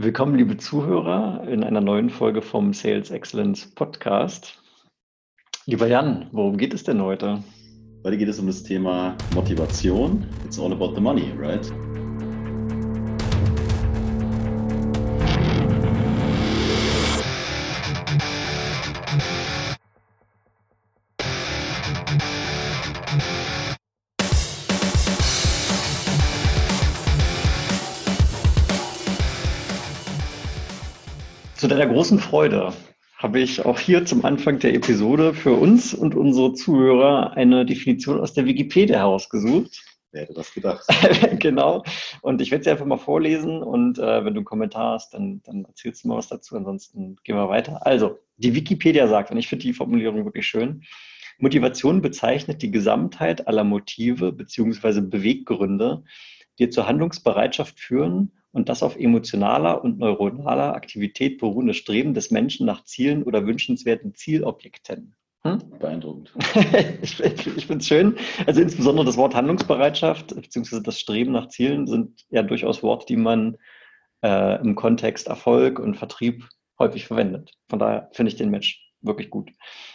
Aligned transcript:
Willkommen, 0.00 0.36
liebe 0.36 0.56
Zuhörer, 0.56 1.42
in 1.48 1.64
einer 1.64 1.80
neuen 1.80 2.08
Folge 2.08 2.40
vom 2.40 2.72
Sales 2.72 3.10
Excellence 3.10 3.66
Podcast. 3.66 4.62
Lieber 5.66 5.88
Jan, 5.88 6.28
worum 6.30 6.56
geht 6.56 6.72
es 6.72 6.84
denn 6.84 7.02
heute? 7.02 7.42
Heute 8.04 8.16
geht 8.16 8.28
es 8.28 8.38
um 8.38 8.46
das 8.46 8.62
Thema 8.62 9.16
Motivation. 9.34 10.24
It's 10.44 10.56
all 10.56 10.72
about 10.72 10.94
the 10.94 11.00
money, 11.00 11.32
right? 11.36 11.68
Großen 31.98 32.20
Freude 32.20 32.72
habe 33.16 33.40
ich 33.40 33.64
auch 33.64 33.80
hier 33.80 34.04
zum 34.04 34.24
Anfang 34.24 34.60
der 34.60 34.72
Episode 34.72 35.34
für 35.34 35.54
uns 35.54 35.92
und 35.94 36.14
unsere 36.14 36.52
Zuhörer 36.52 37.32
eine 37.32 37.66
Definition 37.66 38.20
aus 38.20 38.34
der 38.34 38.46
Wikipedia 38.46 38.98
herausgesucht. 38.98 39.82
Wer 40.12 40.22
hätte 40.22 40.34
das 40.34 40.54
gedacht? 40.54 40.86
genau. 41.40 41.82
Und 42.22 42.40
ich 42.40 42.52
werde 42.52 42.62
sie 42.62 42.70
einfach 42.70 42.86
mal 42.86 42.98
vorlesen 42.98 43.64
und 43.64 43.98
äh, 43.98 44.24
wenn 44.24 44.34
du 44.34 44.38
einen 44.38 44.44
Kommentar 44.44 44.92
hast, 44.92 45.12
dann, 45.12 45.42
dann 45.42 45.64
erzählst 45.64 46.04
du 46.04 46.08
mal 46.08 46.18
was 46.18 46.28
dazu. 46.28 46.54
Ansonsten 46.54 47.16
gehen 47.24 47.34
wir 47.34 47.48
weiter. 47.48 47.84
Also, 47.84 48.20
die 48.36 48.54
Wikipedia 48.54 49.08
sagt, 49.08 49.32
und 49.32 49.38
ich 49.38 49.48
finde 49.48 49.64
die 49.64 49.72
Formulierung 49.72 50.24
wirklich 50.24 50.46
schön, 50.46 50.84
Motivation 51.38 52.00
bezeichnet 52.00 52.62
die 52.62 52.70
Gesamtheit 52.70 53.48
aller 53.48 53.64
Motive 53.64 54.30
bzw. 54.30 55.00
Beweggründe, 55.00 56.04
die 56.60 56.70
zur 56.70 56.86
Handlungsbereitschaft 56.86 57.80
führen 57.80 58.30
und 58.58 58.68
das 58.68 58.82
auf 58.82 58.96
emotionaler 58.96 59.84
und 59.84 59.98
neuronaler 59.98 60.74
Aktivität 60.74 61.38
beruhende 61.38 61.74
Streben 61.74 62.12
des 62.12 62.32
Menschen 62.32 62.66
nach 62.66 62.84
Zielen 62.84 63.22
oder 63.22 63.46
wünschenswerten 63.46 64.14
Zielobjekten. 64.14 65.14
Hm? 65.42 65.62
Beeindruckend. 65.78 66.34
ich 67.02 67.20
ich 67.20 67.66
finde 67.66 67.76
es 67.76 67.86
schön. 67.86 68.16
Also 68.46 68.60
insbesondere 68.60 69.06
das 69.06 69.16
Wort 69.16 69.36
Handlungsbereitschaft 69.36 70.34
bzw. 70.34 70.80
das 70.80 70.98
Streben 70.98 71.30
nach 71.30 71.48
Zielen 71.48 71.86
sind 71.86 72.26
ja 72.30 72.42
durchaus 72.42 72.82
Worte, 72.82 73.06
die 73.06 73.16
man 73.16 73.56
äh, 74.24 74.60
im 74.60 74.74
Kontext 74.74 75.28
Erfolg 75.28 75.78
und 75.78 75.96
Vertrieb 75.96 76.48
häufig 76.80 77.06
verwendet. 77.06 77.52
Von 77.68 77.78
daher 77.78 78.10
finde 78.12 78.32
ich 78.32 78.36
den 78.36 78.50
Match 78.50 78.84
wirklich 79.00 79.30
gut. 79.30 79.52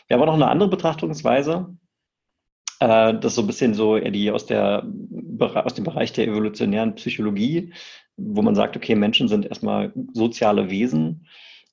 Wir 0.08 0.16
haben 0.16 0.22
auch 0.22 0.28
noch 0.28 0.34
eine 0.36 0.48
andere 0.48 0.70
Betrachtungsweise. 0.70 1.76
Äh, 2.80 3.14
das 3.14 3.32
ist 3.32 3.36
so 3.36 3.42
ein 3.42 3.48
bisschen 3.48 3.74
so 3.74 3.98
eher 3.98 4.12
die 4.12 4.32
aus, 4.32 4.46
der, 4.46 4.86
aus 5.40 5.74
dem 5.74 5.84
Bereich 5.84 6.14
der 6.14 6.28
evolutionären 6.28 6.96
Psychologie 6.96 7.72
wo 8.18 8.42
man 8.42 8.56
sagt, 8.56 8.76
okay, 8.76 8.96
Menschen 8.96 9.28
sind 9.28 9.46
erstmal 9.46 9.92
soziale 10.14 10.70
Wesen 10.70 11.28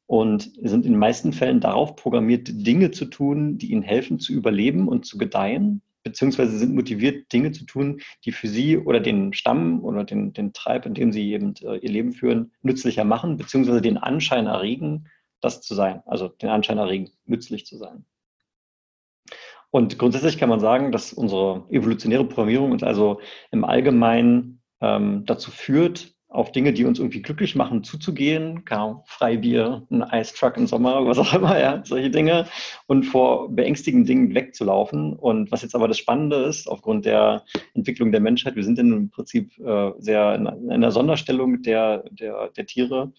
und 0.07 0.51
sind 0.63 0.87
in 0.87 0.93
den 0.93 0.99
meisten 0.99 1.33
Fällen 1.33 1.61
darauf 1.61 1.97
programmiert, 1.97 2.49
Dinge 2.51 2.91
zu 2.91 3.07
tun, 3.07 3.59
die 3.59 3.71
ihnen 3.73 3.83
helfen 3.83 4.19
zu 4.19 4.33
überleben 4.33 4.89
und 4.89 5.07
zu 5.07 5.19
gedeihen, 5.19 5.83
beziehungsweise 6.03 6.59
sind 6.59 6.75
motiviert, 6.75 7.33
Dinge 7.33 7.53
zu 7.53 7.65
tun, 7.65 8.01
die 8.25 8.33
für 8.33 8.49
sie 8.49 8.79
oder 8.79 9.01
den 9.01 9.33
Stamm 9.33 9.85
oder 9.85 10.05
den, 10.05 10.33
den 10.33 10.53
Treib, 10.53 10.87
in 10.87 10.95
dem 10.95 11.13
sie 11.13 11.33
eben 11.33 11.55
äh, 11.63 11.77
ihr 11.77 11.91
Leben 11.91 12.13
führen, 12.13 12.53
nützlicher 12.63 13.05
machen, 13.05 13.37
beziehungsweise 13.37 13.83
den 13.83 13.99
Anschein 13.99 14.47
erregen, 14.47 15.07
das 15.41 15.61
zu 15.61 15.75
sein, 15.75 16.03
also 16.07 16.29
den 16.29 16.49
Anschein 16.49 16.79
erregen, 16.79 17.11
nützlich 17.27 17.67
zu 17.67 17.77
sein. 17.77 18.05
Und 19.71 19.99
grundsätzlich 19.99 20.39
kann 20.39 20.49
man 20.49 20.61
sagen, 20.61 20.93
dass 20.93 21.13
unsere 21.13 21.65
evolutionäre 21.71 22.25
Programmierung 22.25 22.73
uns 22.73 22.83
also 22.83 23.21
im 23.53 23.65
Allgemeinen 23.65 24.63
ähm, 24.81 25.25
dazu 25.27 25.51
führt, 25.51 26.15
auf 26.31 26.53
Dinge, 26.53 26.73
die 26.73 26.85
uns 26.85 27.01
irgendwie 27.01 27.23
glücklich 27.23 27.57
machen, 27.57 27.83
zuzugehen. 27.83 28.65
Genau, 28.65 29.03
Freibier, 29.07 29.85
ein 29.91 30.05
Eistruck 30.05 30.57
im 30.57 30.69
Sommer, 30.69 31.05
was 31.05 31.19
auch 31.19 31.35
immer, 31.35 31.59
ja, 31.59 31.83
solche 31.85 32.11
Dinge. 32.11 32.47
Und 32.87 33.03
vor 33.03 33.51
beängstigenden 33.51 34.07
Dingen 34.07 34.35
wegzulaufen. 34.35 35.13
Und 35.15 35.51
was 35.51 35.63
jetzt 35.63 35.75
aber 35.75 35.89
das 35.89 35.99
Spannende 35.99 36.37
ist, 36.37 36.69
aufgrund 36.69 37.05
der 37.05 37.45
Entwicklung 37.75 38.13
der 38.13 38.21
Menschheit, 38.21 38.55
wir 38.55 38.63
sind 38.63 38.79
im 38.79 39.11
Prinzip 39.11 39.59
äh, 39.59 39.91
sehr 39.99 40.37
in, 40.37 40.47
in 40.47 40.71
einer 40.71 40.93
Sonderstellung 40.93 41.63
der, 41.63 42.05
der, 42.11 42.51
der 42.51 42.67
Tiere. 42.67 43.13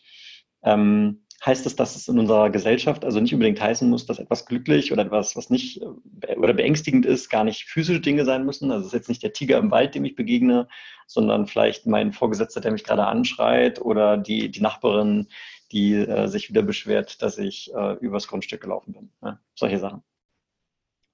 Ähm, 0.64 1.21
heißt 1.46 1.66
es, 1.66 1.76
dass 1.76 1.96
es 1.96 2.08
in 2.08 2.20
unserer 2.20 2.50
Gesellschaft 2.50 3.04
also 3.04 3.20
nicht 3.20 3.34
unbedingt 3.34 3.60
heißen 3.60 3.90
muss, 3.90 4.06
dass 4.06 4.20
etwas 4.20 4.46
glücklich 4.46 4.92
oder 4.92 5.04
etwas, 5.04 5.36
was 5.36 5.50
nicht 5.50 5.82
äh, 5.82 6.36
oder 6.36 6.54
beängstigend 6.54 7.06
ist, 7.06 7.30
gar 7.30 7.44
nicht 7.44 7.66
physische 7.66 8.00
Dinge 8.00 8.26
sein 8.26 8.46
müssen. 8.46 8.72
Also 8.72 8.82
es 8.82 8.88
ist 8.88 8.94
jetzt 8.94 9.10
nicht 9.10 9.24
der 9.24 9.34
Tiger 9.34 9.58
im 9.58 9.72
Wald, 9.72 9.96
dem 9.96 10.06
ich 10.06 10.16
begegne, 10.16 10.68
sondern 11.08 11.48
vielleicht 11.48 11.88
mein 11.88 12.14
Vorgesetzter, 12.14 12.62
der 12.62 12.72
mich 12.72 12.84
gerade 12.84 13.08
anschreit 13.08 13.82
oder 13.82 14.18
die, 14.18 14.50
die 14.50 14.62
Nachbarin, 14.62 15.28
die 15.72 15.94
äh, 15.96 16.28
sich 16.28 16.50
wieder 16.50 16.62
beschwert, 16.62 17.22
dass 17.22 17.38
ich 17.38 17.74
äh, 17.74 17.94
übers 17.96 18.28
Grundstück 18.28 18.62
gelaufen 18.62 18.94
bin. 18.94 19.12
Ja, 19.24 19.40
solche 19.56 19.80
Sachen. 19.80 20.04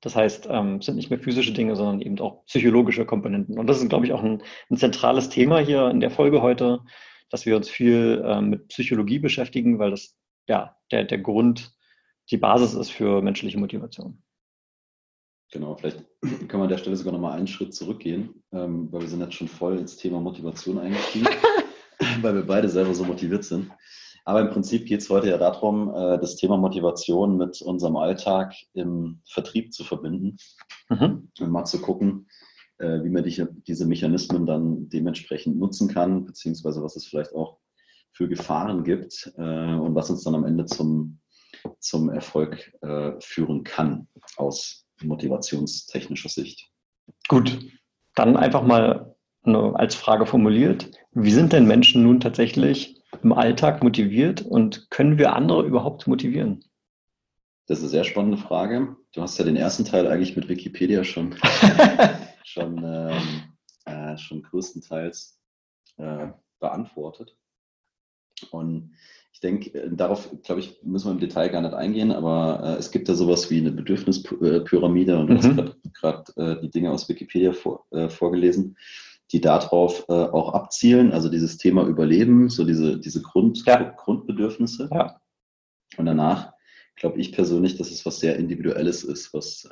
Das 0.01 0.15
heißt, 0.15 0.47
ähm, 0.51 0.75
es 0.75 0.85
sind 0.85 0.95
nicht 0.95 1.09
mehr 1.09 1.19
physische 1.19 1.53
Dinge, 1.53 1.75
sondern 1.75 2.01
eben 2.01 2.19
auch 2.19 2.45
psychologische 2.45 3.05
Komponenten. 3.05 3.57
Und 3.57 3.67
das 3.67 3.81
ist, 3.81 3.89
glaube 3.89 4.05
ich, 4.05 4.13
auch 4.13 4.23
ein, 4.23 4.43
ein 4.69 4.77
zentrales 4.77 5.29
Thema 5.29 5.59
hier 5.59 5.89
in 5.89 6.01
der 6.01 6.11
Folge 6.11 6.41
heute 6.41 6.81
dass 7.29 7.45
wir 7.45 7.55
uns 7.55 7.69
viel 7.69 8.23
äh, 8.25 8.41
mit 8.41 8.67
Psychologie 8.69 9.19
beschäftigen, 9.19 9.79
weil 9.79 9.91
das 9.91 10.15
ja 10.47 10.75
der, 10.91 11.03
der 11.03 11.19
Grund, 11.19 11.73
die 12.31 12.37
Basis 12.37 12.73
ist 12.73 12.91
für 12.91 13.21
menschliche 13.21 13.57
Motivation. 13.57 14.23
Genau, 15.51 15.75
vielleicht 15.75 16.03
können 16.21 16.49
wir 16.49 16.63
an 16.63 16.69
der 16.69 16.77
Stelle 16.77 16.95
sogar 16.95 17.13
nochmal 17.13 17.37
einen 17.37 17.47
Schritt 17.47 17.73
zurückgehen, 17.73 18.43
ähm, 18.51 18.91
weil 18.91 19.01
wir 19.01 19.07
sind 19.07 19.21
jetzt 19.21 19.35
schon 19.35 19.47
voll 19.47 19.77
ins 19.77 19.97
Thema 19.97 20.19
Motivation 20.19 20.77
eingestiegen, 20.77 21.27
weil 22.21 22.35
wir 22.35 22.45
beide 22.45 22.69
selber 22.69 22.93
so 22.93 23.05
motiviert 23.05 23.43
sind. 23.43 23.71
Aber 24.25 24.41
im 24.41 24.49
Prinzip 24.49 24.85
geht 24.85 24.99
es 24.99 25.09
heute 25.09 25.29
ja 25.29 25.37
darum, 25.37 25.89
äh, 25.95 26.19
das 26.19 26.35
Thema 26.35 26.57
Motivation 26.57 27.37
mit 27.37 27.61
unserem 27.61 27.95
Alltag 27.95 28.53
im 28.73 29.21
Vertrieb 29.25 29.73
zu 29.73 29.85
verbinden 29.85 30.35
mhm. 30.89 31.31
und 31.39 31.49
mal 31.49 31.63
zu 31.63 31.79
gucken, 31.79 32.27
äh, 32.79 33.03
wie 33.03 33.09
man 33.09 33.23
die, 33.23 33.45
diese 33.67 33.85
Mechanismen 33.85 34.45
dann 34.45 34.89
dementsprechend 34.89 35.57
nutzen 35.57 35.87
kann, 35.87 36.25
beziehungsweise 36.25 36.83
was 36.83 36.95
es 36.95 37.05
vielleicht 37.05 37.33
auch 37.33 37.57
für 38.11 38.27
Gefahren 38.27 38.83
gibt 38.83 39.31
äh, 39.37 39.41
und 39.75 39.95
was 39.95 40.09
uns 40.09 40.23
dann 40.23 40.35
am 40.35 40.45
Ende 40.45 40.65
zum, 40.65 41.19
zum 41.79 42.09
Erfolg 42.09 42.73
äh, 42.81 43.11
führen 43.19 43.63
kann 43.63 44.07
aus 44.37 44.85
motivationstechnischer 45.03 46.29
Sicht. 46.29 46.69
Gut, 47.27 47.59
dann 48.15 48.35
einfach 48.35 48.63
mal 48.63 49.15
als 49.43 49.95
Frage 49.95 50.25
formuliert, 50.25 50.91
wie 51.13 51.31
sind 51.31 51.53
denn 51.53 51.67
Menschen 51.67 52.03
nun 52.03 52.19
tatsächlich 52.19 53.01
im 53.23 53.31
Alltag 53.31 53.81
motiviert 53.81 54.41
und 54.41 54.89
können 54.89 55.17
wir 55.17 55.33
andere 55.33 55.65
überhaupt 55.65 56.07
motivieren? 56.07 56.65
Das 57.67 57.79
ist 57.79 57.85
eine 57.85 57.91
sehr 57.91 58.03
spannende 58.03 58.37
Frage. 58.37 58.95
Du 59.13 59.21
hast 59.21 59.37
ja 59.37 59.45
den 59.45 59.55
ersten 59.55 59.85
Teil 59.85 60.07
eigentlich 60.07 60.35
mit 60.35 60.49
Wikipedia 60.49 61.03
schon 61.03 61.35
schon, 62.47 62.81
ähm, 62.83 63.43
äh, 63.85 64.17
schon 64.17 64.41
größtenteils 64.41 65.37
äh, 65.97 66.27
beantwortet. 66.59 67.35
Und 68.51 68.93
ich 69.33 69.41
denke, 69.41 69.73
äh, 69.73 69.89
darauf, 69.91 70.29
glaube 70.43 70.61
ich, 70.61 70.81
müssen 70.83 71.07
wir 71.07 71.11
im 71.11 71.19
Detail 71.19 71.49
gar 71.49 71.61
nicht 71.61 71.73
eingehen, 71.73 72.11
aber 72.11 72.61
äh, 72.63 72.79
es 72.79 72.91
gibt 72.91 73.09
ja 73.09 73.15
sowas 73.15 73.49
wie 73.49 73.59
eine 73.59 73.71
Bedürfnispyramide 73.71 75.19
und 75.19 75.27
du 75.27 75.33
mhm. 75.33 75.37
hast 75.37 75.93
gerade 75.93 76.33
äh, 76.37 76.61
die 76.61 76.69
Dinge 76.69 76.91
aus 76.91 77.09
Wikipedia 77.09 77.51
vor, 77.51 77.85
äh, 77.91 78.09
vorgelesen, 78.09 78.77
die 79.33 79.41
darauf 79.41 80.07
auch 80.07 80.53
abzielen, 80.53 81.11
also 81.11 81.27
dieses 81.27 81.57
Thema 81.57 81.85
Überleben, 81.85 82.47
so 82.47 82.63
diese, 82.63 82.97
diese 82.97 83.21
Grund, 83.21 83.61
ja. 83.65 83.93
Grundbedürfnisse. 83.97 84.87
Ja. 84.89 85.19
Und 85.97 86.05
danach 86.05 86.53
glaube 86.95 87.19
ich 87.19 87.33
persönlich, 87.33 87.75
dass 87.75 87.91
es 87.91 88.05
was 88.05 88.21
sehr 88.21 88.37
Individuelles 88.37 89.03
ist, 89.03 89.33
was 89.33 89.67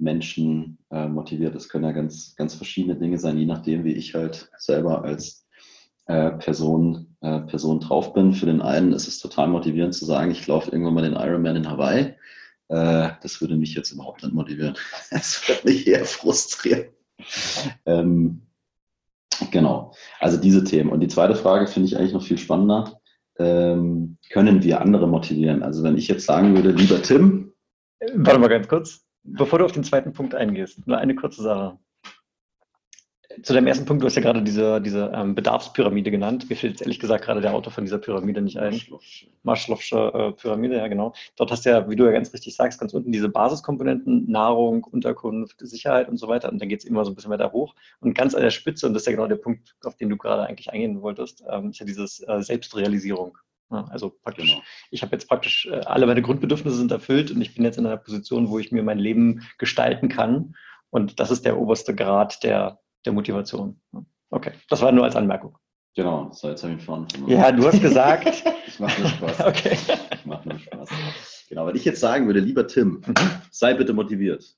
Menschen 0.00 0.78
äh, 0.90 1.06
motiviert. 1.06 1.54
Das 1.54 1.68
können 1.68 1.84
ja 1.84 1.92
ganz, 1.92 2.34
ganz 2.36 2.54
verschiedene 2.54 2.96
Dinge 2.96 3.18
sein, 3.18 3.38
je 3.38 3.46
nachdem, 3.46 3.84
wie 3.84 3.92
ich 3.92 4.14
halt 4.14 4.50
selber 4.58 5.04
als 5.04 5.46
äh, 6.06 6.32
Person, 6.32 7.16
äh, 7.20 7.40
Person 7.40 7.80
drauf 7.80 8.12
bin. 8.12 8.32
Für 8.32 8.46
den 8.46 8.62
einen 8.62 8.92
ist 8.92 9.08
es 9.08 9.18
total 9.18 9.48
motivierend 9.48 9.94
zu 9.94 10.04
sagen, 10.04 10.30
ich 10.30 10.46
laufe 10.46 10.70
irgendwann 10.70 10.94
mal 10.94 11.02
den 11.02 11.14
Ironman 11.14 11.56
in 11.56 11.70
Hawaii. 11.70 12.14
Äh, 12.68 13.10
das 13.22 13.40
würde 13.40 13.56
mich 13.56 13.74
jetzt 13.74 13.92
überhaupt 13.92 14.22
nicht 14.22 14.34
motivieren. 14.34 14.76
Es 15.10 15.46
würde 15.48 15.68
mich 15.68 15.86
eher 15.86 16.04
frustrieren. 16.04 16.86
Ähm, 17.84 18.42
genau, 19.50 19.92
also 20.18 20.36
diese 20.36 20.64
Themen. 20.64 20.90
Und 20.90 21.00
die 21.00 21.08
zweite 21.08 21.34
Frage 21.34 21.66
finde 21.66 21.88
ich 21.88 21.96
eigentlich 21.96 22.14
noch 22.14 22.24
viel 22.24 22.38
spannender. 22.38 23.00
Ähm, 23.38 24.18
können 24.30 24.62
wir 24.62 24.80
andere 24.80 25.06
motivieren? 25.06 25.62
Also 25.62 25.82
wenn 25.82 25.96
ich 25.96 26.08
jetzt 26.08 26.26
sagen 26.26 26.54
würde, 26.54 26.72
lieber 26.72 27.02
Tim. 27.02 27.52
Warte 28.14 28.38
mal 28.38 28.48
ganz 28.48 28.66
kurz 28.66 29.04
bevor 29.22 29.58
du 29.58 29.64
auf 29.64 29.72
den 29.72 29.84
zweiten 29.84 30.12
Punkt 30.12 30.34
eingehst, 30.34 30.86
nur 30.86 30.98
eine 30.98 31.14
kurze 31.14 31.42
Sache. 31.42 31.78
zu 33.42 33.52
deinem 33.54 33.68
ersten 33.68 33.84
Punkt, 33.86 34.02
du 34.02 34.06
hast 34.06 34.16
ja 34.16 34.22
gerade 34.22 34.42
diese, 34.42 34.80
diese 34.80 35.12
ähm, 35.14 35.34
Bedarfspyramide 35.34 36.10
genannt. 36.10 36.50
Mir 36.50 36.56
fällt 36.56 36.72
jetzt 36.72 36.82
ehrlich 36.82 36.98
gesagt 36.98 37.24
gerade 37.24 37.40
der 37.40 37.54
Autor 37.54 37.72
von 37.72 37.84
dieser 37.84 37.98
Pyramide 37.98 38.42
nicht 38.42 38.58
ein. 38.58 38.80
Marschloffsche 39.42 39.96
äh, 40.12 40.32
Pyramide, 40.32 40.76
ja 40.76 40.88
genau. 40.88 41.14
Dort 41.36 41.50
hast 41.50 41.64
du 41.64 41.70
ja, 41.70 41.88
wie 41.88 41.96
du 41.96 42.04
ja 42.04 42.10
ganz 42.12 42.32
richtig 42.34 42.56
sagst, 42.56 42.80
ganz 42.80 42.92
unten 42.92 43.12
diese 43.12 43.28
Basiskomponenten, 43.28 44.30
Nahrung, 44.30 44.84
Unterkunft, 44.84 45.56
Sicherheit 45.60 46.08
und 46.08 46.18
so 46.18 46.28
weiter. 46.28 46.50
Und 46.50 46.60
dann 46.60 46.68
geht 46.68 46.80
es 46.80 46.84
immer 46.84 47.04
so 47.04 47.12
ein 47.12 47.14
bisschen 47.14 47.30
weiter 47.30 47.52
hoch. 47.52 47.74
Und 48.00 48.14
ganz 48.14 48.34
an 48.34 48.42
der 48.42 48.50
Spitze, 48.50 48.86
und 48.86 48.94
das 48.94 49.02
ist 49.02 49.06
ja 49.06 49.12
genau 49.12 49.28
der 49.28 49.36
Punkt, 49.36 49.76
auf 49.84 49.96
den 49.96 50.10
du 50.10 50.16
gerade 50.16 50.42
eigentlich 50.42 50.70
eingehen 50.70 51.00
wolltest, 51.00 51.44
ähm, 51.48 51.70
ist 51.70 51.78
ja 51.78 51.86
dieses 51.86 52.20
äh, 52.26 52.42
Selbstrealisierung. 52.42 53.38
Ja, 53.70 53.84
also 53.90 54.10
praktisch, 54.10 54.50
genau. 54.50 54.62
ich 54.90 55.02
habe 55.02 55.12
jetzt 55.12 55.28
praktisch, 55.28 55.66
äh, 55.66 55.80
alle 55.84 56.06
meine 56.06 56.22
Grundbedürfnisse 56.22 56.76
sind 56.76 56.90
erfüllt 56.90 57.30
und 57.30 57.40
ich 57.40 57.54
bin 57.54 57.64
jetzt 57.64 57.78
in 57.78 57.86
einer 57.86 57.96
Position, 57.96 58.48
wo 58.48 58.58
ich 58.58 58.72
mir 58.72 58.82
mein 58.82 58.98
Leben 58.98 59.46
gestalten 59.58 60.08
kann. 60.08 60.56
Und 60.90 61.20
das 61.20 61.30
ist 61.30 61.44
der 61.44 61.56
oberste 61.56 61.94
Grad 61.94 62.42
der, 62.42 62.80
der 63.04 63.12
Motivation. 63.12 63.80
Okay, 64.30 64.52
das 64.68 64.82
war 64.82 64.90
nur 64.90 65.04
als 65.04 65.14
Anmerkung. 65.14 65.56
Genau, 65.94 66.30
so 66.32 66.48
jetzt 66.48 66.62
habe 66.62 66.74
ich 66.74 66.84
vorhin 66.84 67.06
Ja, 67.26 67.50
du 67.52 67.66
hast 67.66 67.80
gesagt. 67.80 68.44
ich 68.66 68.78
mache 68.78 69.00
nur 69.00 69.10
Spaß. 69.10 69.40
Okay. 69.46 69.76
Ich 70.14 70.26
mache 70.26 70.48
nur 70.48 70.58
Spaß. 70.58 70.88
Genau, 71.48 71.66
wenn 71.66 71.76
ich 71.76 71.84
jetzt 71.84 72.00
sagen 72.00 72.26
würde, 72.26 72.40
lieber 72.40 72.66
Tim, 72.66 73.02
mhm. 73.06 73.14
sei 73.50 73.74
bitte 73.74 73.92
motiviert, 73.92 74.56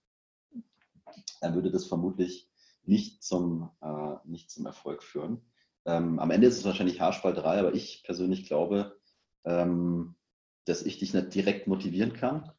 dann 1.40 1.54
würde 1.54 1.70
das 1.70 1.86
vermutlich 1.86 2.48
nicht 2.84 3.22
zum, 3.22 3.70
äh, 3.82 4.14
nicht 4.24 4.50
zum 4.50 4.66
Erfolg 4.66 5.02
führen. 5.02 5.40
Ähm, 5.84 6.18
am 6.18 6.30
Ende 6.30 6.46
ist 6.46 6.58
es 6.58 6.64
wahrscheinlich 6.64 7.00
Haarspalterei, 7.00 7.58
aber 7.58 7.74
ich 7.74 8.02
persönlich 8.04 8.46
glaube, 8.46 8.96
ähm, 9.44 10.14
dass 10.64 10.82
ich 10.82 10.98
dich 10.98 11.14
nicht 11.14 11.34
direkt 11.34 11.66
motivieren 11.66 12.12
kann. 12.12 12.50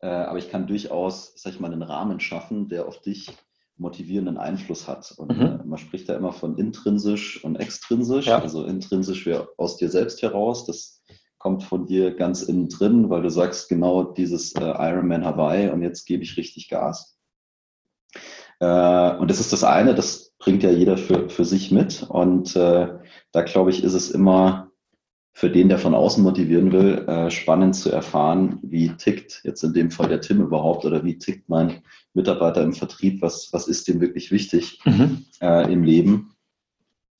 Äh, 0.00 0.08
aber 0.08 0.38
ich 0.38 0.50
kann 0.50 0.66
durchaus, 0.66 1.32
sag 1.36 1.54
ich 1.54 1.60
mal, 1.60 1.72
einen 1.72 1.82
Rahmen 1.82 2.20
schaffen, 2.20 2.68
der 2.68 2.86
auf 2.86 3.00
dich 3.00 3.30
motivierenden 3.76 4.36
Einfluss 4.36 4.88
hat. 4.88 5.12
Und 5.16 5.36
mhm. 5.36 5.42
äh, 5.42 5.64
man 5.64 5.78
spricht 5.78 6.08
da 6.08 6.16
immer 6.16 6.32
von 6.32 6.58
intrinsisch 6.58 7.42
und 7.44 7.56
extrinsisch. 7.56 8.26
Ja. 8.26 8.40
Also 8.40 8.64
intrinsisch 8.64 9.24
wäre 9.26 9.48
aus 9.56 9.76
dir 9.76 9.88
selbst 9.88 10.22
heraus. 10.22 10.66
Das 10.66 11.02
kommt 11.38 11.62
von 11.62 11.86
dir 11.86 12.14
ganz 12.14 12.42
innen 12.42 12.68
drin, 12.68 13.10
weil 13.10 13.22
du 13.22 13.30
sagst 13.30 13.68
genau 13.68 14.02
dieses 14.02 14.54
äh, 14.54 14.64
Ironman 14.64 15.24
Hawaii 15.24 15.70
und 15.70 15.82
jetzt 15.82 16.04
gebe 16.06 16.24
ich 16.24 16.36
richtig 16.36 16.68
Gas. 16.68 17.18
Äh, 18.60 19.16
und 19.16 19.30
das 19.30 19.38
ist 19.38 19.52
das 19.52 19.62
eine, 19.62 19.94
das 19.94 20.34
bringt 20.38 20.64
ja 20.64 20.70
jeder 20.70 20.96
für, 20.96 21.28
für 21.28 21.44
sich 21.44 21.70
mit. 21.70 22.02
Und 22.08 22.56
äh, 22.56 22.88
da 23.32 23.42
glaube 23.42 23.70
ich, 23.70 23.84
ist 23.84 23.94
es 23.94 24.10
immer 24.10 24.67
für 25.38 25.48
den, 25.48 25.68
der 25.68 25.78
von 25.78 25.94
außen 25.94 26.24
motivieren 26.24 26.72
will, 26.72 27.06
äh, 27.06 27.30
spannend 27.30 27.76
zu 27.76 27.92
erfahren, 27.92 28.58
wie 28.62 28.88
tickt 28.96 29.40
jetzt 29.44 29.62
in 29.62 29.72
dem 29.72 29.92
Fall 29.92 30.08
der 30.08 30.20
Tim 30.20 30.40
überhaupt 30.40 30.84
oder 30.84 31.04
wie 31.04 31.16
tickt 31.16 31.48
mein 31.48 31.80
Mitarbeiter 32.12 32.60
im 32.60 32.72
Vertrieb, 32.72 33.22
was, 33.22 33.52
was 33.52 33.68
ist 33.68 33.86
dem 33.86 34.00
wirklich 34.00 34.32
wichtig 34.32 34.80
mhm. 34.84 35.26
äh, 35.40 35.72
im 35.72 35.84
Leben, 35.84 36.34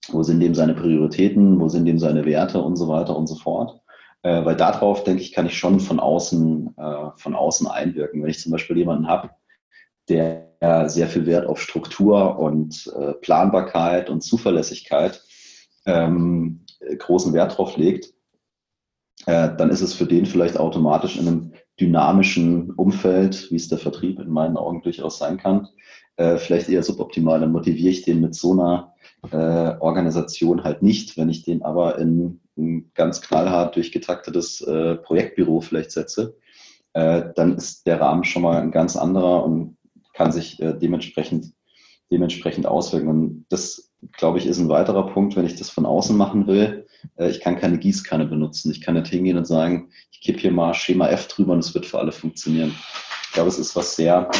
wo 0.09 0.25
sind 0.25 0.41
dem 0.41 0.57
seine 0.57 0.75
Prioritäten, 0.75 1.61
wo 1.61 1.69
sind 1.69 1.85
dem 1.85 2.01
seine 2.01 2.27
Werte 2.27 2.61
und 2.61 2.75
so 2.75 2.89
weiter 2.89 3.17
und 3.17 3.29
so 3.29 3.37
fort. 3.37 3.81
Äh, 4.23 4.45
weil 4.45 4.57
darauf, 4.57 5.05
denke 5.05 5.23
ich, 5.23 5.31
kann 5.31 5.47
ich 5.47 5.57
schon 5.57 5.79
von 5.79 6.01
außen, 6.01 6.75
äh, 6.77 7.11
von 7.15 7.37
außen 7.37 7.69
einwirken. 7.69 8.25
Wenn 8.25 8.31
ich 8.31 8.41
zum 8.41 8.51
Beispiel 8.51 8.79
jemanden 8.79 9.07
habe, 9.07 9.31
der 10.09 10.49
sehr 10.89 11.07
viel 11.07 11.25
Wert 11.25 11.47
auf 11.47 11.63
Struktur 11.63 12.37
und 12.37 12.93
äh, 12.99 13.13
Planbarkeit 13.13 14.11
und 14.11 14.23
Zuverlässigkeit 14.23 15.23
ähm, 15.87 16.65
großen 16.99 17.33
Wert 17.33 17.57
drauf 17.57 17.77
legt, 17.77 18.13
äh, 19.27 19.55
dann 19.57 19.71
ist 19.71 19.81
es 19.81 19.95
für 19.95 20.07
den 20.07 20.27
vielleicht 20.27 20.59
automatisch 20.59 21.17
in 21.17 21.27
einem 21.27 21.53
dynamischen 21.81 22.73
Umfeld, 22.73 23.51
wie 23.51 23.57
es 23.57 23.69
der 23.69 23.79
Vertrieb 23.79 24.19
in 24.19 24.31
meinen 24.31 24.57
Augen 24.57 24.83
durchaus 24.83 25.19
sein 25.19 25.39
kann, 25.39 25.69
äh, 26.17 26.37
vielleicht 26.37 26.69
eher 26.69 26.83
suboptimal. 26.83 27.41
Dann 27.41 27.53
motiviere 27.53 27.91
ich 27.91 28.03
den 28.03 28.21
mit 28.21 28.35
so 28.35 28.53
einer 28.53 28.95
äh, 29.31 29.79
Organisation 29.81 30.65
halt 30.65 30.83
nicht. 30.83 31.17
Wenn 31.17 31.29
ich 31.29 31.45
den 31.45 31.63
aber 31.63 31.99
in 31.99 32.41
ein 32.57 32.91
ganz 32.95 33.21
knallhart 33.21 33.77
durchgetaktetes 33.77 34.61
äh, 34.63 34.97
Projektbüro 34.97 35.61
vielleicht 35.61 35.93
setze, 35.93 36.37
äh, 36.95 37.25
dann 37.37 37.57
ist 37.57 37.87
der 37.87 38.01
Rahmen 38.01 38.25
schon 38.25 38.43
mal 38.43 38.61
ein 38.61 38.73
ganz 38.73 38.97
anderer 38.97 39.45
und 39.45 39.77
kann 40.15 40.33
sich 40.33 40.61
äh, 40.61 40.75
dementsprechend, 40.75 41.53
dementsprechend 42.11 42.67
auswirken. 42.67 43.09
Und 43.09 43.47
das 43.49 43.91
glaube 44.13 44.39
ich, 44.39 44.47
ist 44.47 44.59
ein 44.59 44.69
weiterer 44.69 45.07
Punkt, 45.07 45.37
wenn 45.37 45.47
ich 45.47 45.57
das 45.57 45.71
von 45.71 45.87
außen 45.87 46.17
machen 46.17 46.47
will. 46.47 46.87
Äh, 47.17 47.31
ich 47.31 47.41
kann 47.41 47.59
keine 47.59 47.79
Gießkanne 47.79 48.27
benutzen. 48.27 48.71
Ich 48.71 48.81
kann 48.81 48.95
nicht 48.95 49.09
hingehen 49.09 49.37
und 49.37 49.47
sagen, 49.47 49.91
ich 50.11 50.21
gebe 50.21 50.39
hier 50.39 50.53
mal 50.53 50.75
Schema 50.75 51.09
F 51.09 51.29
drüber 51.29 51.53
und 51.53 51.61
es 51.61 51.75
wird 51.75 51.87
für 51.87 51.99
alle 51.99 52.13
funktionieren. 52.13 52.75
Ich 53.25 53.33
glaube, 53.33 53.49
es 53.49 53.59
ist 53.59 53.77
was 53.77 53.97
sehr 53.97 54.31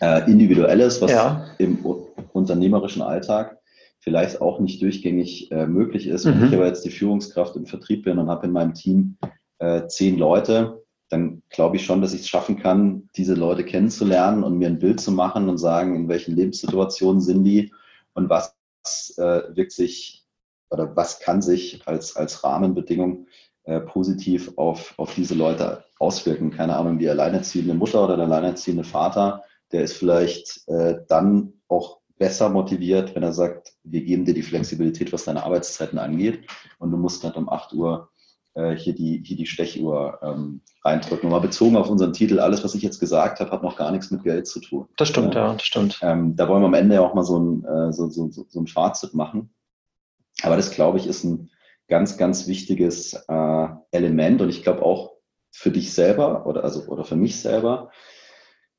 äh, 0.00 0.30
Individuelles, 0.30 1.00
was 1.00 1.10
ja. 1.10 1.46
im 1.58 1.84
unternehmerischen 2.32 3.02
Alltag 3.02 3.58
vielleicht 4.00 4.40
auch 4.40 4.58
nicht 4.58 4.82
durchgängig 4.82 5.50
äh, 5.52 5.66
möglich 5.66 6.08
ist. 6.08 6.24
Wenn 6.24 6.40
mhm. 6.40 6.46
ich 6.46 6.54
aber 6.54 6.66
jetzt 6.66 6.84
die 6.84 6.90
Führungskraft 6.90 7.54
im 7.56 7.66
Vertrieb 7.66 8.04
bin 8.04 8.18
und 8.18 8.28
habe 8.28 8.46
in 8.46 8.52
meinem 8.52 8.74
Team 8.74 9.16
zehn 9.86 10.18
Leute, 10.18 10.81
dann 11.12 11.42
glaube 11.50 11.76
ich 11.76 11.84
schon, 11.84 12.00
dass 12.00 12.14
ich 12.14 12.22
es 12.22 12.28
schaffen 12.28 12.58
kann, 12.58 13.10
diese 13.16 13.34
Leute 13.34 13.64
kennenzulernen 13.64 14.42
und 14.42 14.56
mir 14.56 14.68
ein 14.68 14.78
Bild 14.78 14.98
zu 14.98 15.12
machen 15.12 15.50
und 15.50 15.58
sagen, 15.58 15.94
in 15.94 16.08
welchen 16.08 16.34
Lebenssituationen 16.34 17.20
sind 17.20 17.44
die 17.44 17.70
und 18.14 18.30
was 18.30 18.56
äh, 19.18 19.42
wirkt 19.54 19.72
sich 19.72 20.24
oder 20.70 20.96
was 20.96 21.20
kann 21.20 21.42
sich 21.42 21.86
als, 21.86 22.16
als 22.16 22.42
Rahmenbedingung 22.42 23.26
äh, 23.64 23.80
positiv 23.80 24.52
auf, 24.56 24.94
auf 24.96 25.14
diese 25.14 25.34
Leute 25.34 25.84
auswirken. 25.98 26.50
Keine 26.50 26.76
Ahnung, 26.76 26.98
die 26.98 27.10
alleinerziehende 27.10 27.74
Mutter 27.74 28.02
oder 28.02 28.16
der 28.16 28.24
alleinerziehende 28.24 28.84
Vater, 28.84 29.42
der 29.70 29.82
ist 29.82 29.92
vielleicht 29.98 30.66
äh, 30.68 31.00
dann 31.08 31.52
auch 31.68 32.00
besser 32.16 32.48
motiviert, 32.48 33.14
wenn 33.14 33.22
er 33.22 33.34
sagt, 33.34 33.74
wir 33.84 34.02
geben 34.02 34.24
dir 34.24 34.32
die 34.32 34.42
Flexibilität, 34.42 35.12
was 35.12 35.24
deine 35.24 35.44
Arbeitszeiten 35.44 35.98
angeht 35.98 36.46
und 36.78 36.90
du 36.90 36.96
musst 36.96 37.22
nicht 37.22 37.36
um 37.36 37.50
8 37.50 37.74
Uhr 37.74 38.08
äh, 38.54 38.74
hier, 38.74 38.94
die, 38.94 39.22
hier 39.24 39.36
die 39.36 39.46
Stechuhr 39.46 40.18
ähm, 40.22 40.60
reindrücken. 40.84 41.30
Mal 41.30 41.40
bezogen 41.40 41.76
auf 41.76 41.90
unseren 41.90 42.12
Titel, 42.12 42.40
alles, 42.40 42.64
was 42.64 42.74
ich 42.74 42.82
jetzt 42.82 43.00
gesagt 43.00 43.40
habe, 43.40 43.50
hat 43.50 43.62
noch 43.62 43.76
gar 43.76 43.90
nichts 43.90 44.10
mit 44.10 44.24
Geld 44.24 44.46
zu 44.46 44.60
tun. 44.60 44.88
Das 44.96 45.08
stimmt, 45.08 45.34
ja, 45.34 45.48
ja 45.48 45.52
das 45.54 45.64
stimmt. 45.64 45.98
Ähm, 46.02 46.36
da 46.36 46.48
wollen 46.48 46.62
wir 46.62 46.66
am 46.66 46.74
Ende 46.74 46.96
ja 46.96 47.00
auch 47.00 47.14
mal 47.14 47.24
so 47.24 47.38
ein, 47.38 47.64
äh, 47.64 47.92
so, 47.92 48.08
so, 48.08 48.28
so 48.30 48.60
ein 48.60 48.66
Fazit 48.66 49.14
machen. 49.14 49.54
Aber 50.42 50.56
das, 50.56 50.70
glaube 50.70 50.98
ich, 50.98 51.06
ist 51.06 51.24
ein 51.24 51.50
ganz, 51.88 52.16
ganz 52.16 52.46
wichtiges 52.46 53.14
äh, 53.28 53.68
Element 53.90 54.40
und 54.40 54.48
ich 54.48 54.62
glaube 54.62 54.82
auch 54.82 55.12
für 55.50 55.70
dich 55.70 55.92
selber 55.92 56.46
oder, 56.46 56.64
also, 56.64 56.86
oder 56.86 57.04
für 57.04 57.16
mich 57.16 57.40
selber, 57.40 57.90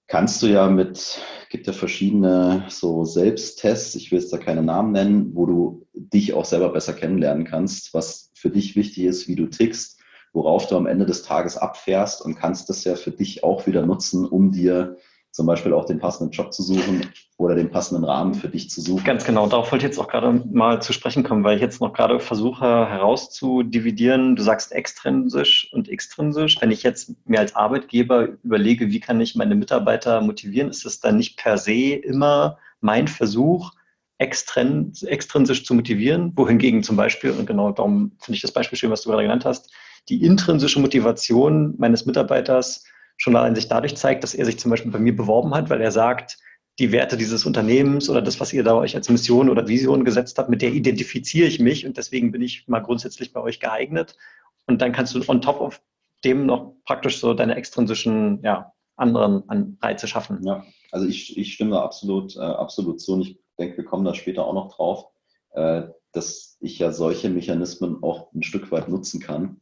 kannst 0.07 0.41
du 0.41 0.47
ja 0.47 0.69
mit, 0.69 1.21
gibt 1.49 1.67
ja 1.67 1.73
verschiedene 1.73 2.65
so 2.69 3.05
Selbsttests, 3.05 3.95
ich 3.95 4.11
will 4.11 4.19
jetzt 4.19 4.33
da 4.33 4.37
keine 4.37 4.63
Namen 4.63 4.91
nennen, 4.91 5.31
wo 5.33 5.45
du 5.45 5.87
dich 5.93 6.33
auch 6.33 6.45
selber 6.45 6.69
besser 6.69 6.93
kennenlernen 6.93 7.45
kannst, 7.45 7.93
was 7.93 8.31
für 8.35 8.49
dich 8.49 8.75
wichtig 8.75 9.05
ist, 9.05 9.27
wie 9.27 9.35
du 9.35 9.47
tickst, 9.47 9.99
worauf 10.33 10.67
du 10.67 10.75
am 10.75 10.87
Ende 10.87 11.05
des 11.05 11.23
Tages 11.23 11.57
abfährst 11.57 12.21
und 12.21 12.35
kannst 12.35 12.69
das 12.69 12.83
ja 12.83 12.95
für 12.95 13.11
dich 13.11 13.43
auch 13.43 13.65
wieder 13.67 13.85
nutzen, 13.85 14.25
um 14.25 14.51
dir 14.51 14.97
zum 15.33 15.47
Beispiel 15.47 15.73
auch 15.73 15.85
den 15.85 15.99
passenden 15.99 16.31
Job 16.31 16.53
zu 16.53 16.61
suchen 16.61 17.07
oder 17.37 17.55
den 17.55 17.71
passenden 17.71 18.03
Rahmen 18.03 18.35
für 18.35 18.49
dich 18.49 18.69
zu 18.69 18.81
suchen. 18.81 19.03
Ganz 19.03 19.25
genau, 19.25 19.47
darauf 19.47 19.71
wollte 19.71 19.83
ich 19.83 19.89
jetzt 19.89 19.99
auch 19.99 20.07
gerade 20.07 20.43
mal 20.51 20.79
zu 20.79 20.93
sprechen 20.93 21.23
kommen, 21.23 21.43
weil 21.43 21.55
ich 21.55 21.61
jetzt 21.61 21.81
noch 21.81 21.91
gerade 21.91 22.19
versuche 22.19 22.87
herauszudividieren. 22.87 24.35
Du 24.35 24.43
sagst 24.43 24.71
extrinsisch 24.71 25.69
und 25.73 25.89
extrinsisch. 25.89 26.61
Wenn 26.61 26.69
ich 26.69 26.83
jetzt 26.83 27.15
mir 27.27 27.39
als 27.39 27.55
Arbeitgeber 27.55 28.27
überlege, 28.43 28.91
wie 28.91 28.99
kann 28.99 29.19
ich 29.19 29.35
meine 29.35 29.55
Mitarbeiter 29.55 30.21
motivieren, 30.21 30.69
ist 30.69 30.85
es 30.85 30.99
dann 30.99 31.17
nicht 31.17 31.35
per 31.37 31.57
se 31.57 31.95
immer 31.95 32.59
mein 32.79 33.07
Versuch, 33.07 33.71
extrinsisch 34.19 35.65
zu 35.65 35.73
motivieren, 35.73 36.31
wohingegen 36.35 36.83
zum 36.83 36.95
Beispiel, 36.95 37.31
und 37.31 37.47
genau 37.47 37.71
darum 37.71 38.11
finde 38.19 38.35
ich 38.35 38.41
das 38.41 38.51
Beispiel 38.51 38.77
schön, 38.77 38.91
was 38.91 39.01
du 39.01 39.09
gerade 39.09 39.23
genannt 39.23 39.45
hast, 39.45 39.73
die 40.09 40.23
intrinsische 40.23 40.79
Motivation 40.79 41.73
meines 41.79 42.05
Mitarbeiters 42.05 42.85
schon 43.17 43.35
allein 43.35 43.55
sich 43.55 43.67
dadurch 43.67 43.95
zeigt, 43.95 44.23
dass 44.23 44.33
er 44.33 44.45
sich 44.45 44.59
zum 44.59 44.71
Beispiel 44.71 44.91
bei 44.91 44.99
mir 44.99 45.15
beworben 45.15 45.53
hat, 45.53 45.69
weil 45.69 45.81
er 45.81 45.91
sagt, 45.91 46.37
die 46.79 46.91
Werte 46.91 47.17
dieses 47.17 47.45
Unternehmens 47.45 48.09
oder 48.09 48.21
das, 48.21 48.39
was 48.39 48.51
ihr 48.51 48.63
da 48.63 48.75
euch 48.75 48.95
als 48.95 49.09
Mission 49.09 49.49
oder 49.49 49.67
Vision 49.67 50.05
gesetzt 50.05 50.37
habt, 50.37 50.49
mit 50.49 50.61
der 50.61 50.73
identifiziere 50.73 51.47
ich 51.47 51.59
mich 51.59 51.85
und 51.85 51.97
deswegen 51.97 52.31
bin 52.31 52.41
ich 52.41 52.67
mal 52.67 52.79
grundsätzlich 52.79 53.31
bei 53.31 53.41
euch 53.41 53.59
geeignet. 53.59 54.17
Und 54.65 54.81
dann 54.81 54.91
kannst 54.91 55.13
du 55.13 55.21
on 55.27 55.41
top 55.41 55.61
of 55.61 55.81
dem 56.23 56.45
noch 56.45 56.75
praktisch 56.85 57.19
so 57.19 57.33
deine 57.33 57.55
extrinsischen, 57.55 58.41
ja, 58.43 58.71
anderen 58.95 59.47
Anreize 59.49 60.07
schaffen. 60.07 60.39
Ja, 60.43 60.63
also 60.91 61.07
ich, 61.07 61.37
ich 61.37 61.53
stimme 61.53 61.81
absolut, 61.81 62.35
äh, 62.35 62.39
absolut 62.39 63.01
zu 63.01 63.13
und 63.13 63.21
ich 63.21 63.39
denke, 63.59 63.77
wir 63.77 63.85
kommen 63.85 64.05
da 64.05 64.13
später 64.13 64.45
auch 64.45 64.53
noch 64.53 64.75
drauf, 64.75 65.07
äh, 65.51 65.83
dass 66.11 66.57
ich 66.59 66.79
ja 66.79 66.91
solche 66.91 67.29
Mechanismen 67.29 68.01
auch 68.03 68.31
ein 68.33 68.43
Stück 68.43 68.71
weit 68.71 68.89
nutzen 68.89 69.19
kann, 69.19 69.61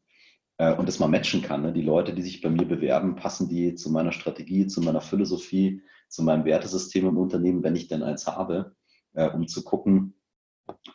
äh, 0.61 0.73
und 0.75 0.87
das 0.87 0.99
mal 0.99 1.07
matchen 1.07 1.41
kann. 1.41 1.63
Ne? 1.63 1.73
Die 1.73 1.81
Leute, 1.81 2.13
die 2.13 2.21
sich 2.21 2.39
bei 2.39 2.49
mir 2.49 2.67
bewerben, 2.67 3.15
passen 3.15 3.49
die 3.49 3.73
zu 3.73 3.89
meiner 3.89 4.11
Strategie, 4.11 4.67
zu 4.67 4.81
meiner 4.81 5.01
Philosophie, 5.01 5.81
zu 6.07 6.21
meinem 6.21 6.45
Wertesystem 6.45 7.07
im 7.07 7.17
Unternehmen, 7.17 7.63
wenn 7.63 7.75
ich 7.75 7.87
denn 7.87 8.03
eins 8.03 8.27
habe, 8.27 8.75
äh, 9.13 9.27
um 9.27 9.47
zu 9.47 9.63
gucken, 9.63 10.13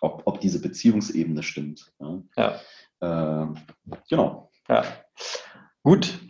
ob, 0.01 0.23
ob 0.25 0.41
diese 0.41 0.61
Beziehungsebene 0.61 1.43
stimmt. 1.43 1.93
Ne? 1.99 2.23
Ja. 2.37 2.61
Äh, 3.01 3.47
genau. 4.09 4.53
Ja. 4.69 4.85
Gut. 5.83 6.21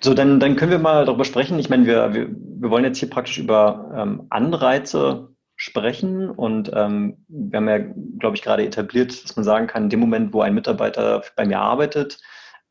So, 0.00 0.12
dann, 0.12 0.38
dann 0.38 0.56
können 0.56 0.70
wir 0.70 0.78
mal 0.78 1.06
darüber 1.06 1.24
sprechen. 1.24 1.58
Ich 1.58 1.70
meine, 1.70 1.86
wir, 1.86 2.12
wir, 2.12 2.28
wir 2.30 2.70
wollen 2.70 2.84
jetzt 2.84 2.98
hier 2.98 3.08
praktisch 3.08 3.38
über 3.38 3.94
ähm, 3.96 4.26
Anreize 4.28 5.34
sprechen. 5.56 6.30
Und 6.30 6.70
ähm, 6.74 7.24
wir 7.28 7.56
haben 7.56 7.68
ja, 7.68 7.78
glaube 8.18 8.36
ich, 8.36 8.42
gerade 8.42 8.64
etabliert, 8.66 9.24
dass 9.24 9.36
man 9.36 9.44
sagen 9.44 9.66
kann, 9.66 9.84
in 9.84 9.90
dem 9.90 10.00
Moment, 10.00 10.34
wo 10.34 10.42
ein 10.42 10.54
Mitarbeiter 10.54 11.22
bei 11.34 11.46
mir 11.46 11.60
arbeitet 11.60 12.20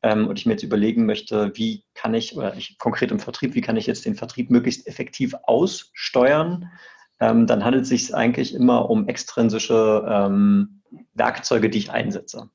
ähm, 0.04 0.28
und 0.28 0.40
ich 0.40 0.46
mir 0.46 0.54
jetzt 0.54 0.64
überlegen 0.64 1.06
möchte, 1.06 1.52
wie 1.56 1.84
kann 1.94 2.14
ich, 2.14 2.36
oder 2.36 2.56
ich 2.56 2.78
konkret 2.78 3.12
im 3.12 3.20
Vertrieb, 3.20 3.56
wie 3.56 3.62
kann 3.62 3.78
ich 3.78 3.88
jetzt 3.88 4.06
den 4.06 4.16
Vertrieb 4.16 4.50
möglichst 4.50 4.88
effektiv 4.88 5.36
aussteuern, 5.44 6.70
ähm, 7.20 7.48
dann 7.48 7.64
handelt 7.64 7.84
es 7.84 7.90
sich 7.90 8.14
eigentlich 8.14 8.54
immer 8.54 8.90
um 8.90 9.08
extrinsische 9.08 10.06
ähm, 10.08 10.82
Werkzeuge, 11.14 11.70
die 11.70 11.80
ich 11.80 11.92
einsetze. 11.92 12.50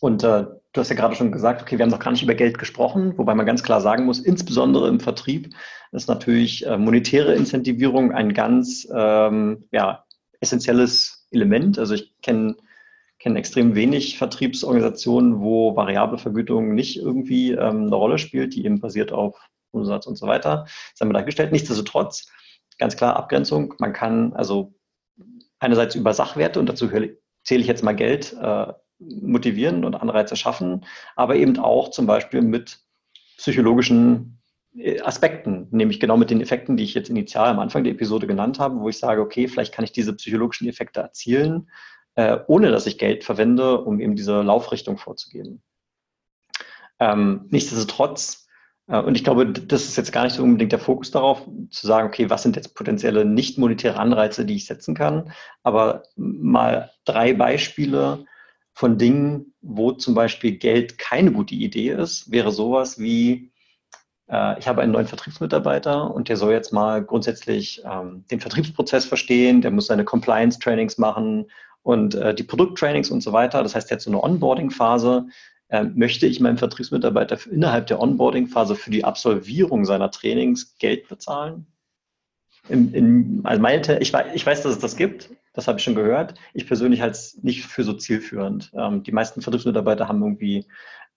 Und 0.00 0.24
äh, 0.24 0.46
du 0.72 0.80
hast 0.80 0.88
ja 0.88 0.96
gerade 0.96 1.14
schon 1.14 1.30
gesagt, 1.30 1.60
okay, 1.60 1.76
wir 1.78 1.84
haben 1.84 1.90
noch 1.90 1.98
gar 1.98 2.10
nicht 2.10 2.22
über 2.22 2.34
Geld 2.34 2.58
gesprochen, 2.58 3.16
wobei 3.18 3.34
man 3.34 3.46
ganz 3.46 3.62
klar 3.62 3.80
sagen 3.80 4.06
muss, 4.06 4.18
insbesondere 4.18 4.88
im 4.88 4.98
Vertrieb 4.98 5.54
ist 5.92 6.08
natürlich 6.08 6.66
äh, 6.66 6.78
monetäre 6.78 7.34
Incentivierung 7.34 8.12
ein 8.12 8.32
ganz 8.32 8.88
ähm, 8.94 9.68
ja, 9.72 10.04
essentielles 10.40 11.26
Element. 11.30 11.78
Also 11.78 11.94
ich 11.94 12.14
kenne 12.22 12.56
kenn 13.20 13.36
extrem 13.36 13.74
wenig 13.74 14.18
Vertriebsorganisationen, 14.18 15.40
wo 15.40 15.76
variable 15.76 16.18
Vergütung 16.18 16.74
nicht 16.74 16.96
irgendwie 16.96 17.52
ähm, 17.52 17.86
eine 17.86 17.94
Rolle 17.94 18.18
spielt, 18.18 18.54
die 18.54 18.64
eben 18.64 18.80
basiert 18.80 19.12
auf 19.12 19.38
Umsatz 19.70 20.06
und 20.06 20.16
so 20.16 20.26
weiter. 20.26 20.64
Das 20.64 21.00
haben 21.00 21.10
wir 21.10 21.14
dagestellt. 21.14 21.52
Nichtsdestotrotz, 21.52 22.26
ganz 22.78 22.96
klar 22.96 23.16
Abgrenzung. 23.16 23.74
Man 23.78 23.92
kann 23.92 24.32
also 24.32 24.74
einerseits 25.58 25.94
über 25.94 26.14
Sachwerte, 26.14 26.58
und 26.58 26.66
dazu 26.66 26.88
zähle 26.88 27.16
ich 27.60 27.66
jetzt 27.66 27.84
mal 27.84 27.94
Geld, 27.94 28.34
äh, 28.40 28.72
motivieren 28.98 29.84
und 29.84 29.94
Anreize 29.94 30.36
schaffen, 30.36 30.84
aber 31.14 31.36
eben 31.36 31.58
auch 31.58 31.90
zum 31.90 32.06
Beispiel 32.06 32.42
mit 32.42 32.80
psychologischen 33.36 34.40
äh, 34.76 35.00
Aspekten, 35.00 35.68
nämlich 35.70 36.00
genau 36.00 36.16
mit 36.16 36.30
den 36.30 36.40
Effekten, 36.40 36.76
die 36.76 36.84
ich 36.84 36.94
jetzt 36.94 37.10
initial 37.10 37.48
am 37.48 37.58
Anfang 37.58 37.84
der 37.84 37.92
Episode 37.92 38.26
genannt 38.26 38.58
habe, 38.58 38.80
wo 38.80 38.88
ich 38.88 38.98
sage, 38.98 39.20
okay, 39.20 39.48
vielleicht 39.48 39.74
kann 39.74 39.84
ich 39.84 39.92
diese 39.92 40.14
psychologischen 40.14 40.68
Effekte 40.68 41.00
erzielen, 41.00 41.70
äh, 42.14 42.38
ohne 42.46 42.70
dass 42.70 42.86
ich 42.86 42.98
Geld 42.98 43.24
verwende, 43.24 43.80
um 43.80 44.00
eben 44.00 44.16
diese 44.16 44.42
Laufrichtung 44.42 44.98
vorzugeben. 44.98 45.62
Ähm, 46.98 47.46
nichtsdestotrotz, 47.50 48.46
äh, 48.88 49.00
und 49.00 49.14
ich 49.14 49.24
glaube, 49.24 49.46
das 49.46 49.84
ist 49.84 49.96
jetzt 49.96 50.12
gar 50.12 50.24
nicht 50.24 50.34
so 50.34 50.42
unbedingt 50.42 50.72
der 50.72 50.78
Fokus 50.78 51.10
darauf, 51.10 51.46
zu 51.70 51.86
sagen, 51.86 52.08
okay, 52.08 52.28
was 52.28 52.42
sind 52.42 52.56
jetzt 52.56 52.74
potenzielle 52.74 53.24
nicht 53.24 53.58
monetäre 53.58 53.98
Anreize, 53.98 54.44
die 54.44 54.56
ich 54.56 54.66
setzen 54.66 54.94
kann, 54.94 55.32
aber 55.62 56.02
mal 56.16 56.90
drei 57.04 57.32
Beispiele, 57.32 58.24
von 58.80 58.96
Dingen, 58.96 59.52
wo 59.60 59.92
zum 59.92 60.14
Beispiel 60.14 60.52
Geld 60.52 60.96
keine 60.96 61.32
gute 61.32 61.54
Idee 61.54 61.90
ist, 61.90 62.30
wäre 62.30 62.50
sowas 62.50 62.98
wie, 62.98 63.52
äh, 64.28 64.58
ich 64.58 64.68
habe 64.68 64.80
einen 64.80 64.92
neuen 64.92 65.06
Vertriebsmitarbeiter 65.06 66.12
und 66.14 66.30
der 66.30 66.38
soll 66.38 66.52
jetzt 66.52 66.72
mal 66.72 67.04
grundsätzlich 67.04 67.82
ähm, 67.84 68.24
den 68.30 68.40
Vertriebsprozess 68.40 69.04
verstehen, 69.04 69.60
der 69.60 69.70
muss 69.70 69.88
seine 69.88 70.04
Compliance-Trainings 70.04 70.96
machen 70.96 71.50
und 71.82 72.14
äh, 72.14 72.34
die 72.34 72.42
Produkttrainings 72.42 73.10
und 73.10 73.22
so 73.22 73.32
weiter. 73.32 73.62
Das 73.62 73.74
heißt, 73.74 73.90
hat 73.90 74.00
so 74.00 74.10
eine 74.10 74.22
Onboarding-Phase. 74.22 75.26
Äh, 75.68 75.84
möchte 75.84 76.26
ich 76.26 76.40
meinem 76.40 76.58
Vertriebsmitarbeiter 76.58 77.38
innerhalb 77.50 77.86
der 77.86 78.00
Onboarding-Phase 78.00 78.74
für 78.74 78.90
die 78.90 79.04
Absolvierung 79.04 79.84
seiner 79.84 80.10
Trainings 80.10 80.76
Geld 80.78 81.08
bezahlen? 81.08 81.66
In, 82.68 82.92
in, 82.92 83.40
also 83.44 83.62
meine, 83.62 84.00
ich, 84.00 84.12
weiß, 84.12 84.34
ich 84.34 84.44
weiß, 84.44 84.62
dass 84.62 84.72
es 84.72 84.78
das 84.80 84.96
gibt, 84.96 85.30
das 85.52 85.66
habe 85.66 85.78
ich 85.78 85.84
schon 85.84 85.94
gehört. 85.94 86.34
Ich 86.54 86.66
persönlich 86.66 87.00
halte 87.00 87.12
es 87.12 87.42
nicht 87.42 87.64
für 87.64 87.84
so 87.84 87.92
zielführend. 87.92 88.72
Ähm, 88.74 89.02
die 89.02 89.12
meisten 89.12 89.42
Vertriebsmitarbeiter 89.42 90.08
haben 90.08 90.22
irgendwie 90.22 90.66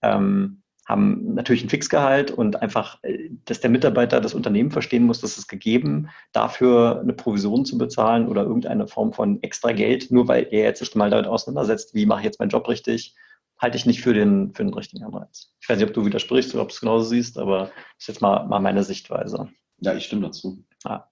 ähm, 0.02 0.62
haben 0.86 1.34
natürlich 1.34 1.64
ein 1.64 1.70
Fixgehalt 1.70 2.30
und 2.30 2.60
einfach, 2.60 3.02
äh, 3.02 3.23
dass 3.44 3.60
der 3.60 3.70
Mitarbeiter 3.70 4.20
das 4.20 4.34
Unternehmen 4.34 4.70
verstehen 4.70 5.04
muss, 5.04 5.20
dass 5.20 5.38
es 5.38 5.46
gegeben, 5.46 6.08
dafür 6.32 7.00
eine 7.00 7.12
Provision 7.12 7.64
zu 7.64 7.78
bezahlen 7.78 8.28
oder 8.28 8.42
irgendeine 8.42 8.86
Form 8.86 9.12
von 9.12 9.42
extra 9.42 9.72
Geld, 9.72 10.10
nur 10.10 10.28
weil 10.28 10.48
er 10.50 10.64
jetzt 10.64 10.78
sich 10.78 10.94
mal 10.94 11.10
damit 11.10 11.26
auseinandersetzt, 11.26 11.94
wie 11.94 12.06
mache 12.06 12.20
ich 12.20 12.26
jetzt 12.26 12.40
meinen 12.40 12.50
Job 12.50 12.68
richtig, 12.68 13.14
halte 13.58 13.76
ich 13.76 13.86
nicht 13.86 14.02
für 14.02 14.14
den, 14.14 14.52
für 14.54 14.64
den 14.64 14.74
richtigen 14.74 15.04
Anreiz. 15.04 15.52
Ich 15.60 15.68
weiß 15.68 15.78
nicht, 15.78 15.88
ob 15.88 15.94
du 15.94 16.04
widersprichst 16.04 16.54
oder 16.54 16.62
ob 16.62 16.68
du 16.68 16.74
es 16.74 16.80
genauso 16.80 17.04
siehst, 17.04 17.38
aber 17.38 17.58
das 17.66 17.72
ist 18.00 18.08
jetzt 18.08 18.20
mal, 18.20 18.46
mal 18.46 18.60
meine 18.60 18.82
Sichtweise. 18.82 19.48
Ja, 19.78 19.94
ich 19.94 20.04
stimme 20.06 20.22
dazu. 20.22 20.64
Ja. 20.84 21.08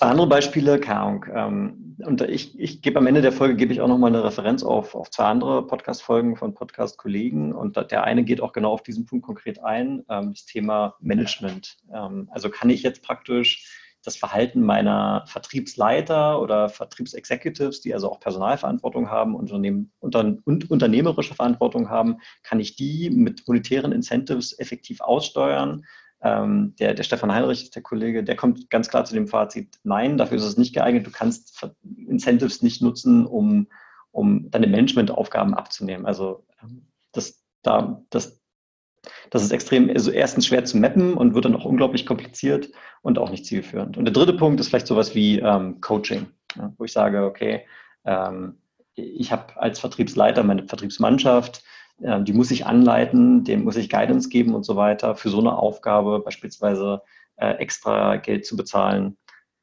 Andere 0.00 0.26
Beispiele, 0.26 0.78
keine 0.80 1.00
Ahnung. 1.00 1.26
Ähm, 1.32 1.96
und 2.04 2.20
ich, 2.22 2.58
ich 2.58 2.82
gebe 2.82 2.98
am 2.98 3.06
Ende 3.06 3.22
der 3.22 3.32
Folge 3.32 3.56
gebe 3.56 3.72
ich 3.72 3.80
auch 3.80 3.88
nochmal 3.88 4.10
eine 4.10 4.24
Referenz 4.24 4.62
auf, 4.62 4.94
auf 4.94 5.10
zwei 5.10 5.24
andere 5.24 5.66
Podcast-Folgen 5.66 6.36
von 6.36 6.54
Podcast-Kollegen. 6.54 7.52
Und 7.52 7.76
der 7.76 8.04
eine 8.04 8.24
geht 8.24 8.40
auch 8.40 8.52
genau 8.52 8.72
auf 8.72 8.82
diesen 8.82 9.06
Punkt 9.06 9.24
konkret 9.24 9.62
ein, 9.62 10.04
ähm, 10.08 10.32
das 10.32 10.44
Thema 10.46 10.96
Management. 11.00 11.76
Ähm, 11.92 12.28
also 12.32 12.50
kann 12.50 12.70
ich 12.70 12.82
jetzt 12.82 13.02
praktisch 13.02 13.80
das 14.04 14.16
Verhalten 14.16 14.62
meiner 14.62 15.24
Vertriebsleiter 15.26 16.40
oder 16.40 16.68
Vertriebsexecutives, 16.68 17.80
die 17.80 17.94
also 17.94 18.10
auch 18.10 18.20
Personalverantwortung 18.20 19.10
haben 19.10 19.34
Unternehmen, 19.34 19.92
unter, 19.98 20.36
und 20.44 20.70
unternehmerische 20.70 21.34
Verantwortung 21.34 21.88
haben, 21.88 22.18
kann 22.42 22.60
ich 22.60 22.76
die 22.76 23.10
mit 23.10 23.48
monetären 23.48 23.92
Incentives 23.92 24.58
effektiv 24.58 25.00
aussteuern? 25.00 25.84
Ähm, 26.24 26.74
der, 26.78 26.94
der 26.94 27.02
Stefan 27.02 27.32
Heinrich 27.32 27.64
ist 27.64 27.76
der 27.76 27.82
Kollege, 27.82 28.24
der 28.24 28.34
kommt 28.34 28.70
ganz 28.70 28.88
klar 28.88 29.04
zu 29.04 29.12
dem 29.12 29.28
Fazit, 29.28 29.78
nein, 29.84 30.16
dafür 30.16 30.38
ist 30.38 30.44
es 30.44 30.56
nicht 30.56 30.74
geeignet. 30.74 31.06
Du 31.06 31.10
kannst 31.10 31.68
Incentives 32.08 32.62
nicht 32.62 32.80
nutzen, 32.80 33.26
um, 33.26 33.68
um 34.10 34.50
deine 34.50 34.66
Managementaufgaben 34.66 35.52
abzunehmen. 35.52 36.06
Also 36.06 36.46
ähm, 36.62 36.86
das, 37.12 37.44
da, 37.62 38.02
das, 38.08 38.40
das 39.28 39.42
ist 39.42 39.52
extrem, 39.52 39.90
also 39.90 40.10
erstens 40.10 40.46
schwer 40.46 40.64
zu 40.64 40.78
mappen 40.78 41.12
und 41.12 41.34
wird 41.34 41.44
dann 41.44 41.56
auch 41.56 41.66
unglaublich 41.66 42.06
kompliziert 42.06 42.70
und 43.02 43.18
auch 43.18 43.30
nicht 43.30 43.44
zielführend. 43.44 43.98
Und 43.98 44.06
der 44.06 44.14
dritte 44.14 44.32
Punkt 44.32 44.58
ist 44.60 44.68
vielleicht 44.68 44.86
sowas 44.86 45.14
wie 45.14 45.40
ähm, 45.40 45.82
Coaching, 45.82 46.26
ja, 46.56 46.72
wo 46.78 46.84
ich 46.84 46.92
sage, 46.92 47.22
okay, 47.22 47.66
ähm, 48.06 48.62
ich 48.94 49.30
habe 49.30 49.60
als 49.60 49.78
Vertriebsleiter 49.78 50.42
meine 50.42 50.66
Vertriebsmannschaft, 50.66 51.64
die 51.98 52.32
muss 52.32 52.50
ich 52.50 52.66
anleiten, 52.66 53.44
dem 53.44 53.64
muss 53.64 53.76
ich 53.76 53.88
Guidance 53.88 54.28
geben 54.28 54.54
und 54.54 54.64
so 54.64 54.76
weiter. 54.76 55.14
Für 55.14 55.30
so 55.30 55.38
eine 55.38 55.56
Aufgabe 55.56 56.20
beispielsweise 56.20 57.02
äh, 57.36 57.52
extra 57.54 58.16
Geld 58.16 58.46
zu 58.46 58.56
bezahlen, 58.56 59.16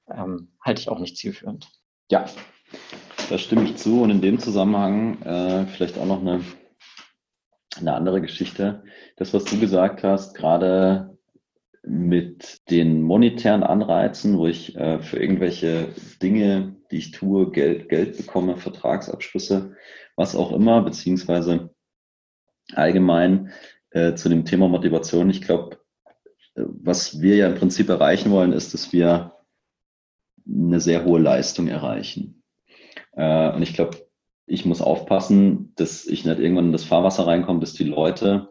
ähm, 0.09 0.50
halte 0.61 0.81
ich 0.81 0.89
auch 0.89 1.00
nicht 1.00 1.17
zielführend. 1.17 1.67
Ja, 2.09 2.25
da 3.29 3.38
stimme 3.38 3.63
ich 3.63 3.77
zu. 3.77 4.01
Und 4.01 4.09
in 4.09 4.21
dem 4.21 4.39
Zusammenhang 4.39 5.21
äh, 5.23 5.65
vielleicht 5.67 5.97
auch 5.97 6.05
noch 6.05 6.21
eine, 6.21 6.41
eine 7.77 7.93
andere 7.93 8.21
Geschichte. 8.21 8.83
Das, 9.17 9.33
was 9.33 9.45
du 9.45 9.59
gesagt 9.59 10.03
hast, 10.03 10.35
gerade 10.35 11.17
mit 11.83 12.69
den 12.69 13.01
monetären 13.01 13.63
Anreizen, 13.63 14.38
wo 14.38 14.47
ich 14.47 14.75
äh, 14.75 15.01
für 15.01 15.17
irgendwelche 15.17 15.89
Dinge, 16.21 16.75
die 16.91 16.97
ich 16.97 17.11
tue, 17.11 17.50
Geld, 17.50 17.89
Geld 17.89 18.17
bekomme, 18.17 18.57
Vertragsabschlüsse, 18.57 19.75
was 20.15 20.35
auch 20.35 20.51
immer, 20.51 20.81
beziehungsweise 20.83 21.73
allgemein 22.73 23.51
äh, 23.91 24.15
zu 24.15 24.29
dem 24.29 24.45
Thema 24.45 24.67
Motivation. 24.67 25.29
Ich 25.29 25.41
glaube, 25.41 25.77
äh, 26.55 26.63
was 26.65 27.21
wir 27.21 27.35
ja 27.35 27.47
im 27.47 27.55
Prinzip 27.55 27.89
erreichen 27.89 28.31
wollen, 28.31 28.53
ist, 28.53 28.73
dass 28.73 28.93
wir 28.93 29.33
eine 30.47 30.79
sehr 30.79 31.05
hohe 31.05 31.19
Leistung 31.19 31.67
erreichen. 31.67 32.43
Äh, 33.13 33.51
und 33.51 33.61
ich 33.61 33.73
glaube, 33.73 33.97
ich 34.45 34.65
muss 34.65 34.81
aufpassen, 34.81 35.73
dass 35.75 36.05
ich 36.05 36.25
nicht 36.25 36.39
irgendwann 36.39 36.67
in 36.67 36.71
das 36.71 36.83
Fahrwasser 36.83 37.27
reinkomme, 37.27 37.59
dass 37.59 37.73
die 37.73 37.83
Leute 37.83 38.49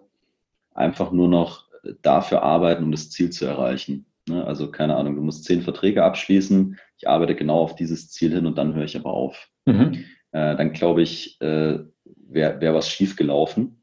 einfach 0.73 1.13
nur 1.13 1.29
noch 1.29 1.69
dafür 2.03 2.43
arbeiten, 2.43 2.85
um 2.85 2.93
das 2.93 3.11
Ziel 3.11 3.31
zu 3.31 3.47
erreichen. 3.47 4.07
Ne? 4.29 4.45
Also 4.45 4.71
keine 4.71 4.97
Ahnung, 4.97 5.17
du 5.17 5.23
musst 5.23 5.45
zehn 5.45 5.63
Verträge 5.63 6.05
abschließen, 6.05 6.79
ich 6.97 7.09
arbeite 7.09 7.35
genau 7.35 7.61
auf 7.61 7.75
dieses 7.75 8.11
Ziel 8.11 8.33
hin 8.33 8.47
und 8.47 8.59
dann 8.59 8.75
höre 8.75 8.85
ich 8.85 8.97
aber 8.97 9.13
auf. 9.13 9.49
Mhm. 9.67 10.05
Äh, 10.33 10.57
dann 10.57 10.73
glaube 10.73 11.03
ich, 11.03 11.41
äh, 11.41 11.79
wäre 12.05 12.61
wär 12.61 12.75
was 12.75 12.89
schief 12.89 13.17
gelaufen 13.17 13.80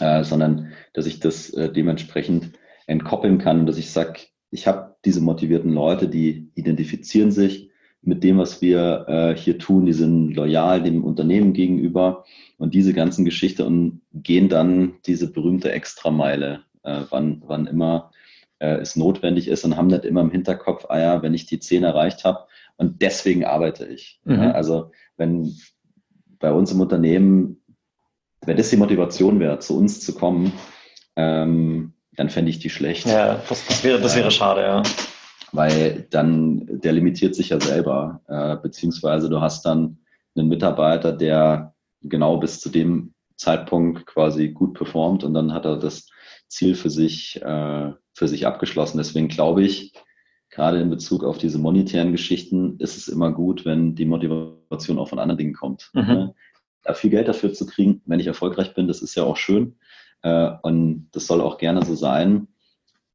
äh, 0.00 0.24
sondern 0.24 0.72
dass 0.92 1.06
ich 1.06 1.20
das 1.20 1.50
äh, 1.50 1.72
dementsprechend 1.72 2.52
entkoppeln 2.86 3.38
kann 3.38 3.66
dass 3.66 3.78
ich 3.78 3.90
sage, 3.90 4.20
ich 4.50 4.66
habe 4.66 4.96
diese 5.04 5.20
motivierten 5.20 5.72
Leute, 5.72 6.08
die 6.08 6.50
identifizieren 6.54 7.32
sich 7.32 7.70
mit 8.02 8.22
dem, 8.22 8.38
was 8.38 8.60
wir 8.60 9.06
äh, 9.08 9.36
hier 9.36 9.58
tun, 9.58 9.86
die 9.86 9.92
sind 9.92 10.34
loyal 10.34 10.82
dem 10.82 11.04
Unternehmen 11.04 11.52
gegenüber 11.52 12.24
und 12.58 12.74
diese 12.74 12.92
ganzen 12.92 13.24
Geschichte 13.24 13.64
und 13.64 14.02
gehen 14.12 14.48
dann 14.48 14.94
diese 15.06 15.32
berühmte 15.32 15.72
Extrameile, 15.72 16.60
äh, 16.82 17.00
wann, 17.10 17.42
wann 17.46 17.66
immer 17.66 18.12
äh, 18.58 18.76
es 18.76 18.96
notwendig 18.96 19.48
ist 19.48 19.64
und 19.64 19.76
haben 19.76 19.88
nicht 19.88 20.04
immer 20.04 20.20
im 20.20 20.30
Hinterkopf, 20.30 20.86
ah 20.88 21.00
ja, 21.00 21.22
wenn 21.22 21.34
ich 21.34 21.46
die 21.46 21.58
10 21.58 21.82
erreicht 21.82 22.24
habe 22.24 22.46
und 22.76 23.02
deswegen 23.02 23.44
arbeite 23.44 23.86
ich. 23.86 24.20
Mhm. 24.24 24.34
Ja, 24.34 24.50
also 24.52 24.90
wenn 25.16 25.54
bei 26.38 26.52
uns 26.52 26.72
im 26.72 26.80
Unternehmen 26.80 27.62
wenn 28.46 28.56
das 28.56 28.70
die 28.70 28.76
Motivation 28.76 29.40
wäre, 29.40 29.58
zu 29.58 29.76
uns 29.76 30.00
zu 30.00 30.14
kommen, 30.14 30.52
ähm, 31.16 31.92
dann 32.16 32.30
fände 32.30 32.50
ich 32.50 32.58
die 32.58 32.70
schlecht. 32.70 33.06
Ja, 33.06 33.42
das, 33.48 33.66
das 33.66 33.84
wäre, 33.84 34.00
das 34.00 34.16
wäre 34.16 34.30
schade, 34.30 34.62
ja. 34.62 34.82
Weil 35.52 36.06
dann, 36.10 36.80
der 36.80 36.92
limitiert 36.92 37.34
sich 37.34 37.50
ja 37.50 37.60
selber, 37.60 38.20
äh, 38.28 38.56
beziehungsweise 38.56 39.28
du 39.28 39.40
hast 39.40 39.64
dann 39.64 39.98
einen 40.36 40.48
Mitarbeiter, 40.48 41.12
der 41.12 41.74
genau 42.02 42.38
bis 42.38 42.60
zu 42.60 42.70
dem 42.70 43.14
Zeitpunkt 43.36 44.06
quasi 44.06 44.48
gut 44.48 44.74
performt 44.74 45.24
und 45.24 45.34
dann 45.34 45.52
hat 45.52 45.64
er 45.64 45.76
das 45.76 46.08
Ziel 46.48 46.74
für 46.74 46.90
sich, 46.90 47.40
äh, 47.42 47.92
für 48.12 48.28
sich 48.28 48.46
abgeschlossen. 48.46 48.98
Deswegen 48.98 49.28
glaube 49.28 49.62
ich, 49.62 49.92
gerade 50.50 50.80
in 50.80 50.90
Bezug 50.90 51.24
auf 51.24 51.38
diese 51.38 51.58
monetären 51.58 52.12
Geschichten 52.12 52.76
ist 52.78 52.96
es 52.96 53.08
immer 53.08 53.32
gut, 53.32 53.64
wenn 53.64 53.94
die 53.94 54.04
Motivation 54.04 54.98
auch 54.98 55.08
von 55.08 55.18
anderen 55.18 55.38
Dingen 55.38 55.54
kommt. 55.54 55.90
Mhm. 55.94 56.02
Ne? 56.02 56.34
Da 56.84 56.94
viel 56.94 57.10
Geld 57.10 57.28
dafür 57.28 57.52
zu 57.52 57.66
kriegen, 57.66 58.02
wenn 58.06 58.20
ich 58.20 58.26
erfolgreich 58.26 58.74
bin, 58.74 58.88
das 58.88 59.02
ist 59.02 59.14
ja 59.14 59.24
auch 59.24 59.36
schön. 59.36 59.76
Äh, 60.22 60.50
und 60.62 61.08
das 61.12 61.26
soll 61.26 61.40
auch 61.40 61.58
gerne 61.58 61.84
so 61.84 61.94
sein. 61.94 62.48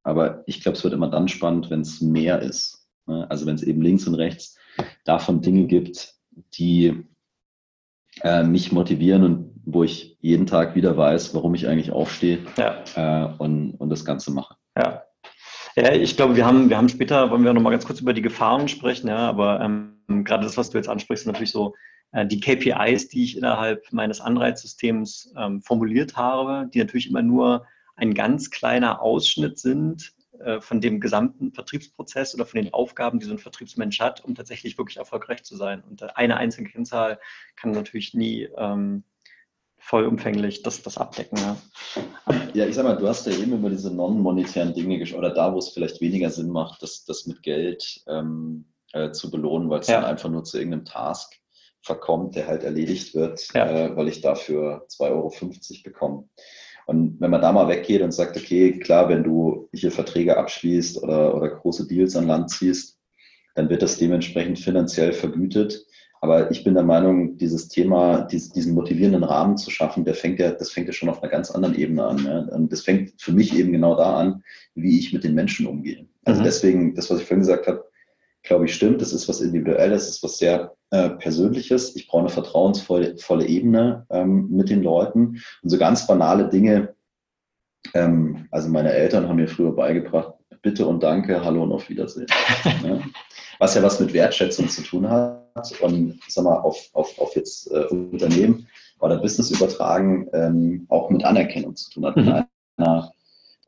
Aber 0.03 0.43
ich 0.47 0.61
glaube, 0.61 0.77
es 0.77 0.83
wird 0.83 0.93
immer 0.93 1.09
dann 1.09 1.27
spannend, 1.27 1.69
wenn 1.69 1.81
es 1.81 2.01
mehr 2.01 2.41
ist. 2.41 2.87
Ne? 3.05 3.29
Also 3.29 3.45
wenn 3.45 3.55
es 3.55 3.63
eben 3.63 3.81
links 3.81 4.07
und 4.07 4.15
rechts 4.15 4.57
davon 5.03 5.41
Dinge 5.41 5.65
gibt, 5.65 6.15
die 6.53 7.05
äh, 8.21 8.43
mich 8.43 8.71
motivieren 8.71 9.23
und 9.23 9.49
wo 9.65 9.83
ich 9.83 10.17
jeden 10.21 10.47
Tag 10.47 10.75
wieder 10.75 10.97
weiß, 10.97 11.35
warum 11.35 11.53
ich 11.53 11.67
eigentlich 11.67 11.91
aufstehe 11.91 12.39
ja. 12.57 12.83
äh, 12.95 13.33
und, 13.37 13.75
und 13.75 13.89
das 13.89 14.05
Ganze 14.05 14.31
mache. 14.31 14.55
Ja. 14.77 15.03
Ja, 15.75 15.93
ich 15.93 16.17
glaube, 16.17 16.35
wir 16.35 16.45
haben, 16.45 16.69
wir 16.69 16.77
haben 16.77 16.89
später, 16.89 17.29
wollen 17.29 17.43
wir 17.43 17.53
noch 17.53 17.61
mal 17.61 17.69
ganz 17.69 17.85
kurz 17.85 18.01
über 18.01 18.13
die 18.13 18.21
Gefahren 18.21 18.67
sprechen, 18.67 19.07
ja, 19.07 19.17
aber 19.17 19.61
ähm, 19.61 20.23
gerade 20.25 20.43
das, 20.43 20.57
was 20.57 20.69
du 20.71 20.77
jetzt 20.77 20.89
ansprichst, 20.89 21.23
sind 21.23 21.31
natürlich 21.31 21.51
so 21.51 21.69
äh, 21.69 21.73
die 22.25 22.39
KPIs, 22.39 23.09
die 23.09 23.23
ich 23.23 23.37
innerhalb 23.37 23.91
meines 23.91 24.19
Anreizsystems 24.19 25.33
ähm, 25.37 25.61
formuliert 25.61 26.17
habe, 26.17 26.69
die 26.73 26.79
natürlich 26.79 27.09
immer 27.09 27.21
nur 27.21 27.67
ein 27.95 28.13
ganz 28.13 28.49
kleiner 28.49 29.01
Ausschnitt 29.01 29.59
sind 29.59 30.13
äh, 30.39 30.61
von 30.61 30.79
dem 30.79 31.01
gesamten 31.01 31.51
Vertriebsprozess 31.51 32.33
oder 32.33 32.45
von 32.45 32.61
den 32.61 32.73
Aufgaben, 32.73 33.19
die 33.19 33.25
so 33.25 33.33
ein 33.33 33.39
Vertriebsmensch 33.39 33.99
hat, 33.99 34.23
um 34.23 34.35
tatsächlich 34.35 34.77
wirklich 34.77 34.97
erfolgreich 34.97 35.43
zu 35.43 35.57
sein. 35.57 35.83
Und 35.87 36.15
eine 36.15 36.37
einzelne 36.37 36.69
Kennzahl 36.69 37.19
kann 37.57 37.71
natürlich 37.71 38.13
nie 38.13 38.47
ähm, 38.57 39.03
vollumfänglich 39.79 40.63
das, 40.63 40.81
das 40.81 40.97
abdecken. 40.97 41.37
Ja. 41.37 41.57
ja, 42.53 42.65
ich 42.67 42.75
sag 42.75 42.85
mal, 42.85 42.95
du 42.95 43.07
hast 43.07 43.27
ja 43.27 43.33
eben 43.33 43.53
über 43.53 43.69
diese 43.69 43.93
non-monetären 43.93 44.73
Dinge 44.73 44.97
gesprochen, 44.97 45.25
oder 45.25 45.33
da, 45.33 45.53
wo 45.53 45.57
es 45.57 45.69
vielleicht 45.69 45.99
weniger 45.99 46.29
Sinn 46.29 46.49
macht, 46.49 46.81
das, 46.83 47.03
das 47.05 47.25
mit 47.25 47.43
Geld 47.43 48.01
ähm, 48.07 48.65
äh, 48.93 49.11
zu 49.11 49.29
belohnen, 49.29 49.69
weil 49.69 49.81
es 49.81 49.87
ja. 49.87 49.99
dann 49.99 50.09
einfach 50.09 50.29
nur 50.29 50.43
zu 50.43 50.57
irgendeinem 50.57 50.85
Task 50.85 51.33
verkommt, 51.81 52.35
der 52.35 52.47
halt 52.47 52.63
erledigt 52.63 53.15
wird, 53.15 53.47
ja. 53.53 53.69
äh, 53.69 53.95
weil 53.95 54.07
ich 54.07 54.21
dafür 54.21 54.85
2,50 54.89 55.09
Euro 55.09 55.31
bekomme. 55.83 56.29
Und 56.85 57.21
wenn 57.21 57.29
man 57.29 57.41
da 57.41 57.51
mal 57.51 57.67
weggeht 57.67 58.01
und 58.01 58.11
sagt, 58.11 58.35
okay, 58.35 58.79
klar, 58.79 59.09
wenn 59.09 59.23
du 59.23 59.69
hier 59.73 59.91
Verträge 59.91 60.37
abschließt 60.37 61.03
oder, 61.03 61.35
oder 61.35 61.49
große 61.49 61.87
Deals 61.87 62.15
an 62.15 62.27
Land 62.27 62.49
ziehst, 62.49 62.97
dann 63.53 63.69
wird 63.69 63.81
das 63.81 63.97
dementsprechend 63.97 64.57
finanziell 64.57 65.13
vergütet. 65.13 65.85
Aber 66.21 66.51
ich 66.51 66.63
bin 66.63 66.73
der 66.73 66.83
Meinung, 66.83 67.37
dieses 67.37 67.69
Thema, 67.69 68.23
diesen 68.23 68.73
motivierenden 68.73 69.23
Rahmen 69.23 69.55
zu 69.55 69.71
schaffen, 69.71 70.03
der 70.03 70.15
fängt 70.15 70.39
ja, 70.39 70.51
das 70.51 70.71
fängt 70.71 70.87
ja 70.87 70.93
schon 70.93 71.09
auf 71.09 71.21
einer 71.21 71.31
ganz 71.31 71.51
anderen 71.51 71.75
Ebene 71.75 72.03
an. 72.03 72.25
Ja? 72.25 72.39
Und 72.55 72.71
das 72.71 72.81
fängt 72.81 73.21
für 73.21 73.31
mich 73.31 73.55
eben 73.55 73.71
genau 73.71 73.95
da 73.95 74.17
an, 74.17 74.43
wie 74.75 74.99
ich 74.99 75.13
mit 75.13 75.23
den 75.23 75.33
Menschen 75.33 75.65
umgehe. 75.67 76.07
Also 76.25 76.41
mhm. 76.41 76.45
deswegen, 76.45 76.95
das, 76.95 77.09
was 77.09 77.19
ich 77.19 77.25
vorhin 77.25 77.41
gesagt 77.41 77.67
habe, 77.67 77.88
glaube 78.43 78.65
ich, 78.65 78.75
stimmt. 78.75 79.01
Das 79.01 79.13
ist 79.13 79.27
was 79.27 79.41
Individuelles, 79.41 80.05
das 80.05 80.15
ist 80.15 80.23
was 80.23 80.37
sehr 80.37 80.75
äh, 80.91 81.09
Persönliches. 81.09 81.95
Ich 81.95 82.07
brauche 82.07 82.21
eine 82.21 82.29
vertrauensvolle 82.29 83.17
volle 83.17 83.45
Ebene 83.45 84.05
ähm, 84.09 84.49
mit 84.49 84.69
den 84.69 84.83
Leuten. 84.83 85.41
Und 85.61 85.69
so 85.69 85.77
ganz 85.77 86.07
banale 86.07 86.49
Dinge, 86.49 86.95
ähm, 87.93 88.47
also 88.51 88.69
meine 88.69 88.91
Eltern 88.91 89.27
haben 89.27 89.37
mir 89.37 89.47
früher 89.47 89.75
beigebracht, 89.75 90.33
bitte 90.61 90.85
und 90.87 91.03
danke, 91.03 91.43
hallo 91.43 91.63
und 91.63 91.71
auf 91.71 91.89
Wiedersehen. 91.89 92.27
ja. 92.83 93.01
Was 93.59 93.75
ja 93.75 93.83
was 93.83 93.99
mit 93.99 94.13
Wertschätzung 94.13 94.69
zu 94.69 94.81
tun 94.83 95.09
hat 95.09 95.39
und 95.81 96.19
sag 96.27 96.45
mal, 96.45 96.59
auf, 96.59 96.89
auf, 96.93 97.19
auf 97.19 97.35
jetzt 97.35 97.69
äh, 97.71 97.85
Unternehmen 97.85 98.67
oder 99.01 99.17
Business 99.17 99.51
übertragen, 99.51 100.27
ähm, 100.33 100.85
auch 100.89 101.09
mit 101.09 101.23
Anerkennung 101.23 101.75
zu 101.75 101.91
tun 101.91 102.05
hat. 102.05 102.15
Mhm. 102.15 102.25
Wenn 102.25 102.85
einer 102.85 103.11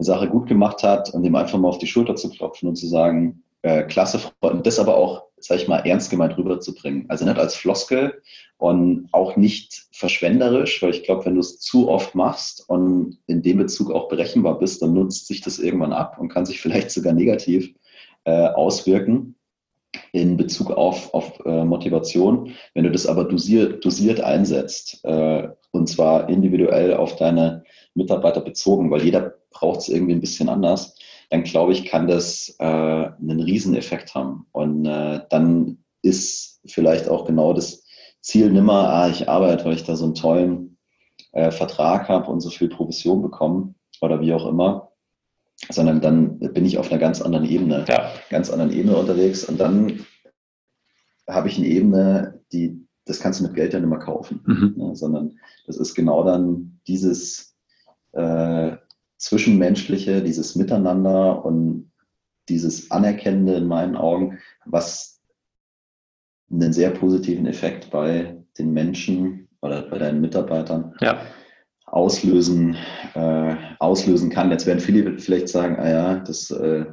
eine 0.01 0.05
Sache 0.05 0.29
gut 0.29 0.47
gemacht 0.47 0.81
hat 0.81 1.11
und 1.11 1.21
dem 1.21 1.35
einfach 1.35 1.59
mal 1.59 1.67
auf 1.67 1.77
die 1.77 1.87
Schulter 1.87 2.15
zu 2.15 2.29
klopfen 2.29 2.67
und 2.67 2.75
zu 2.75 2.87
sagen, 2.87 3.43
äh, 3.63 3.83
klasse 3.83 4.19
Freunde, 4.19 4.63
das 4.63 4.79
aber 4.79 4.97
auch, 4.97 5.25
sag 5.37 5.57
ich 5.57 5.67
mal, 5.67 5.79
ernst 5.79 6.09
gemeint 6.09 6.37
rüberzubringen. 6.37 7.05
Also 7.09 7.25
nicht 7.25 7.37
als 7.37 7.55
Floskel 7.55 8.21
und 8.57 9.07
auch 9.11 9.35
nicht 9.35 9.87
verschwenderisch, 9.91 10.81
weil 10.81 10.91
ich 10.91 11.03
glaube, 11.03 11.25
wenn 11.25 11.35
du 11.35 11.41
es 11.41 11.59
zu 11.59 11.89
oft 11.89 12.15
machst 12.15 12.67
und 12.69 13.17
in 13.27 13.41
dem 13.41 13.57
Bezug 13.57 13.91
auch 13.91 14.07
berechenbar 14.07 14.59
bist, 14.59 14.81
dann 14.81 14.93
nutzt 14.93 15.27
sich 15.27 15.41
das 15.41 15.59
irgendwann 15.59 15.93
ab 15.93 16.17
und 16.19 16.29
kann 16.29 16.45
sich 16.45 16.61
vielleicht 16.61 16.91
sogar 16.91 17.13
negativ 17.13 17.73
äh, 18.25 18.47
auswirken 18.47 19.35
in 20.13 20.37
Bezug 20.37 20.71
auf, 20.71 21.13
auf 21.13 21.39
äh, 21.45 21.63
Motivation. 21.63 22.53
Wenn 22.73 22.83
du 22.83 22.91
das 22.91 23.07
aber 23.07 23.25
dosiert, 23.25 23.83
dosiert 23.83 24.21
einsetzt, 24.21 25.03
äh, 25.03 25.47
und 25.71 25.87
zwar 25.87 26.29
individuell 26.29 26.93
auf 26.93 27.15
deine 27.15 27.63
Mitarbeiter 27.93 28.41
bezogen, 28.41 28.91
weil 28.91 29.03
jeder 29.03 29.35
braucht 29.51 29.81
es 29.81 29.89
irgendwie 29.89 30.13
ein 30.13 30.21
bisschen 30.21 30.49
anders, 30.49 30.95
dann 31.31 31.43
glaube 31.43 31.71
ich, 31.71 31.85
kann 31.85 32.07
das 32.07 32.55
äh, 32.59 32.65
einen 32.65 33.39
Rieseneffekt 33.39 34.13
haben. 34.13 34.45
Und 34.51 34.85
äh, 34.85 35.21
dann 35.29 35.77
ist 36.01 36.59
vielleicht 36.65 37.07
auch 37.07 37.25
genau 37.25 37.53
das 37.53 37.85
Ziel 38.19 38.51
nimmer, 38.51 38.89
ah, 38.89 39.09
ich 39.09 39.29
arbeite, 39.29 39.63
weil 39.65 39.75
ich 39.75 39.85
da 39.85 39.95
so 39.95 40.05
einen 40.05 40.13
tollen 40.13 40.77
äh, 41.31 41.49
Vertrag 41.49 42.09
habe 42.09 42.29
und 42.29 42.41
so 42.41 42.49
viel 42.49 42.67
Provision 42.67 43.21
bekomme 43.21 43.73
oder 44.01 44.19
wie 44.19 44.33
auch 44.33 44.45
immer, 44.45 44.91
sondern 45.69 46.01
dann 46.01 46.37
bin 46.37 46.65
ich 46.65 46.77
auf 46.77 46.91
einer 46.91 46.99
ganz 46.99 47.21
anderen 47.21 47.45
Ebene, 47.45 47.85
ja. 47.87 48.11
ganz 48.29 48.49
anderen 48.49 48.73
Ebene 48.73 48.97
unterwegs 48.97 49.45
und 49.45 49.57
dann 49.57 50.05
habe 51.29 51.47
ich 51.47 51.57
eine 51.57 51.67
Ebene, 51.67 52.41
die, 52.51 52.85
das 53.05 53.21
kannst 53.21 53.39
du 53.39 53.45
mit 53.45 53.53
Geld 53.53 53.73
ja 53.73 53.79
nicht 53.79 53.89
mehr 53.89 53.99
kaufen, 53.99 54.41
mhm. 54.45 54.73
ne, 54.75 54.95
sondern 54.97 55.39
das 55.65 55.77
ist 55.77 55.95
genau 55.95 56.25
dann 56.25 56.79
dieses, 56.87 57.55
äh, 58.11 58.75
Zwischenmenschliche, 59.21 60.23
dieses 60.23 60.55
Miteinander 60.55 61.45
und 61.45 61.91
dieses 62.49 62.89
Anerkennende 62.89 63.53
in 63.53 63.67
meinen 63.67 63.95
Augen, 63.95 64.39
was 64.65 65.21
einen 66.51 66.73
sehr 66.73 66.89
positiven 66.89 67.45
Effekt 67.45 67.91
bei 67.91 68.43
den 68.57 68.73
Menschen 68.73 69.47
oder 69.61 69.83
bei 69.83 69.99
deinen 69.99 70.21
Mitarbeitern 70.21 70.95
ja. 71.01 71.21
auslösen, 71.85 72.75
äh, 73.13 73.55
auslösen 73.77 74.31
kann. 74.31 74.49
Jetzt 74.49 74.65
werden 74.65 74.79
viele 74.79 75.19
vielleicht 75.19 75.49
sagen, 75.49 75.77
ah 75.77 75.89
ja, 75.89 76.15
das 76.15 76.49
äh, 76.49 76.85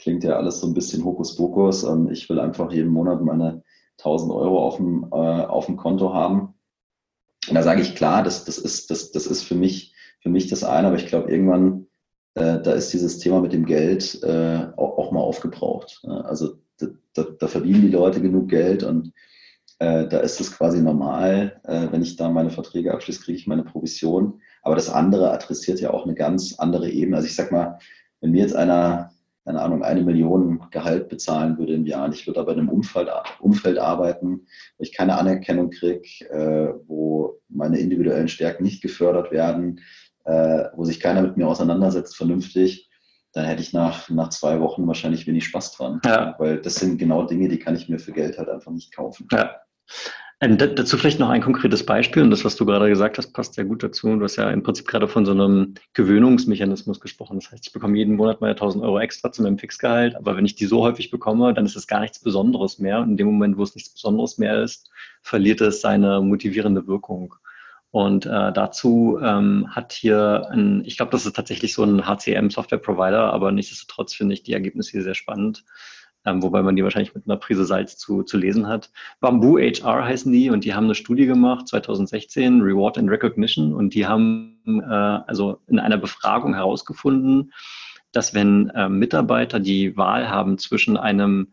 klingt 0.00 0.24
ja 0.24 0.36
alles 0.36 0.58
so 0.58 0.66
ein 0.66 0.74
bisschen 0.74 1.04
Hokuspokus 1.04 1.84
und 1.84 2.10
ich 2.10 2.28
will 2.28 2.40
einfach 2.40 2.72
jeden 2.72 2.90
Monat 2.90 3.22
meine 3.22 3.62
1000 3.98 4.32
Euro 4.32 4.66
auf 4.66 4.76
dem, 4.78 5.06
äh, 5.12 5.14
auf 5.14 5.66
dem 5.66 5.76
Konto 5.76 6.12
haben. 6.12 6.54
Und 7.48 7.54
da 7.54 7.62
sage 7.62 7.80
ich 7.80 7.94
klar, 7.94 8.24
das, 8.24 8.44
das, 8.44 8.58
ist, 8.58 8.90
das, 8.90 9.12
das 9.12 9.26
ist 9.26 9.44
für 9.44 9.54
mich 9.54 9.94
für 10.20 10.28
mich 10.28 10.48
das 10.48 10.64
eine, 10.64 10.88
aber 10.88 10.96
ich 10.96 11.06
glaube, 11.06 11.30
irgendwann, 11.30 11.86
äh, 12.34 12.60
da 12.60 12.72
ist 12.72 12.92
dieses 12.92 13.18
Thema 13.18 13.40
mit 13.40 13.52
dem 13.52 13.66
Geld 13.66 14.22
äh, 14.22 14.66
auch, 14.76 14.98
auch, 14.98 15.12
mal 15.12 15.20
aufgebraucht. 15.20 16.02
Also 16.04 16.58
da, 16.78 16.86
da, 17.14 17.26
da, 17.38 17.48
verdienen 17.48 17.82
die 17.82 17.88
Leute 17.88 18.20
genug 18.20 18.48
Geld 18.48 18.82
und 18.82 19.12
äh, 19.78 20.06
da 20.06 20.20
ist 20.20 20.40
es 20.40 20.52
quasi 20.52 20.80
normal, 20.80 21.60
äh, 21.64 21.88
wenn 21.90 22.02
ich 22.02 22.16
da 22.16 22.28
meine 22.28 22.50
Verträge 22.50 22.92
abschließe, 22.92 23.22
kriege 23.22 23.38
ich 23.38 23.46
meine 23.46 23.64
Provision. 23.64 24.40
Aber 24.62 24.74
das 24.74 24.90
andere 24.90 25.30
adressiert 25.30 25.80
ja 25.80 25.90
auch 25.90 26.04
eine 26.04 26.14
ganz 26.14 26.58
andere 26.58 26.90
Ebene. 26.90 27.16
Also 27.16 27.26
ich 27.26 27.34
sag 27.34 27.50
mal, 27.50 27.78
wenn 28.20 28.32
mir 28.32 28.42
jetzt 28.42 28.54
einer 28.54 29.10
keine 29.44 29.62
Ahnung, 29.62 29.82
eine 29.82 30.02
Million 30.02 30.62
Gehalt 30.70 31.08
bezahlen 31.08 31.58
würde 31.58 31.74
im 31.74 31.86
Jahr. 31.86 32.04
Und 32.04 32.14
ich 32.14 32.26
würde 32.26 32.40
aber 32.40 32.52
in 32.52 32.60
einem 32.60 32.68
Umfeld, 32.68 33.08
Umfeld 33.40 33.78
arbeiten, 33.78 34.46
wo 34.76 34.82
ich 34.82 34.92
keine 34.92 35.16
Anerkennung 35.16 35.70
kriege, 35.70 36.30
äh, 36.30 36.74
wo 36.86 37.40
meine 37.48 37.78
individuellen 37.78 38.28
Stärken 38.28 38.62
nicht 38.62 38.82
gefördert 38.82 39.32
werden, 39.32 39.80
äh, 40.24 40.64
wo 40.74 40.84
sich 40.84 41.00
keiner 41.00 41.22
mit 41.22 41.36
mir 41.36 41.48
auseinandersetzt 41.48 42.16
vernünftig, 42.16 42.90
dann 43.32 43.44
hätte 43.44 43.62
ich 43.62 43.72
nach, 43.72 44.08
nach 44.08 44.30
zwei 44.30 44.60
Wochen 44.60 44.86
wahrscheinlich 44.86 45.26
wenig 45.26 45.44
Spaß 45.44 45.76
dran. 45.76 46.00
Ja. 46.04 46.34
Weil 46.38 46.60
das 46.60 46.76
sind 46.76 46.98
genau 46.98 47.24
Dinge, 47.24 47.48
die 47.48 47.58
kann 47.58 47.76
ich 47.76 47.88
mir 47.88 47.98
für 47.98 48.12
Geld 48.12 48.38
halt 48.38 48.48
einfach 48.48 48.72
nicht 48.72 48.94
kaufen. 48.94 49.28
Ja. 49.32 49.56
Ähm, 50.42 50.56
dazu 50.56 50.96
vielleicht 50.96 51.20
noch 51.20 51.28
ein 51.28 51.42
konkretes 51.42 51.84
Beispiel 51.84 52.22
und 52.22 52.30
das, 52.30 52.46
was 52.46 52.56
du 52.56 52.64
gerade 52.64 52.88
gesagt 52.88 53.18
hast, 53.18 53.32
passt 53.34 53.54
sehr 53.54 53.66
gut 53.66 53.82
dazu. 53.82 54.16
Du 54.16 54.24
hast 54.24 54.36
ja 54.36 54.50
im 54.50 54.62
Prinzip 54.62 54.88
gerade 54.88 55.06
von 55.06 55.26
so 55.26 55.32
einem 55.32 55.74
Gewöhnungsmechanismus 55.92 56.98
gesprochen. 56.98 57.38
Das 57.38 57.52
heißt, 57.52 57.66
ich 57.66 57.72
bekomme 57.74 57.98
jeden 57.98 58.16
Monat 58.16 58.40
meine 58.40 58.52
1000 58.52 58.82
Euro 58.82 58.98
extra 58.98 59.30
zu 59.30 59.42
meinem 59.42 59.58
Fixgehalt, 59.58 60.16
aber 60.16 60.38
wenn 60.38 60.46
ich 60.46 60.54
die 60.54 60.64
so 60.64 60.82
häufig 60.82 61.10
bekomme, 61.10 61.52
dann 61.52 61.66
ist 61.66 61.76
es 61.76 61.86
gar 61.86 62.00
nichts 62.00 62.20
Besonderes 62.20 62.78
mehr. 62.78 63.00
Und 63.00 63.10
in 63.10 63.16
dem 63.18 63.26
Moment, 63.26 63.58
wo 63.58 63.64
es 63.64 63.74
nichts 63.74 63.90
Besonderes 63.92 64.38
mehr 64.38 64.62
ist, 64.62 64.90
verliert 65.20 65.60
es 65.60 65.82
seine 65.82 66.22
motivierende 66.22 66.86
Wirkung. 66.86 67.34
Und 67.92 68.24
äh, 68.24 68.52
dazu 68.52 69.18
ähm, 69.20 69.66
hat 69.70 69.92
hier 69.92 70.46
ein, 70.50 70.84
ich 70.84 70.96
glaube, 70.96 71.10
das 71.10 71.26
ist 71.26 71.34
tatsächlich 71.34 71.74
so 71.74 71.82
ein 71.82 72.06
HCM-Software-Provider, 72.06 73.32
aber 73.32 73.50
nichtsdestotrotz 73.50 74.14
finde 74.14 74.34
ich 74.34 74.44
die 74.44 74.52
Ergebnisse 74.52 74.92
hier 74.92 75.02
sehr 75.02 75.16
spannend, 75.16 75.64
ähm, 76.24 76.40
wobei 76.40 76.62
man 76.62 76.76
die 76.76 76.84
wahrscheinlich 76.84 77.14
mit 77.14 77.26
einer 77.26 77.36
Prise 77.36 77.64
Salz 77.64 77.96
zu, 77.96 78.22
zu 78.22 78.36
lesen 78.36 78.68
hat. 78.68 78.92
Bamboo 79.18 79.58
HR 79.58 80.04
heißen 80.04 80.30
die 80.30 80.50
und 80.50 80.64
die 80.64 80.74
haben 80.74 80.84
eine 80.84 80.94
Studie 80.94 81.26
gemacht, 81.26 81.66
2016, 81.66 82.60
Reward 82.60 82.96
and 82.96 83.10
Recognition, 83.10 83.74
und 83.74 83.92
die 83.94 84.06
haben 84.06 84.60
äh, 84.66 84.84
also 84.84 85.58
in 85.66 85.80
einer 85.80 85.98
Befragung 85.98 86.54
herausgefunden, 86.54 87.52
dass 88.12 88.34
wenn 88.34 88.70
äh, 88.70 88.88
Mitarbeiter 88.88 89.58
die 89.58 89.96
Wahl 89.96 90.30
haben 90.30 90.58
zwischen 90.58 90.96
einem 90.96 91.48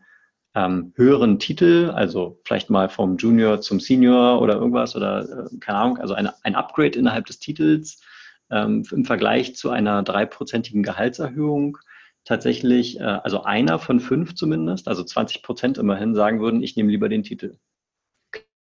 ähm, 0.54 0.92
höheren 0.96 1.38
Titel, 1.38 1.90
also 1.94 2.40
vielleicht 2.44 2.70
mal 2.70 2.88
vom 2.88 3.16
Junior 3.16 3.60
zum 3.60 3.80
Senior 3.80 4.40
oder 4.40 4.54
irgendwas 4.54 4.96
oder 4.96 5.46
äh, 5.46 5.58
keine 5.60 5.78
Ahnung, 5.78 5.98
also 5.98 6.14
eine, 6.14 6.34
ein 6.44 6.54
Upgrade 6.54 6.98
innerhalb 6.98 7.26
des 7.26 7.38
Titels 7.38 8.00
ähm, 8.50 8.84
im 8.90 9.04
Vergleich 9.04 9.56
zu 9.56 9.70
einer 9.70 10.02
dreiprozentigen 10.02 10.82
Gehaltserhöhung, 10.82 11.78
tatsächlich, 12.24 12.98
äh, 12.98 13.02
also 13.02 13.44
einer 13.44 13.78
von 13.78 14.00
fünf 14.00 14.34
zumindest, 14.34 14.88
also 14.88 15.04
20 15.04 15.42
Prozent 15.42 15.78
immerhin, 15.78 16.14
sagen 16.14 16.40
würden, 16.40 16.62
ich 16.62 16.76
nehme 16.76 16.90
lieber 16.90 17.08
den 17.08 17.22
Titel. 17.22 17.58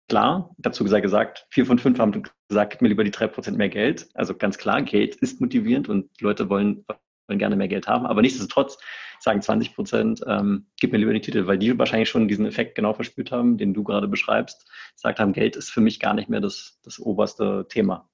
Klar, 0.07 0.53
dazu 0.57 0.83
gesagt, 0.83 1.47
vier 1.49 1.65
von 1.65 1.79
fünf 1.79 1.97
haben 1.97 2.23
gesagt, 2.49 2.71
gib 2.71 2.81
mir 2.81 2.89
lieber 2.89 3.05
die 3.05 3.11
drei 3.11 3.27
Prozent 3.27 3.57
mehr 3.57 3.69
Geld. 3.69 4.09
Also 4.13 4.35
ganz 4.35 4.57
klar, 4.57 4.81
Geld 4.81 5.15
ist 5.15 5.39
motivierend 5.39 5.87
und 5.87 6.09
Leute 6.19 6.49
wollen, 6.49 6.85
wollen 7.31 7.39
gerne 7.39 7.55
mehr 7.55 7.67
Geld 7.67 7.87
haben. 7.87 8.05
Aber 8.05 8.21
nichtsdestotrotz 8.21 8.77
sagen 9.19 9.41
20 9.41 9.75
Prozent, 9.75 10.21
ähm, 10.27 10.67
gib 10.79 10.91
mir 10.91 10.97
lieber 10.97 11.13
die 11.13 11.21
Titel, 11.21 11.47
weil 11.47 11.57
die 11.57 11.77
wahrscheinlich 11.79 12.09
schon 12.09 12.27
diesen 12.27 12.45
Effekt 12.45 12.75
genau 12.75 12.93
verspürt 12.93 13.31
haben, 13.31 13.57
den 13.57 13.73
du 13.73 13.83
gerade 13.83 14.07
beschreibst. 14.07 14.69
Gesagt 14.95 15.19
haben, 15.19 15.33
Geld 15.33 15.55
ist 15.55 15.69
für 15.69 15.81
mich 15.81 15.99
gar 15.99 16.13
nicht 16.13 16.29
mehr 16.29 16.41
das, 16.41 16.79
das 16.83 16.99
oberste 16.99 17.65
Thema. 17.69 18.09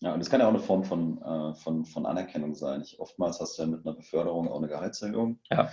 Ja, 0.00 0.14
und 0.14 0.20
das 0.20 0.30
kann 0.30 0.40
ja 0.40 0.46
auch 0.46 0.54
eine 0.54 0.60
Form 0.60 0.84
von, 0.84 1.20
äh, 1.20 1.54
von, 1.54 1.84
von 1.84 2.06
Anerkennung 2.06 2.54
sein. 2.54 2.82
Ich, 2.82 3.00
oftmals 3.00 3.40
hast 3.40 3.58
du 3.58 3.62
ja 3.62 3.68
mit 3.68 3.84
einer 3.84 3.96
Beförderung 3.96 4.48
auch 4.48 4.58
eine 4.58 4.68
Gehaltserhöhung. 4.68 5.40
Ja. 5.50 5.70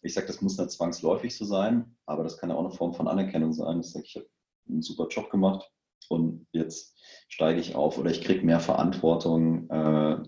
Ich 0.00 0.14
sage, 0.14 0.28
das 0.28 0.40
muss 0.40 0.56
nicht 0.56 0.70
zwangsläufig 0.70 1.36
so 1.36 1.44
sein, 1.44 1.96
aber 2.06 2.22
das 2.22 2.38
kann 2.38 2.50
ja 2.50 2.54
auch 2.54 2.64
eine 2.64 2.70
Form 2.70 2.94
von 2.94 3.08
Anerkennung 3.08 3.52
sein. 3.52 3.80
Ich 3.80 3.90
sage, 3.90 4.04
ich 4.06 4.14
habe 4.14 4.28
einen 4.68 4.80
super 4.80 5.08
Job 5.08 5.28
gemacht 5.28 5.68
und 6.08 6.46
jetzt 6.52 6.96
steige 7.28 7.58
ich 7.58 7.74
auf 7.74 7.98
oder 7.98 8.08
ich 8.10 8.22
kriege 8.22 8.46
mehr 8.46 8.60
Verantwortung 8.60 9.68
äh, 9.70 10.22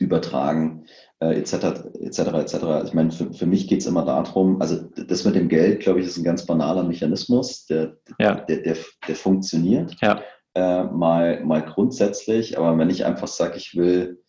übertragen, 0.00 0.86
äh, 1.20 1.38
etc. 1.38 1.84
etc. 2.00 2.18
etc. 2.18 2.54
Ich 2.84 2.94
meine, 2.94 3.10
für, 3.10 3.32
für 3.32 3.46
mich 3.46 3.68
geht 3.68 3.80
es 3.80 3.86
immer 3.86 4.04
darum, 4.04 4.60
also 4.60 4.76
das 5.06 5.24
mit 5.24 5.34
dem 5.34 5.48
Geld, 5.48 5.80
glaube 5.80 6.00
ich, 6.00 6.06
ist 6.06 6.16
ein 6.16 6.24
ganz 6.24 6.46
banaler 6.46 6.84
Mechanismus, 6.84 7.66
der, 7.66 7.96
ja. 8.18 8.34
der, 8.34 8.58
der, 8.58 8.76
der 9.06 9.16
funktioniert. 9.16 9.96
Ja 10.00 10.20
äh, 10.54 10.84
mal, 10.84 11.44
mal 11.44 11.62
grundsätzlich, 11.62 12.58
aber 12.58 12.76
wenn 12.78 12.90
ich 12.90 13.04
einfach 13.04 13.28
sage, 13.28 13.56
ich 13.56 13.74
will 13.74 14.22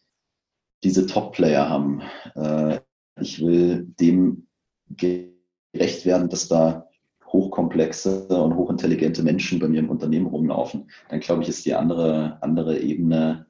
diese 0.83 1.05
Top-Player 1.05 1.69
haben, 1.69 2.01
äh, 2.35 2.79
ich 3.19 3.41
will 3.41 3.85
dem 3.99 4.47
gerecht 4.89 6.05
werden, 6.05 6.29
dass 6.29 6.47
da 6.47 6.89
hochkomplexe 7.27 8.27
und 8.27 8.55
hochintelligente 8.55 9.23
Menschen 9.23 9.59
bei 9.59 9.67
mir 9.67 9.79
im 9.79 9.89
Unternehmen 9.89 10.27
rumlaufen, 10.27 10.89
dann 11.09 11.19
glaube 11.19 11.41
ich, 11.43 11.49
ist 11.49 11.65
die 11.65 11.73
andere, 11.73 12.37
andere 12.41 12.79
Ebene 12.79 13.47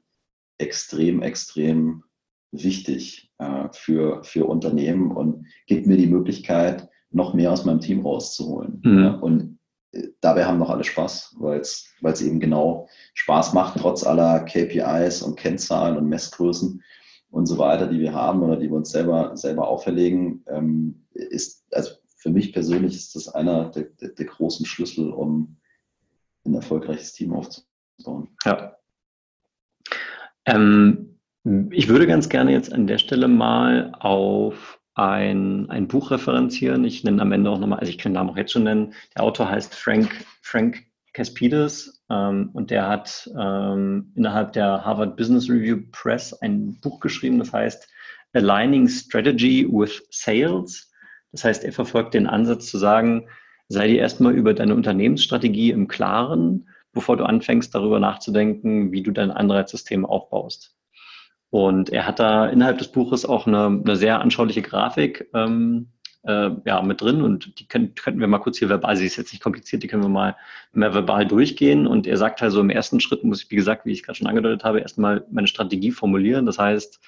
extrem, 0.58 1.22
extrem 1.22 2.04
wichtig 2.52 3.32
äh, 3.38 3.68
für, 3.72 4.22
für 4.22 4.46
Unternehmen 4.46 5.10
und 5.10 5.46
gibt 5.66 5.86
mir 5.86 5.96
die 5.96 6.06
Möglichkeit, 6.06 6.88
noch 7.10 7.34
mehr 7.34 7.52
aus 7.52 7.64
meinem 7.64 7.80
Team 7.80 8.00
rauszuholen. 8.00 8.80
Mhm. 8.84 9.18
Und 9.20 9.58
dabei 10.20 10.44
haben 10.44 10.58
noch 10.58 10.70
alle 10.70 10.84
Spaß, 10.84 11.36
weil 11.38 11.60
es 11.60 12.22
eben 12.22 12.40
genau 12.40 12.88
Spaß 13.14 13.52
macht, 13.52 13.78
trotz 13.78 14.04
aller 14.04 14.40
KPIs 14.40 15.22
und 15.22 15.36
Kennzahlen 15.36 15.96
und 15.96 16.08
Messgrößen 16.08 16.82
und 17.30 17.46
so 17.46 17.58
weiter, 17.58 17.86
die 17.86 18.00
wir 18.00 18.12
haben 18.12 18.42
oder 18.42 18.56
die 18.56 18.68
wir 18.68 18.76
uns 18.76 18.90
selber, 18.90 19.36
selber 19.36 19.68
auferlegen, 19.68 20.44
ähm, 20.48 21.06
ist, 21.12 21.64
also 21.72 21.92
für 22.16 22.30
mich 22.30 22.52
persönlich 22.52 22.94
ist 22.94 23.14
das 23.14 23.28
einer 23.28 23.70
der, 23.70 23.84
der, 24.00 24.10
der 24.10 24.26
großen 24.26 24.66
Schlüssel, 24.66 25.10
um 25.10 25.56
ein 26.44 26.54
erfolgreiches 26.54 27.12
Team 27.12 27.32
aufzubauen. 27.32 28.28
Ja. 28.44 28.76
Ähm, 30.46 31.18
ich 31.70 31.88
würde 31.88 32.06
ganz 32.06 32.28
gerne 32.28 32.52
jetzt 32.52 32.72
an 32.72 32.86
der 32.86 32.98
Stelle 32.98 33.28
mal 33.28 33.92
auf 33.98 34.80
ein, 34.94 35.68
ein 35.70 35.88
Buch 35.88 36.10
referenzieren. 36.10 36.84
Ich 36.84 37.04
nenne 37.04 37.20
am 37.20 37.32
Ende 37.32 37.50
auch 37.50 37.58
nochmal, 37.58 37.80
also 37.80 37.90
ich 37.90 37.98
kann 37.98 38.12
den 38.12 38.14
Namen 38.14 38.30
auch 38.30 38.36
jetzt 38.36 38.52
schon 38.52 38.64
nennen. 38.64 38.94
Der 39.14 39.24
Autor 39.24 39.50
heißt 39.50 39.74
Frank, 39.74 40.24
Frank 40.40 40.84
Caspides 41.12 42.02
ähm, 42.10 42.50
und 42.52 42.70
der 42.70 42.88
hat 42.88 43.30
ähm, 43.38 44.12
innerhalb 44.14 44.52
der 44.52 44.84
Harvard 44.84 45.16
Business 45.16 45.48
Review 45.48 45.78
Press 45.92 46.32
ein 46.32 46.78
Buch 46.80 47.00
geschrieben, 47.00 47.38
das 47.38 47.52
heißt 47.52 47.88
Aligning 48.32 48.88
Strategy 48.88 49.66
with 49.70 50.02
Sales. 50.10 50.90
Das 51.32 51.44
heißt, 51.44 51.64
er 51.64 51.72
verfolgt 51.72 52.14
den 52.14 52.26
Ansatz 52.26 52.66
zu 52.66 52.78
sagen, 52.78 53.28
sei 53.68 53.88
dir 53.88 53.98
erstmal 53.98 54.34
über 54.34 54.54
deine 54.54 54.74
Unternehmensstrategie 54.74 55.70
im 55.70 55.88
Klaren, 55.88 56.68
bevor 56.94 57.16
du 57.16 57.24
anfängst, 57.24 57.74
darüber 57.74 58.00
nachzudenken, 58.00 58.92
wie 58.92 59.02
du 59.02 59.10
dein 59.10 59.30
Anreizsystem 59.30 60.06
aufbaust. 60.06 60.74
Und 61.50 61.90
er 61.90 62.06
hat 62.06 62.18
da 62.18 62.46
innerhalb 62.46 62.78
des 62.78 62.88
Buches 62.88 63.24
auch 63.24 63.46
eine, 63.46 63.66
eine 63.66 63.96
sehr 63.96 64.20
anschauliche 64.20 64.62
Grafik 64.62 65.28
ähm, 65.34 65.88
äh, 66.24 66.50
ja, 66.64 66.82
mit 66.82 67.00
drin 67.00 67.22
und 67.22 67.60
die 67.60 67.68
können, 67.68 67.94
könnten 67.94 68.20
wir 68.20 68.26
mal 68.26 68.38
kurz 68.38 68.58
hier 68.58 68.68
verbal, 68.68 68.96
sie 68.96 69.06
ist 69.06 69.16
jetzt 69.16 69.32
nicht 69.32 69.42
kompliziert, 69.42 69.82
die 69.82 69.86
können 69.86 70.02
wir 70.02 70.08
mal 70.08 70.36
mehr 70.72 70.94
verbal 70.94 71.26
durchgehen. 71.26 71.86
Und 71.86 72.06
er 72.06 72.16
sagt 72.16 72.42
also, 72.42 72.60
im 72.60 72.70
ersten 72.70 73.00
Schritt 73.00 73.24
muss 73.24 73.44
ich, 73.44 73.50
wie 73.50 73.56
gesagt, 73.56 73.86
wie 73.86 73.92
ich 73.92 74.02
gerade 74.02 74.16
schon 74.16 74.26
angedeutet 74.26 74.64
habe, 74.64 74.80
erstmal 74.80 75.26
meine 75.30 75.46
Strategie 75.46 75.92
formulieren. 75.92 76.46
Das 76.46 76.58
heißt, 76.58 77.00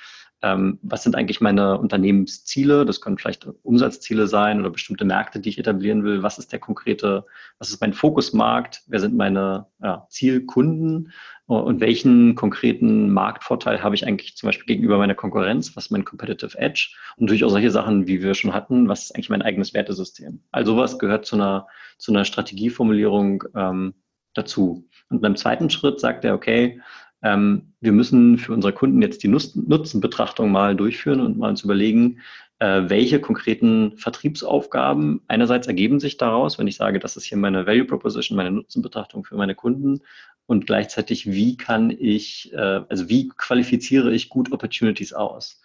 ähm, 0.42 0.78
was 0.82 1.02
sind 1.02 1.16
eigentlich 1.16 1.40
meine 1.40 1.78
Unternehmensziele? 1.78 2.84
Das 2.84 3.00
können 3.00 3.16
vielleicht 3.16 3.48
Umsatzziele 3.62 4.26
sein 4.26 4.60
oder 4.60 4.70
bestimmte 4.70 5.04
Märkte, 5.04 5.40
die 5.40 5.48
ich 5.48 5.58
etablieren 5.58 6.04
will. 6.04 6.22
Was 6.22 6.38
ist 6.38 6.52
der 6.52 6.58
konkrete, 6.58 7.24
was 7.58 7.70
ist 7.70 7.80
mein 7.80 7.94
Fokusmarkt? 7.94 8.82
Wer 8.86 9.00
sind 9.00 9.16
meine 9.16 9.66
ja, 9.82 10.06
Zielkunden? 10.10 11.12
Und 11.46 11.80
welchen 11.80 12.34
konkreten 12.34 13.10
Marktvorteil 13.12 13.82
habe 13.82 13.94
ich 13.94 14.06
eigentlich 14.06 14.36
zum 14.36 14.48
Beispiel 14.48 14.66
gegenüber 14.66 14.98
meiner 14.98 15.14
Konkurrenz? 15.14 15.76
Was 15.76 15.86
ist 15.86 15.90
mein 15.90 16.04
Competitive 16.04 16.58
Edge? 16.58 16.90
Und 17.16 17.24
natürlich 17.24 17.44
auch 17.44 17.50
solche 17.50 17.70
Sachen, 17.70 18.06
wie 18.06 18.22
wir 18.22 18.34
schon 18.34 18.52
hatten. 18.52 18.88
Was 18.88 19.04
ist 19.04 19.14
eigentlich 19.14 19.30
mein 19.30 19.42
eigenes 19.42 19.72
Wertesystem? 19.72 20.42
Also 20.50 20.72
sowas 20.72 20.98
gehört 20.98 21.24
zu 21.24 21.36
einer, 21.36 21.68
zu 21.98 22.12
einer 22.12 22.24
Strategieformulierung 22.24 23.44
ähm, 23.54 23.94
dazu. 24.34 24.88
Und 25.08 25.22
beim 25.22 25.36
zweiten 25.36 25.70
Schritt 25.70 26.00
sagt 26.00 26.24
er, 26.24 26.34
okay, 26.34 26.80
ähm, 27.22 27.72
wir 27.80 27.92
müssen 27.92 28.38
für 28.38 28.52
unsere 28.52 28.72
Kunden 28.72 29.02
jetzt 29.02 29.22
die 29.22 29.28
Nutzenbetrachtung 29.28 30.50
mal 30.50 30.76
durchführen 30.76 31.20
und 31.20 31.38
mal 31.38 31.50
uns 31.50 31.62
überlegen, 31.62 32.20
äh, 32.58 32.82
welche 32.86 33.20
konkreten 33.20 33.96
Vertriebsaufgaben 33.96 35.20
einerseits 35.28 35.66
ergeben 35.66 36.00
sich 36.00 36.16
daraus, 36.16 36.58
wenn 36.58 36.66
ich 36.66 36.76
sage, 36.76 36.98
das 36.98 37.16
ist 37.16 37.24
hier 37.24 37.38
meine 37.38 37.66
Value 37.66 37.84
Proposition, 37.84 38.36
meine 38.36 38.50
Nutzenbetrachtung 38.50 39.24
für 39.24 39.36
meine 39.36 39.54
Kunden 39.54 40.00
und 40.46 40.66
gleichzeitig, 40.66 41.26
wie 41.30 41.56
kann 41.56 41.90
ich, 41.90 42.52
äh, 42.54 42.80
also 42.88 43.08
wie 43.08 43.28
qualifiziere 43.28 44.12
ich 44.12 44.28
gut 44.28 44.52
Opportunities 44.52 45.12
aus? 45.12 45.60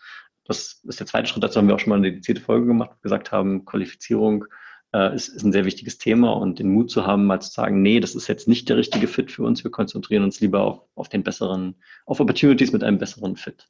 Das 0.46 0.82
ist 0.84 1.00
der 1.00 1.08
zweite 1.08 1.28
Schritt, 1.28 1.44
dazu 1.44 1.60
haben 1.60 1.68
wir 1.68 1.76
auch 1.76 1.80
schon 1.80 1.92
mal 1.92 1.98
eine 1.98 2.12
dedizierte 2.12 2.42
Folge 2.42 2.66
gemacht, 2.66 3.02
gesagt 3.02 3.32
haben, 3.32 3.64
Qualifizierung 3.64 4.46
äh, 4.94 5.16
ist, 5.16 5.30
ist 5.30 5.44
ein 5.44 5.52
sehr 5.52 5.66
wichtiges 5.66 5.98
Thema 5.98 6.32
und 6.32 6.60
den 6.60 6.72
Mut 6.72 6.92
zu 6.92 7.06
haben, 7.06 7.26
mal 7.26 7.40
zu 7.40 7.52
sagen, 7.52 7.82
nee, 7.82 8.00
das 8.00 8.16
ist 8.16 8.28
jetzt 8.28 8.48
nicht 8.48 8.70
der 8.70 8.78
richtige 8.78 9.08
Fit 9.08 9.32
für 9.32 9.44
uns, 9.44 9.64
wir 9.64 9.72
konzentrieren 9.72 10.24
uns 10.24 10.40
lieber 10.42 10.62
auf, 10.62 10.82
auf 10.96 11.10
den 11.10 11.24
besseren, 11.24 11.76
auf 12.06 12.20
Opportunities 12.20 12.72
mit 12.72 12.84
einem 12.84 12.98
besseren 12.98 13.36
Fit. 13.36 13.68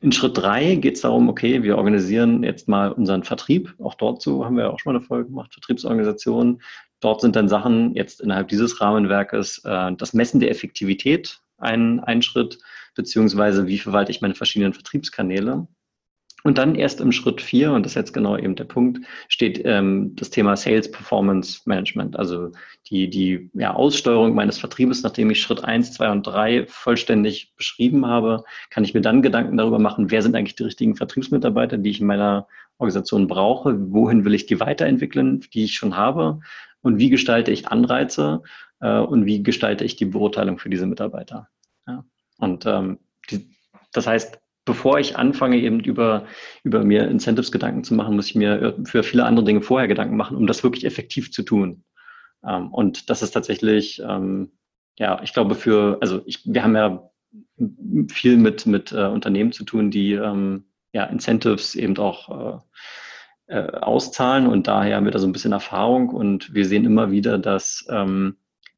In 0.00 0.12
Schritt 0.12 0.36
drei 0.36 0.76
geht 0.76 0.94
es 0.94 1.00
darum, 1.02 1.28
okay, 1.28 1.62
wir 1.62 1.76
organisieren 1.76 2.42
jetzt 2.42 2.68
mal 2.68 2.92
unseren 2.92 3.24
Vertrieb. 3.24 3.74
Auch 3.80 3.94
dort 3.94 4.22
so 4.22 4.44
haben 4.44 4.56
wir 4.56 4.72
auch 4.72 4.78
schon 4.78 4.92
mal 4.92 4.98
eine 4.98 5.06
Folge 5.06 5.28
gemacht, 5.28 5.52
Vertriebsorganisation. 5.52 6.62
Dort 7.00 7.20
sind 7.20 7.36
dann 7.36 7.48
Sachen 7.48 7.94
jetzt 7.94 8.20
innerhalb 8.20 8.48
dieses 8.48 8.80
Rahmenwerkes 8.80 9.62
äh, 9.64 9.92
das 9.96 10.12
Messen 10.12 10.40
der 10.40 10.50
Effektivität 10.50 11.40
ein, 11.58 12.00
ein 12.00 12.22
Schritt, 12.22 12.58
beziehungsweise 12.94 13.66
wie 13.66 13.78
verwalte 13.78 14.10
ich 14.10 14.20
meine 14.20 14.34
verschiedenen 14.34 14.72
Vertriebskanäle. 14.72 15.66
Und 16.44 16.56
dann 16.56 16.76
erst 16.76 17.00
im 17.00 17.10
Schritt 17.10 17.40
vier, 17.40 17.72
und 17.72 17.84
das 17.84 17.92
ist 17.92 17.96
jetzt 17.96 18.12
genau 18.12 18.36
eben 18.36 18.54
der 18.54 18.64
Punkt, 18.64 19.04
steht 19.26 19.60
ähm, 19.64 20.14
das 20.14 20.30
Thema 20.30 20.56
Sales 20.56 20.90
Performance 20.90 21.62
Management, 21.64 22.16
also 22.16 22.52
die, 22.88 23.10
die 23.10 23.50
ja, 23.54 23.74
Aussteuerung 23.74 24.34
meines 24.34 24.58
Vertriebes, 24.58 25.02
nachdem 25.02 25.30
ich 25.30 25.42
Schritt 25.42 25.64
eins, 25.64 25.92
zwei 25.92 26.10
und 26.10 26.24
drei 26.24 26.64
vollständig 26.68 27.54
beschrieben 27.56 28.06
habe, 28.06 28.44
kann 28.70 28.84
ich 28.84 28.94
mir 28.94 29.00
dann 29.00 29.20
Gedanken 29.20 29.56
darüber 29.56 29.80
machen, 29.80 30.10
wer 30.12 30.22
sind 30.22 30.36
eigentlich 30.36 30.54
die 30.54 30.62
richtigen 30.62 30.94
Vertriebsmitarbeiter, 30.94 31.76
die 31.76 31.90
ich 31.90 32.00
in 32.00 32.06
meiner 32.06 32.46
Organisation 32.78 33.26
brauche, 33.26 33.92
wohin 33.92 34.24
will 34.24 34.34
ich 34.34 34.46
die 34.46 34.60
weiterentwickeln, 34.60 35.44
die 35.52 35.64
ich 35.64 35.74
schon 35.74 35.96
habe, 35.96 36.40
und 36.80 36.98
wie 36.98 37.10
gestalte 37.10 37.50
ich 37.50 37.68
Anreize 37.68 38.42
äh, 38.80 38.98
und 38.98 39.26
wie 39.26 39.42
gestalte 39.42 39.84
ich 39.84 39.96
die 39.96 40.04
Beurteilung 40.04 40.58
für 40.58 40.70
diese 40.70 40.86
Mitarbeiter. 40.86 41.48
Ja. 41.86 42.04
Und 42.38 42.66
ähm, 42.66 42.98
die, 43.30 43.50
das 43.92 44.06
heißt, 44.06 44.38
bevor 44.68 44.98
ich 44.98 45.16
anfange, 45.16 45.56
eben 45.56 45.80
über, 45.80 46.26
über 46.62 46.84
mir 46.84 47.08
Incentives 47.08 47.50
Gedanken 47.50 47.84
zu 47.84 47.94
machen, 47.94 48.14
muss 48.14 48.26
ich 48.26 48.34
mir 48.34 48.76
für 48.84 49.02
viele 49.02 49.24
andere 49.24 49.46
Dinge 49.46 49.62
vorher 49.62 49.88
Gedanken 49.88 50.16
machen, 50.16 50.36
um 50.36 50.46
das 50.46 50.62
wirklich 50.62 50.84
effektiv 50.84 51.32
zu 51.32 51.42
tun. 51.42 51.84
Ähm, 52.46 52.70
und 52.72 53.08
das 53.08 53.22
ist 53.22 53.30
tatsächlich, 53.30 54.02
ähm, 54.06 54.52
ja, 54.98 55.22
ich 55.22 55.32
glaube 55.32 55.54
für, 55.54 55.96
also 56.02 56.20
ich, 56.26 56.42
wir 56.44 56.62
haben 56.62 56.76
ja 56.76 57.10
viel 58.08 58.36
mit, 58.36 58.66
mit 58.66 58.92
äh, 58.92 59.06
Unternehmen 59.06 59.52
zu 59.52 59.64
tun, 59.64 59.90
die 59.90 60.12
ähm, 60.12 60.66
ja, 60.92 61.04
Incentives 61.04 61.74
eben 61.74 61.96
auch 61.96 62.60
äh, 63.48 63.56
äh, 63.56 63.70
auszahlen 63.78 64.46
und 64.46 64.66
daher 64.66 64.96
haben 64.96 65.06
wir 65.06 65.12
da 65.12 65.18
so 65.18 65.26
ein 65.26 65.32
bisschen 65.32 65.52
Erfahrung 65.52 66.10
und 66.10 66.52
wir 66.52 66.66
sehen 66.66 66.84
immer 66.84 67.10
wieder, 67.10 67.38
dass 67.38 67.86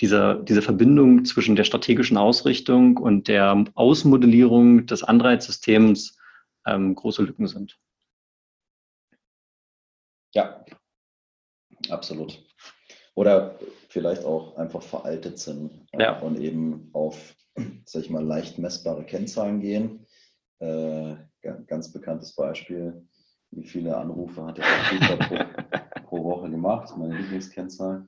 dieser, 0.01 0.37
diese 0.37 0.63
Verbindung 0.63 1.25
zwischen 1.25 1.57
der 1.57 1.65
strategischen 1.65 2.17
Ausrichtung 2.17 2.97
und 2.97 3.29
der 3.29 3.65
Ausmodellierung 3.75 4.87
des 4.87 5.03
Anreizsystems 5.03 6.17
ähm, 6.67 6.95
große 6.95 7.23
Lücken 7.23 7.47
sind. 7.47 7.79
Ja, 10.33 10.65
absolut. 11.89 12.43
Oder 13.15 13.59
vielleicht 13.89 14.25
auch 14.25 14.57
einfach 14.57 14.83
veraltet 14.83 15.39
sind 15.39 15.87
äh, 15.93 16.03
ja. 16.03 16.19
und 16.21 16.41
eben 16.41 16.89
auf, 16.93 17.35
sag 17.85 18.03
ich 18.03 18.11
mal, 18.11 18.25
leicht 18.25 18.59
messbare 18.59 19.05
Kennzahlen 19.05 19.61
gehen, 19.61 20.07
Äh, 20.61 21.17
ganz 21.67 21.91
bekanntes 21.91 22.35
Beispiel. 22.35 23.07
Wie 23.51 23.67
viele 23.67 23.97
Anrufe 23.97 24.45
hat 24.45 24.59
der 24.59 25.17
pro, 25.17 26.05
pro, 26.07 26.25
Woche 26.25 26.51
gemacht? 26.51 26.93
Meine 26.97 27.17
Lieblingskennzahl. 27.17 28.07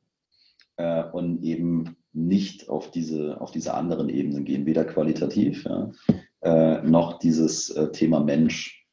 Äh, 0.77 1.05
und 1.13 1.43
eben 1.43 1.97
nicht 2.13 2.69
auf 2.69 2.91
diese, 2.91 3.41
auf 3.41 3.51
diese 3.51 3.75
anderen 3.75 4.09
Ebenen 4.09 4.45
gehen, 4.45 4.67
weder 4.67 4.85
qualitativ 4.85 5.65
ja, 5.65 5.91
äh, 6.43 6.83
noch 6.83 7.19
dieses 7.19 7.71
äh, 7.71 7.91
Thema 7.91 8.21
Mensch 8.21 8.87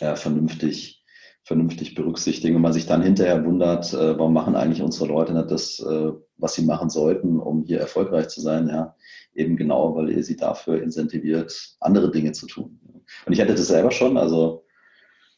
äh, 0.00 0.16
vernünftig, 0.16 1.04
vernünftig 1.42 1.94
berücksichtigen. 1.94 2.56
Und 2.56 2.62
man 2.62 2.72
sich 2.72 2.86
dann 2.86 3.02
hinterher 3.02 3.44
wundert, 3.44 3.92
äh, 3.92 4.18
warum 4.18 4.32
machen 4.32 4.56
eigentlich 4.56 4.82
unsere 4.82 5.08
Leute 5.08 5.34
nicht 5.34 5.50
das, 5.50 5.80
äh, 5.80 6.12
was 6.36 6.54
sie 6.54 6.64
machen 6.64 6.88
sollten, 6.88 7.38
um 7.38 7.64
hier 7.64 7.80
erfolgreich 7.80 8.28
zu 8.28 8.40
sein. 8.40 8.68
Ja, 8.68 8.94
eben 9.34 9.56
genau, 9.56 9.94
weil 9.94 10.10
ihr 10.10 10.24
sie 10.24 10.36
dafür 10.36 10.82
incentiviert, 10.82 11.76
andere 11.80 12.10
Dinge 12.10 12.32
zu 12.32 12.46
tun. 12.46 12.78
Und 13.26 13.32
ich 13.32 13.40
hatte 13.40 13.54
das 13.54 13.66
selber 13.66 13.90
schon, 13.90 14.16
also 14.16 14.64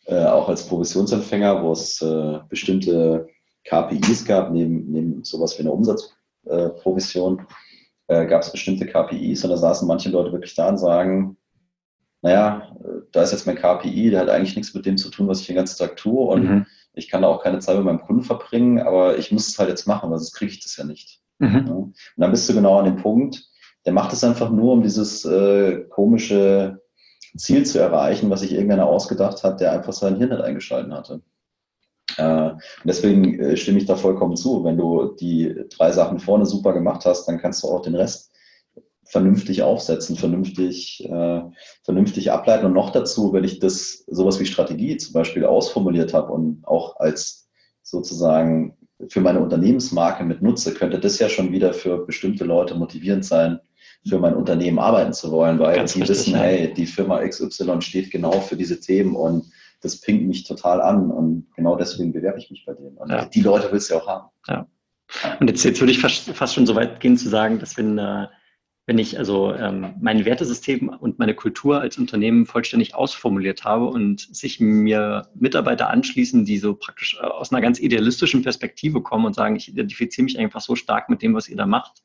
äh, 0.07 0.25
auch 0.25 0.48
als 0.48 0.66
Provisionsempfänger, 0.66 1.62
wo 1.62 1.72
es 1.72 2.01
äh, 2.03 2.40
bestimmte 2.48 3.27
KPIs 3.64 4.25
gab, 4.25 4.51
neben, 4.51 4.90
neben 4.90 5.25
sowas 5.25 5.59
wie 5.59 5.62
einer 5.62 5.72
Umsatzprovision, 5.72 7.46
äh, 8.09 8.27
gab 8.27 8.42
es 8.42 8.53
bestimmte 8.53 8.87
KPIs 8.87 9.44
und 9.44 9.51
da 9.51 9.57
saßen 9.57 9.87
manche 9.87 10.11
Leute 10.11 10.33
wirklich 10.33 10.55
da 10.55 10.68
und 10.68 10.79
sagen, 10.79 11.37
naja, 12.22 12.77
da 13.11 13.22
ist 13.22 13.33
jetzt 13.33 13.46
mein 13.46 13.57
KPI, 13.57 14.11
der 14.11 14.20
hat 14.20 14.29
eigentlich 14.29 14.57
nichts 14.57 14.75
mit 14.75 14.87
dem 14.87 14.96
zu 14.96 15.11
tun, 15.11 15.29
was 15.29 15.40
ich 15.40 15.46
den 15.46 15.57
ganzen 15.57 15.79
Tag 15.79 15.96
tue 15.96 16.25
und 16.25 16.44
mhm. 16.44 16.66
ich 16.94 17.09
kann 17.09 17.22
da 17.22 17.29
auch 17.29 17.42
keine 17.42 17.59
Zeit 17.59 17.77
mit 17.77 17.85
meinem 17.85 18.01
Kunden 18.01 18.22
verbringen, 18.22 18.81
aber 18.81 19.18
ich 19.18 19.33
muss 19.33 19.48
es 19.48 19.59
halt 19.59 19.68
jetzt 19.68 19.87
machen, 19.87 20.11
weil 20.11 20.18
sonst 20.18 20.35
kriege 20.35 20.53
ich 20.53 20.62
das 20.62 20.77
ja 20.77 20.85
nicht. 20.85 21.20
Mhm. 21.38 21.66
Ja? 21.66 21.72
Und 21.72 21.96
dann 22.16 22.31
bist 22.31 22.48
du 22.48 22.55
genau 22.55 22.79
an 22.79 22.85
dem 22.85 22.96
Punkt, 22.96 23.44
der 23.85 23.92
macht 23.92 24.12
es 24.12 24.22
einfach 24.22 24.51
nur, 24.51 24.72
um 24.72 24.83
dieses 24.83 25.25
äh, 25.25 25.85
komische 25.88 26.81
Ziel 27.37 27.64
zu 27.66 27.79
erreichen, 27.81 28.31
was 28.31 28.40
sich 28.40 28.53
irgendeiner 28.53 28.87
ausgedacht 28.87 29.42
hat, 29.42 29.61
der 29.61 29.72
einfach 29.72 29.92
sein 29.92 30.16
Hirn 30.16 30.31
nicht 30.31 30.42
eingeschalten 30.42 30.94
hatte. 30.94 31.22
Äh, 32.16 32.51
deswegen 32.85 33.38
äh, 33.40 33.57
stimme 33.57 33.79
ich 33.79 33.87
da 33.87 33.96
vollkommen 33.96 34.37
zu. 34.37 34.64
Wenn 34.64 34.77
du 34.77 35.14
die 35.20 35.55
drei 35.77 35.92
Sachen 35.92 36.18
vorne 36.18 36.46
super 36.46 36.72
gemacht 36.72 37.05
hast, 37.05 37.27
dann 37.27 37.38
kannst 37.38 37.62
du 37.62 37.68
auch 37.68 37.83
den 37.83 37.94
Rest 37.94 38.33
vernünftig 39.05 39.62
aufsetzen, 39.62 40.16
vernünftig, 40.16 41.05
äh, 41.05 41.42
vernünftig 41.85 42.33
ableiten. 42.33 42.66
Und 42.66 42.72
noch 42.72 42.90
dazu, 42.90 43.33
wenn 43.33 43.44
ich 43.44 43.59
das 43.59 44.05
sowas 44.07 44.40
wie 44.40 44.46
Strategie 44.46 44.96
zum 44.96 45.12
Beispiel 45.12 45.44
ausformuliert 45.44 46.14
habe 46.14 46.33
und 46.33 46.66
auch 46.66 46.96
als 46.96 47.51
sozusagen 47.83 48.77
für 49.09 49.20
meine 49.20 49.40
Unternehmensmarke 49.40 50.25
mit 50.25 50.42
nutze, 50.42 50.72
könnte 50.72 50.98
das 50.98 51.18
ja 51.18 51.29
schon 51.29 51.53
wieder 51.53 51.75
für 51.75 52.07
bestimmte 52.07 52.44
Leute 52.44 52.75
motivierend 52.75 53.25
sein, 53.25 53.61
für 54.09 54.18
mein 54.18 54.35
Unternehmen 54.35 54.79
arbeiten 54.79 55.12
zu 55.12 55.31
wollen, 55.31 55.59
weil 55.59 55.77
Ganz 55.77 55.92
die 55.92 56.01
richtig, 56.01 56.18
wissen, 56.18 56.33
ja. 56.33 56.40
hey, 56.40 56.75
die 56.75 56.87
Firma 56.87 57.27
XY 57.27 57.83
steht 57.83 58.11
genau 58.11 58.33
für 58.33 58.57
diese 58.57 58.81
Themen 58.81 59.14
und 59.14 59.44
das 59.83 60.01
pinkt 60.01 60.27
mich 60.27 60.45
total 60.45 60.81
an 60.81 61.11
und 61.11 61.49
genau 61.55 61.77
deswegen 61.77 62.12
bewerbe 62.12 62.38
ich 62.38 62.51
mich 62.51 62.64
bei 62.64 62.73
denen. 62.73 62.97
Und 62.97 63.11
ja. 63.11 63.27
die 63.27 63.42
Leute 63.42 63.71
willst 63.71 63.90
du 63.90 63.95
ja 63.95 64.01
auch 64.01 64.07
haben. 64.07 64.29
Ja. 64.49 64.66
Und 65.40 65.49
jetzt, 65.49 65.64
jetzt 65.64 65.81
würde 65.81 65.92
ich 65.92 66.01
fast, 66.01 66.31
fast 66.31 66.55
schon 66.55 66.66
so 66.66 66.75
weit 66.75 67.01
gehen 67.01 67.16
zu 67.16 67.29
sagen, 67.29 67.59
dass 67.59 67.77
wenn, 67.77 67.99
äh, 67.99 68.29
wenn 68.87 68.99
ich 68.99 69.18
also 69.18 69.53
ähm, 69.55 69.95
mein 70.01 70.25
Wertesystem 70.25 70.88
und 70.88 71.18
meine 71.18 71.35
Kultur 71.35 71.81
als 71.81 71.99
Unternehmen 71.99 72.47
vollständig 72.47 72.95
ausformuliert 72.95 73.64
habe 73.64 73.87
und 73.87 74.21
sich 74.35 74.61
mir 74.61 75.29
Mitarbeiter 75.35 75.90
anschließen, 75.90 76.45
die 76.45 76.59
so 76.59 76.75
praktisch 76.75 77.18
äh, 77.21 77.25
aus 77.25 77.53
einer 77.53 77.61
ganz 77.61 77.79
idealistischen 77.79 78.42
Perspektive 78.42 79.03
kommen 79.03 79.27
und 79.27 79.35
sagen, 79.35 79.57
ich 79.57 79.68
identifiziere 79.68 80.25
mich 80.25 80.38
einfach 80.38 80.61
so 80.61 80.77
stark 80.77 81.09
mit 81.11 81.23
dem, 81.23 81.35
was 81.35 81.49
ihr 81.49 81.57
da 81.57 81.66
macht, 81.66 82.03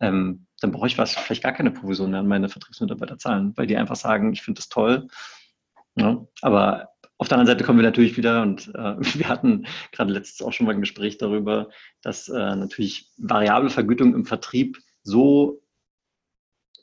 ähm, 0.00 0.46
dann 0.60 0.72
brauche 0.72 0.88
ich 0.88 0.98
was, 0.98 1.14
vielleicht 1.14 1.42
gar 1.42 1.52
keine 1.52 1.70
Provision 1.70 2.10
mehr 2.10 2.20
an 2.20 2.28
meine 2.28 2.48
Vertriebsmitarbeiter 2.48 3.18
zahlen, 3.18 3.52
weil 3.56 3.66
die 3.66 3.76
einfach 3.76 3.96
sagen, 3.96 4.32
ich 4.32 4.42
finde 4.42 4.58
das 4.58 4.68
toll. 4.68 5.08
Ja, 5.94 6.26
aber 6.40 6.91
auf 7.22 7.28
der 7.28 7.38
anderen 7.38 7.56
Seite 7.56 7.64
kommen 7.64 7.78
wir 7.78 7.84
natürlich 7.84 8.16
wieder, 8.16 8.42
und 8.42 8.66
äh, 8.74 8.96
wir 8.98 9.28
hatten 9.28 9.64
gerade 9.92 10.12
letztes 10.12 10.44
auch 10.44 10.52
schon 10.52 10.66
mal 10.66 10.74
ein 10.74 10.80
Gespräch 10.80 11.18
darüber, 11.18 11.70
dass 12.02 12.28
äh, 12.28 12.56
natürlich 12.56 13.12
variable 13.16 13.70
Vergütung 13.70 14.12
im 14.12 14.26
Vertrieb 14.26 14.78
so 15.04 15.62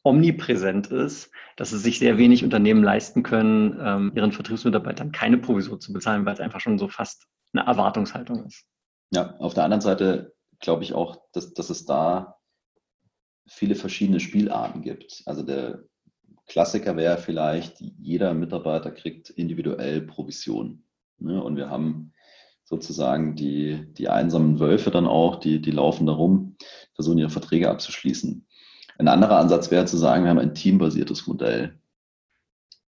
omnipräsent 0.04 0.88
ist, 0.88 1.30
dass 1.58 1.74
es 1.74 1.84
sich 1.84 2.00
sehr 2.00 2.18
wenig 2.18 2.46
Unternehmen 2.46 2.84
leisten 2.84 3.22
können, 3.22 3.78
ähm, 3.84 4.14
ihren 4.16 4.32
Vertriebsmitarbeitern 4.32 5.12
keine 5.12 5.40
Provision 5.40 5.82
zu 5.82 5.92
bezahlen, 5.92 6.26
weil 6.26 6.36
es 6.36 6.40
einfach 6.40 6.62
schon 6.62 6.80
so 6.80 6.88
fast 6.88 7.28
eine 7.52 7.66
Erwartungshaltung 7.66 8.46
ist. 8.46 8.64
Ja, 9.12 9.36
auf 9.40 9.54
der 9.54 9.66
anderen 9.66 9.82
Seite 9.82 10.34
glaube 10.62 10.84
ich 10.84 10.94
auch, 10.94 11.22
dass, 11.34 11.54
dass 11.54 11.70
es 11.70 11.84
da 11.84 12.38
viele 13.46 13.76
verschiedene 13.76 14.22
Spielarten 14.22 14.84
gibt. 14.84 15.22
Also 15.26 15.44
der 15.44 15.84
Klassiker 16.50 16.98
wäre 16.98 17.18
vielleicht, 17.18 17.80
jeder 17.80 18.34
Mitarbeiter 18.34 18.92
kriegt 18.92 19.30
individuell 19.30 20.02
Provision. 20.02 20.84
Ne? 21.20 21.42
Und 21.42 21.56
wir 21.56 21.70
haben 21.70 22.12
sozusagen 22.66 23.36
die, 23.36 23.86
die 23.94 24.10
einsamen 24.10 24.60
Wölfe 24.60 24.92
dann 24.92 25.08
auch, 25.08 25.38
die, 25.38 25.62
die 25.62 25.72
laufen 25.72 26.06
da 26.06 26.14
rum, 26.14 26.58
versuchen 26.94 27.20
ihre 27.20 27.30
Verträge 27.30 27.70
abzuschließen. 27.70 28.46
Ein 28.98 29.08
anderer 29.08 29.38
Ansatz 29.38 29.72
wäre 29.72 29.86
zu 29.86 29.98
sagen, 29.98 30.24
wir 30.24 30.32
haben 30.32 30.40
ein 30.40 30.56
teambasiertes 30.56 31.26
Modell. 31.26 31.80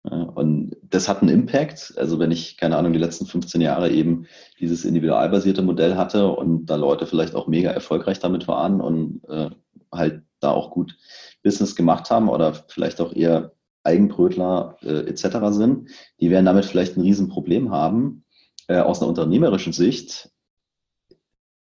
Und 0.04 0.78
das 0.84 1.10
hat 1.10 1.22
einen 1.22 1.30
Impact. 1.30 1.94
Also 1.98 2.20
wenn 2.20 2.32
ich, 2.32 2.56
keine 2.56 2.78
Ahnung, 2.78 2.94
die 2.94 3.00
letzten 3.00 3.26
15 3.26 3.60
Jahre 3.62 3.90
eben 3.90 4.26
dieses 4.60 4.86
individualbasierte 4.86 5.62
Modell 5.62 5.98
hatte 5.98 6.28
und 6.30 6.68
da 6.68 6.76
Leute 6.76 7.06
vielleicht 7.06 7.36
auch 7.36 7.48
mega 7.48 7.72
erfolgreich 7.72 8.20
damit 8.20 8.48
waren 8.48 8.80
und 8.80 9.22
äh, 9.28 9.50
halt 9.92 10.24
da 10.40 10.52
auch 10.52 10.72
gut 10.72 10.98
Business 11.44 11.76
gemacht 11.76 12.10
haben 12.10 12.30
oder 12.30 12.54
vielleicht 12.54 13.02
auch 13.02 13.14
eher 13.14 13.54
Eigenbrötler 13.84 14.78
äh, 14.82 15.08
etc. 15.10 15.38
sind, 15.50 15.90
die 16.20 16.30
werden 16.30 16.46
damit 16.46 16.66
vielleicht 16.66 16.98
ein 16.98 17.02
Riesenproblem 17.02 17.72
haben. 17.72 18.26
Äh, 18.68 18.80
aus 18.80 19.02
einer 19.02 19.10
unternehmerischen 19.10 19.74
Sicht 19.74 20.32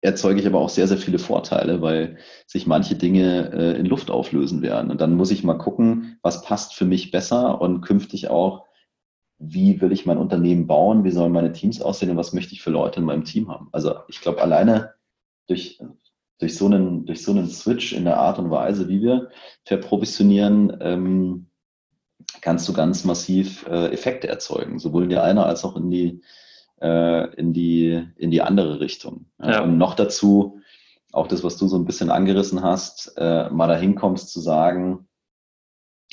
erzeuge 0.02 0.40
ich 0.40 0.46
aber 0.46 0.60
auch 0.60 0.68
sehr, 0.68 0.88
sehr 0.88 0.98
viele 0.98 1.18
Vorteile, 1.18 1.80
weil 1.80 2.18
sich 2.46 2.66
manche 2.66 2.96
Dinge 2.96 3.52
äh, 3.52 3.78
in 3.78 3.86
Luft 3.86 4.10
auflösen 4.10 4.60
werden. 4.60 4.90
Und 4.90 5.00
dann 5.00 5.14
muss 5.14 5.30
ich 5.30 5.44
mal 5.44 5.58
gucken, 5.58 6.18
was 6.22 6.42
passt 6.42 6.74
für 6.74 6.84
mich 6.84 7.10
besser 7.12 7.60
und 7.60 7.80
künftig 7.82 8.28
auch, 8.28 8.66
wie 9.38 9.80
will 9.80 9.92
ich 9.92 10.06
mein 10.06 10.18
Unternehmen 10.18 10.66
bauen, 10.66 11.04
wie 11.04 11.10
sollen 11.10 11.32
meine 11.32 11.52
Teams 11.52 11.80
aussehen 11.80 12.10
und 12.10 12.16
was 12.16 12.32
möchte 12.32 12.52
ich 12.52 12.62
für 12.62 12.70
Leute 12.70 13.00
in 13.00 13.06
meinem 13.06 13.24
Team 13.24 13.48
haben. 13.48 13.68
Also 13.72 13.94
ich 14.08 14.20
glaube, 14.20 14.42
alleine 14.42 14.94
durch 15.48 15.80
durch 16.42 16.56
so 16.56 16.66
einen, 16.66 17.06
durch 17.06 17.22
so 17.22 17.30
einen 17.30 17.48
Switch 17.48 17.92
in 17.92 18.04
der 18.04 18.18
Art 18.18 18.40
und 18.40 18.50
Weise, 18.50 18.88
wie 18.88 19.00
wir 19.00 19.30
verprovisionieren, 19.64 20.76
ähm, 20.80 21.46
kannst 22.40 22.68
du 22.68 22.72
ganz 22.72 23.04
massiv 23.04 23.64
äh, 23.68 23.92
Effekte 23.92 24.26
erzeugen, 24.26 24.80
sowohl 24.80 25.04
in 25.04 25.10
die 25.10 25.18
eine 25.18 25.46
als 25.46 25.64
auch 25.64 25.76
in 25.76 25.88
die, 25.88 26.20
äh, 26.80 27.32
in 27.36 27.52
die, 27.52 28.04
in 28.16 28.32
die 28.32 28.42
andere 28.42 28.80
Richtung. 28.80 29.26
Ja. 29.40 29.62
Und 29.62 29.78
noch 29.78 29.94
dazu, 29.94 30.60
auch 31.12 31.28
das, 31.28 31.44
was 31.44 31.58
du 31.58 31.68
so 31.68 31.76
ein 31.76 31.84
bisschen 31.84 32.10
angerissen 32.10 32.62
hast, 32.62 33.14
äh, 33.16 33.48
mal 33.50 33.68
dahin 33.68 33.94
kommst 33.94 34.32
zu 34.32 34.40
sagen, 34.40 35.06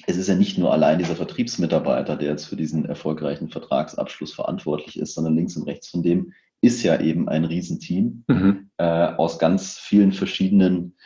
es 0.06 0.16
ist 0.18 0.28
ja 0.28 0.36
nicht 0.36 0.60
nur 0.60 0.72
allein 0.72 1.00
dieser 1.00 1.16
Vertriebsmitarbeiter, 1.16 2.18
der 2.18 2.30
jetzt 2.30 2.46
für 2.46 2.56
diesen 2.56 2.86
erfolgreichen 2.86 3.50
Vertragsabschluss 3.50 4.34
verantwortlich 4.34 5.00
ist, 5.00 5.16
sondern 5.16 5.36
links 5.36 5.58
und 5.58 5.64
rechts 5.64 5.90
von 5.90 6.04
dem 6.04 6.34
ist 6.62 6.84
ja 6.84 7.00
eben 7.00 7.30
ein 7.30 7.46
Riesenteam 7.46 8.24
mhm. 8.28 8.70
äh, 8.78 8.84
aus 8.84 9.40
ganz 9.40 9.78
vielen 9.78 10.12
verschiedenen 10.12 10.98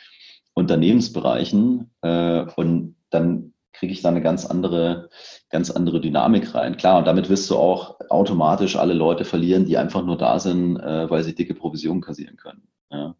Unternehmensbereichen. 0.54 1.90
Äh, 2.02 2.46
und 2.56 2.96
dann 3.10 3.54
kriege 3.72 3.92
ich 3.92 4.02
da 4.02 4.08
eine 4.08 4.22
ganz 4.22 4.46
andere, 4.46 5.10
ganz 5.50 5.70
andere 5.70 6.00
Dynamik 6.00 6.54
rein. 6.54 6.76
Klar, 6.76 6.98
und 6.98 7.06
damit 7.06 7.28
wirst 7.28 7.50
du 7.50 7.56
auch 7.56 7.98
automatisch 8.08 8.76
alle 8.76 8.94
Leute 8.94 9.24
verlieren, 9.24 9.66
die 9.66 9.76
einfach 9.76 10.04
nur 10.04 10.16
da 10.16 10.38
sind, 10.38 10.76
äh, 10.78 11.10
weil 11.10 11.22
sie 11.24 11.34
dicke 11.34 11.54
Provisionen 11.54 12.00
kassieren 12.00 12.36
können. 12.36 12.68
Ja. 12.90 13.14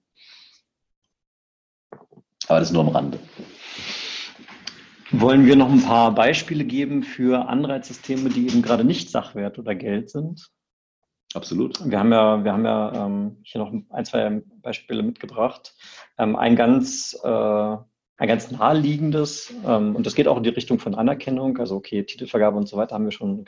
Aber 2.48 2.60
das 2.60 2.70
nur 2.70 2.82
am 2.82 2.88
Rande. 2.88 3.18
Wollen 5.10 5.46
wir 5.46 5.56
noch 5.56 5.70
ein 5.70 5.82
paar 5.82 6.14
Beispiele 6.14 6.64
geben 6.64 7.02
für 7.02 7.48
Anreizsysteme, 7.48 8.30
die 8.30 8.46
eben 8.48 8.62
gerade 8.62 8.84
nicht 8.84 9.10
Sachwert 9.10 9.58
oder 9.58 9.74
Geld 9.74 10.10
sind? 10.10 10.50
Absolut. 11.34 11.78
Wir 11.84 11.98
haben 11.98 12.12
ja, 12.12 12.44
wir 12.44 12.52
haben 12.52 12.64
ja 12.64 13.06
ähm, 13.06 13.36
hier 13.42 13.60
noch 13.60 13.72
ein, 13.90 14.04
zwei 14.04 14.42
Beispiele 14.62 15.02
mitgebracht. 15.02 15.74
Ähm, 16.16 16.36
ein 16.36 16.54
ganz, 16.54 17.18
äh, 17.24 17.28
ein 17.28 18.28
ganz 18.28 18.52
naheliegendes, 18.52 19.52
ähm, 19.66 19.96
und 19.96 20.06
das 20.06 20.14
geht 20.14 20.28
auch 20.28 20.36
in 20.36 20.44
die 20.44 20.50
Richtung 20.50 20.78
von 20.78 20.94
Anerkennung, 20.94 21.58
also 21.58 21.74
okay, 21.74 22.04
Titelvergabe 22.04 22.56
und 22.56 22.68
so 22.68 22.76
weiter 22.76 22.94
haben 22.94 23.04
wir 23.04 23.10
schon 23.10 23.44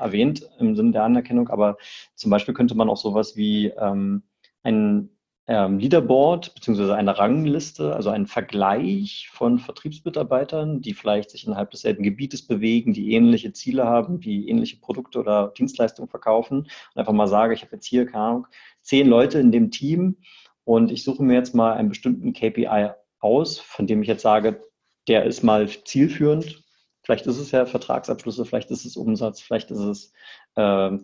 erwähnt 0.00 0.48
im 0.58 0.74
Sinne 0.74 0.90
der 0.90 1.04
Anerkennung, 1.04 1.48
aber 1.48 1.76
zum 2.16 2.32
Beispiel 2.32 2.54
könnte 2.54 2.74
man 2.74 2.88
auch 2.88 2.96
sowas 2.96 3.36
wie 3.36 3.68
ähm, 3.68 4.24
ein 4.64 5.10
ähm, 5.46 5.78
Leaderboard 5.78 6.54
beziehungsweise 6.54 6.94
eine 6.94 7.18
Rangliste, 7.18 7.94
also 7.94 8.10
ein 8.10 8.26
Vergleich 8.26 9.28
von 9.30 9.58
Vertriebsmitarbeitern, 9.58 10.80
die 10.80 10.94
vielleicht 10.94 11.30
sich 11.30 11.46
innerhalb 11.46 11.70
desselben 11.70 12.02
Gebietes 12.02 12.46
bewegen, 12.46 12.94
die 12.94 13.12
ähnliche 13.12 13.52
Ziele 13.52 13.84
haben, 13.84 14.20
die 14.20 14.48
ähnliche 14.48 14.78
Produkte 14.78 15.18
oder 15.18 15.48
Dienstleistungen 15.48 16.08
verkaufen. 16.08 16.60
Und 16.60 16.96
einfach 16.96 17.12
mal 17.12 17.26
sage, 17.26 17.52
ich 17.52 17.62
habe 17.62 17.76
jetzt 17.76 17.86
hier, 17.86 18.06
keine 18.06 18.24
Ahnung, 18.24 18.46
zehn 18.80 19.06
Leute 19.06 19.38
in 19.38 19.52
dem 19.52 19.70
Team 19.70 20.16
und 20.64 20.90
ich 20.90 21.04
suche 21.04 21.22
mir 21.22 21.34
jetzt 21.34 21.54
mal 21.54 21.74
einen 21.74 21.90
bestimmten 21.90 22.32
KPI 22.32 22.92
aus, 23.18 23.58
von 23.58 23.86
dem 23.86 24.02
ich 24.02 24.08
jetzt 24.08 24.22
sage, 24.22 24.62
der 25.08 25.24
ist 25.24 25.42
mal 25.42 25.68
zielführend. 25.68 26.62
Vielleicht 27.02 27.26
ist 27.26 27.38
es 27.38 27.50
ja 27.50 27.66
Vertragsabschlüsse, 27.66 28.46
vielleicht 28.46 28.70
ist 28.70 28.86
es 28.86 28.96
Umsatz, 28.96 29.42
vielleicht 29.42 29.70
ist 29.70 29.80
es 29.80 30.12
äh, 30.56 30.96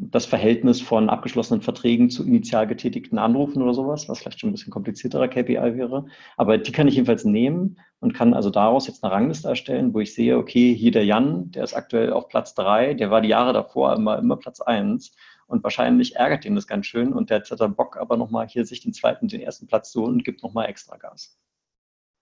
das 0.00 0.26
Verhältnis 0.26 0.80
von 0.80 1.10
abgeschlossenen 1.10 1.60
Verträgen 1.60 2.08
zu 2.08 2.24
initial 2.24 2.68
getätigten 2.68 3.18
Anrufen 3.18 3.60
oder 3.60 3.74
sowas, 3.74 4.08
was 4.08 4.20
vielleicht 4.20 4.40
schon 4.40 4.50
ein 4.50 4.52
bisschen 4.52 4.72
komplizierterer 4.72 5.26
KPI 5.26 5.76
wäre. 5.76 6.06
Aber 6.36 6.56
die 6.56 6.70
kann 6.70 6.86
ich 6.86 6.94
jedenfalls 6.94 7.24
nehmen 7.24 7.78
und 7.98 8.14
kann 8.14 8.32
also 8.32 8.48
daraus 8.48 8.86
jetzt 8.86 9.02
eine 9.02 9.12
Rangliste 9.12 9.48
erstellen, 9.48 9.92
wo 9.92 9.98
ich 9.98 10.14
sehe, 10.14 10.38
okay, 10.38 10.72
hier 10.72 10.92
der 10.92 11.04
Jan, 11.04 11.50
der 11.50 11.64
ist 11.64 11.74
aktuell 11.74 12.12
auf 12.12 12.28
Platz 12.28 12.54
drei, 12.54 12.94
der 12.94 13.10
war 13.10 13.20
die 13.20 13.28
Jahre 13.28 13.52
davor 13.52 13.96
immer, 13.96 14.18
immer 14.18 14.36
Platz 14.36 14.60
eins 14.60 15.16
und 15.48 15.64
wahrscheinlich 15.64 16.14
ärgert 16.14 16.44
ihn 16.44 16.54
das 16.54 16.68
ganz 16.68 16.86
schön 16.86 17.12
und 17.12 17.30
der 17.30 17.42
hat 17.42 17.76
Bock 17.76 17.96
aber 17.96 18.16
nochmal 18.16 18.46
hier 18.46 18.64
sich 18.64 18.80
den 18.80 18.92
zweiten, 18.92 19.26
den 19.26 19.40
ersten 19.40 19.66
Platz 19.66 19.90
zu 19.90 20.02
holen 20.02 20.14
und 20.14 20.24
gibt 20.24 20.44
nochmal 20.44 20.68
extra 20.68 20.96
Gas. 20.96 21.36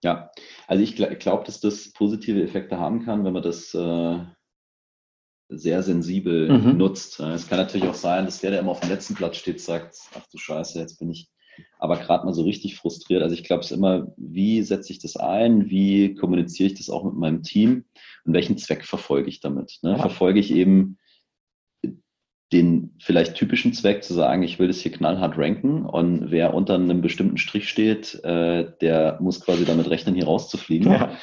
Ja, 0.03 0.31
also 0.67 0.83
ich 0.83 0.95
glaube, 0.95 1.43
dass 1.43 1.59
das 1.59 1.91
positive 1.91 2.41
Effekte 2.41 2.79
haben 2.79 3.03
kann, 3.03 3.23
wenn 3.23 3.33
man 3.33 3.43
das 3.43 3.73
äh, 3.73 4.19
sehr 5.49 5.81
sensibel 5.83 6.49
mhm. 6.49 6.77
nutzt. 6.77 7.19
Es 7.19 7.47
kann 7.47 7.57
natürlich 7.57 7.87
auch 7.87 7.95
sein, 7.95 8.25
dass 8.25 8.39
der, 8.39 8.51
der 8.51 8.59
immer 8.59 8.71
auf 8.71 8.81
dem 8.81 8.89
letzten 8.89 9.15
Platz 9.15 9.37
steht, 9.37 9.61
sagt, 9.61 9.97
ach 10.13 10.25
du 10.31 10.37
Scheiße, 10.37 10.79
jetzt 10.79 10.99
bin 10.99 11.09
ich 11.09 11.29
aber 11.79 11.97
gerade 11.97 12.25
mal 12.25 12.33
so 12.33 12.43
richtig 12.43 12.75
frustriert. 12.75 13.23
Also 13.23 13.33
ich 13.33 13.43
glaube 13.43 13.63
es 13.63 13.71
immer, 13.71 14.11
wie 14.17 14.61
setze 14.61 14.91
ich 14.91 14.99
das 14.99 15.15
ein, 15.17 15.69
wie 15.69 16.15
kommuniziere 16.15 16.67
ich 16.67 16.75
das 16.75 16.89
auch 16.89 17.03
mit 17.03 17.15
meinem 17.15 17.43
Team 17.43 17.85
und 18.25 18.33
welchen 18.33 18.57
Zweck 18.57 18.85
verfolge 18.85 19.29
ich 19.29 19.39
damit. 19.39 19.79
Ne? 19.81 19.91
Ja. 19.91 19.97
Verfolge 19.97 20.39
ich 20.39 20.51
eben 20.51 20.97
den 22.53 22.95
vielleicht 23.01 23.35
typischen 23.35 23.73
Zweck 23.73 24.03
zu 24.03 24.13
sagen, 24.13 24.43
ich 24.43 24.57
will 24.57 24.67
das 24.67 24.79
hier 24.79 24.91
knallhart 24.91 25.37
ranken 25.37 25.85
und 25.85 26.31
wer 26.31 26.53
unter 26.53 26.75
einem 26.75 27.01
bestimmten 27.01 27.37
Strich 27.37 27.67
steht, 27.67 28.23
äh, 28.23 28.71
der 28.79 29.17
muss 29.19 29.41
quasi 29.41 29.65
damit 29.65 29.89
rechnen, 29.89 30.15
hier 30.15 30.25
rauszufliegen. 30.25 30.91
Ja. 30.91 31.17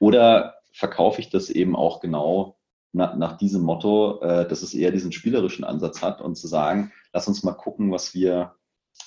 Oder 0.00 0.54
verkaufe 0.72 1.20
ich 1.20 1.28
das 1.28 1.50
eben 1.50 1.76
auch 1.76 2.00
genau 2.00 2.56
nach, 2.92 3.16
nach 3.16 3.36
diesem 3.36 3.62
Motto, 3.62 4.20
äh, 4.20 4.46
dass 4.48 4.62
es 4.62 4.74
eher 4.74 4.90
diesen 4.90 5.12
spielerischen 5.12 5.64
Ansatz 5.64 6.02
hat 6.02 6.20
und 6.20 6.36
zu 6.36 6.46
sagen, 6.46 6.92
lass 7.12 7.28
uns 7.28 7.42
mal 7.42 7.52
gucken, 7.52 7.92
was 7.92 8.14
wir 8.14 8.54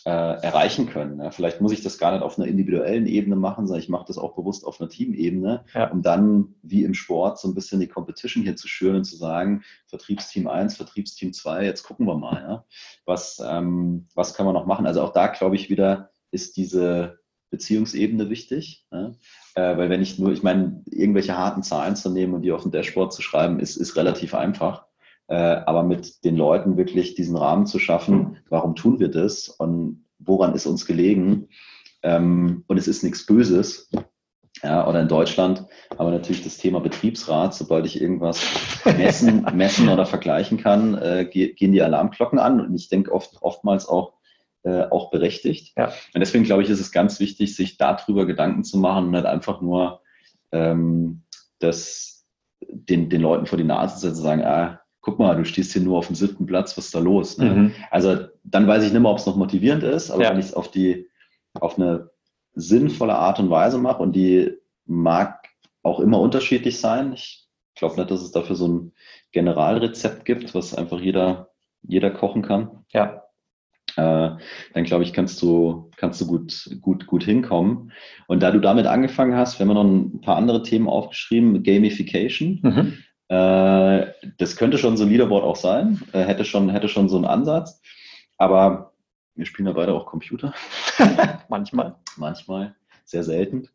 äh, 0.06 0.10
erreichen 0.10 0.88
können. 0.88 1.20
Ja, 1.20 1.32
vielleicht 1.32 1.62
muss 1.62 1.72
ich 1.72 1.82
das 1.82 1.98
gar 1.98 2.12
nicht 2.12 2.24
auf 2.24 2.38
einer 2.38 2.48
individuellen 2.48 3.06
Ebene 3.06 3.36
machen, 3.36 3.68
sondern 3.68 3.82
ich 3.82 3.90
mache 3.90 4.06
das 4.08 4.18
auch 4.18 4.36
bewusst 4.36 4.66
auf 4.66 4.82
einer 4.82 4.90
Teamebene, 4.90 5.64
ja. 5.74 5.90
um 5.92 6.02
dann 6.02 6.56
wie 6.62 6.84
im 6.84 6.94
Sport 6.94 7.40
so 7.40 7.48
ein 7.48 7.54
bisschen 7.54 7.80
die 7.80 7.88
Competition 7.88 8.44
hier 8.44 8.56
zu 8.56 8.68
schüren 8.68 8.98
und 8.98 9.06
zu 9.06 9.16
sagen, 9.16 9.64
Vertriebsteam 9.88 10.48
1, 10.48 10.76
Vertriebsteam 10.76 11.32
2, 11.32 11.66
jetzt 11.66 11.84
gucken 11.84 12.06
wir 12.06 12.18
mal, 12.18 12.42
ja, 12.42 12.66
was, 13.06 13.42
ähm, 13.46 14.08
was 14.14 14.34
können 14.34 14.50
wir 14.50 14.54
noch 14.54 14.66
machen. 14.66 14.86
Also 14.86 15.02
auch 15.02 15.14
da 15.14 15.28
glaube 15.28 15.56
ich 15.56 15.70
wieder, 15.70 16.10
ist 16.32 16.58
diese 16.58 17.20
Beziehungsebene 17.54 18.32
wichtig. 18.32 18.84
Ja? 18.92 19.14
Äh, 19.54 19.78
weil 19.78 19.90
wenn 19.90 20.02
ich 20.02 20.18
nur, 20.18 20.32
ich 20.32 20.42
meine, 20.42 20.82
irgendwelche 20.90 21.38
harten 21.38 21.62
Zahlen 21.62 21.96
zu 21.96 22.10
nehmen 22.10 22.34
und 22.34 22.42
die 22.42 22.52
auf 22.52 22.64
dem 22.64 22.72
Dashboard 22.72 23.14
zu 23.14 23.22
schreiben, 23.22 23.60
ist, 23.60 23.78
ist 23.78 23.96
relativ 23.96 24.34
einfach. 24.34 24.88
Äh, 25.28 25.36
aber 25.36 25.84
mit 25.84 26.26
den 26.26 26.36
Leuten 26.36 26.78
wirklich 26.78 27.14
diesen 27.14 27.38
Rahmen 27.38 27.68
zu 27.68 27.78
schaffen, 27.78 28.38
warum 28.50 28.76
tun 28.76 29.00
wir 29.00 29.10
das 29.10 29.48
und 29.48 30.06
woran 30.18 30.56
ist 30.56 30.66
uns 30.66 30.88
gelegen? 30.88 31.48
Ähm, 32.02 32.64
und 32.68 32.78
es 32.78 32.88
ist 32.88 33.04
nichts 33.04 33.26
Böses. 33.28 33.92
Ja, 34.64 34.88
oder 34.88 35.02
in 35.02 35.08
Deutschland 35.08 35.66
haben 35.92 36.08
wir 36.08 36.18
natürlich 36.18 36.44
das 36.44 36.58
Thema 36.58 36.80
Betriebsrat. 36.80 37.54
Sobald 37.54 37.86
ich 37.86 38.02
irgendwas 38.02 38.42
messen, 38.98 39.46
messen 39.54 39.90
oder 39.90 40.08
vergleichen 40.08 40.58
kann, 40.58 40.96
äh, 40.96 41.26
gehen 41.26 41.72
die 41.72 41.82
Alarmglocken 41.82 42.40
an. 42.40 42.62
Und 42.62 42.74
ich 42.74 42.90
denke 42.90 43.12
oft, 43.12 43.38
oftmals 43.42 43.88
auch, 43.88 44.14
äh, 44.64 44.84
auch 44.90 45.12
berechtigt. 45.12 45.74
Ja. 45.78 45.88
Und 45.88 46.20
deswegen 46.20 46.44
glaube 46.44 46.64
ich, 46.64 46.70
ist 46.70 46.80
es 46.80 46.92
ganz 46.92 47.20
wichtig, 47.20 47.56
sich 47.56 47.78
darüber 47.78 48.26
Gedanken 48.26 48.64
zu 48.64 48.78
machen 48.78 49.06
und 49.06 49.12
nicht 49.12 49.26
einfach 49.26 49.62
nur 49.62 50.02
ähm, 50.52 51.24
das 51.60 52.26
den, 52.70 53.10
den 53.10 53.22
Leuten 53.22 53.46
vor 53.46 53.58
die 53.58 53.66
Nase 53.66 53.96
zu 53.96 54.02
setzen 54.02 54.20
und 54.20 54.24
sagen, 54.24 54.44
ah, 54.44 54.80
guck 55.02 55.20
mal, 55.20 55.36
du 55.36 55.44
stehst 55.44 55.74
hier 55.74 55.82
nur 55.82 55.98
auf 55.98 56.08
dem 56.08 56.16
siebten 56.16 56.46
Platz, 56.46 56.78
was 56.78 56.86
ist 56.86 56.96
da 56.96 57.00
los? 57.00 57.38
Ne? 57.38 57.46
Mhm. 57.50 57.72
Also 57.92 58.28
dann 58.46 58.68
weiß 58.68 58.86
ich 58.86 58.94
nicht 58.94 59.02
mehr, 59.02 59.12
ob 59.12 59.18
es 59.18 59.26
noch 59.26 59.36
motivierend 59.36 59.84
ist, 59.84 60.12
aber 60.12 60.24
ja. 60.24 60.30
wenn 60.32 60.40
ich 60.40 60.46
es 60.46 60.54
auf 60.54 60.72
die 60.72 61.10
auf 61.60 61.78
eine 61.78 62.10
sinnvolle 62.54 63.16
Art 63.16 63.40
und 63.40 63.50
Weise 63.50 63.78
mache 63.78 64.02
und 64.02 64.16
die 64.16 64.54
mag 64.86 65.46
auch 65.82 66.00
immer 66.00 66.20
unterschiedlich 66.20 66.80
sein. 66.80 67.12
Ich 67.14 67.50
glaube 67.76 67.98
nicht, 67.98 68.10
dass 68.10 68.22
es 68.22 68.32
dafür 68.32 68.56
so 68.56 68.68
ein 68.68 68.94
Generalrezept 69.34 70.24
gibt, 70.24 70.56
was 70.56 70.74
einfach 70.74 71.02
jeder, 71.02 71.50
jeder 71.82 72.12
kochen 72.12 72.42
kann. 72.42 72.86
Ja 72.94 73.24
dann 73.96 74.84
glaube 74.84 75.04
ich, 75.04 75.14
kannst 75.14 75.42
du, 75.42 75.92
kannst 75.98 76.20
du 76.22 76.28
gut, 76.28 76.78
gut, 76.82 77.06
gut 77.08 77.24
hinkommen. 77.24 77.92
Und 78.28 78.42
da 78.42 78.52
du 78.52 78.60
damit 78.60 78.88
angefangen 78.88 79.36
hast, 79.36 79.60
wir 79.60 79.68
haben 79.68 79.74
noch 79.74 79.84
ein 79.84 80.22
paar 80.22 80.38
andere 80.38 80.64
Themen 80.64 80.88
aufgeschrieben, 80.88 81.64
Gamification. 81.64 82.60
Mhm. 82.62 82.98
Äh, 83.30 84.08
das 84.38 84.56
könnte 84.58 84.78
schon 84.78 84.98
so 84.98 85.04
ein 85.04 85.10
Leaderboard 85.10 85.44
auch 85.44 85.56
sein, 85.56 86.02
äh, 86.14 86.24
hätte, 86.24 86.46
schon, 86.46 86.70
hätte 86.70 86.88
schon 86.88 87.10
so 87.10 87.16
einen 87.16 87.26
Ansatz. 87.26 87.82
Aber 88.38 88.94
wir 89.36 89.46
spielen 89.46 89.68
ja 89.68 89.74
beide 89.74 89.94
auch 89.94 90.06
Computer. 90.06 90.54
Manchmal. 91.50 91.96
Manchmal 92.18 92.76
sehr 93.06 93.24
selten. 93.24 93.70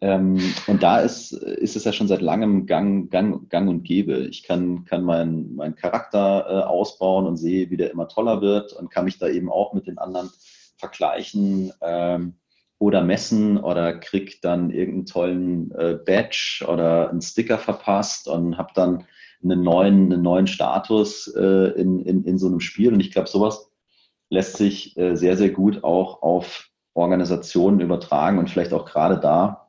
Ähm, 0.00 0.38
und 0.66 0.82
da 0.82 1.00
ist, 1.00 1.32
ist 1.32 1.76
es 1.76 1.84
ja 1.84 1.92
schon 1.92 2.08
seit 2.08 2.20
langem 2.20 2.66
Gang, 2.66 3.10
Gang, 3.10 3.48
Gang 3.48 3.68
und 3.68 3.82
Gäbe. 3.82 4.26
Ich 4.26 4.42
kann, 4.42 4.84
kann 4.84 5.04
meinen 5.04 5.56
mein 5.56 5.74
Charakter 5.74 6.46
äh, 6.48 6.66
ausbauen 6.66 7.26
und 7.26 7.36
sehe, 7.36 7.70
wie 7.70 7.78
der 7.78 7.90
immer 7.90 8.08
toller 8.08 8.42
wird 8.42 8.72
und 8.74 8.90
kann 8.90 9.06
mich 9.06 9.18
da 9.18 9.28
eben 9.28 9.50
auch 9.50 9.72
mit 9.72 9.86
den 9.86 9.98
anderen 9.98 10.30
vergleichen 10.76 11.72
ähm, 11.80 12.34
oder 12.78 13.02
messen 13.02 13.56
oder 13.56 13.98
krieg 13.98 14.42
dann 14.42 14.70
irgendeinen 14.70 15.06
tollen 15.06 15.70
äh, 15.72 15.98
Badge 16.04 16.66
oder 16.68 17.08
einen 17.08 17.22
Sticker 17.22 17.56
verpasst 17.56 18.28
und 18.28 18.58
habe 18.58 18.72
dann 18.74 19.04
einen 19.42 19.62
neuen, 19.62 20.12
einen 20.12 20.22
neuen 20.22 20.46
Status 20.46 21.26
äh, 21.34 21.70
in, 21.80 22.00
in, 22.00 22.24
in 22.24 22.38
so 22.38 22.48
einem 22.48 22.60
Spiel. 22.60 22.92
Und 22.92 23.00
ich 23.00 23.12
glaube, 23.12 23.28
sowas 23.28 23.70
lässt 24.28 24.58
sich 24.58 24.96
äh, 24.98 25.14
sehr, 25.16 25.38
sehr 25.38 25.50
gut 25.50 25.84
auch 25.84 26.22
auf 26.22 26.68
Organisationen 26.92 27.80
übertragen 27.80 28.38
und 28.38 28.50
vielleicht 28.50 28.72
auch 28.72 28.84
gerade 28.84 29.18
da, 29.18 29.65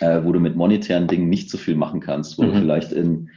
äh, 0.00 0.22
wo 0.24 0.32
du 0.32 0.40
mit 0.40 0.56
monetären 0.56 1.08
Dingen 1.08 1.28
nicht 1.28 1.50
so 1.50 1.58
viel 1.58 1.76
machen 1.76 2.00
kannst, 2.00 2.38
wo 2.38 2.42
mhm. 2.42 2.52
du 2.52 2.58
vielleicht 2.60 2.92
in, 2.92 3.30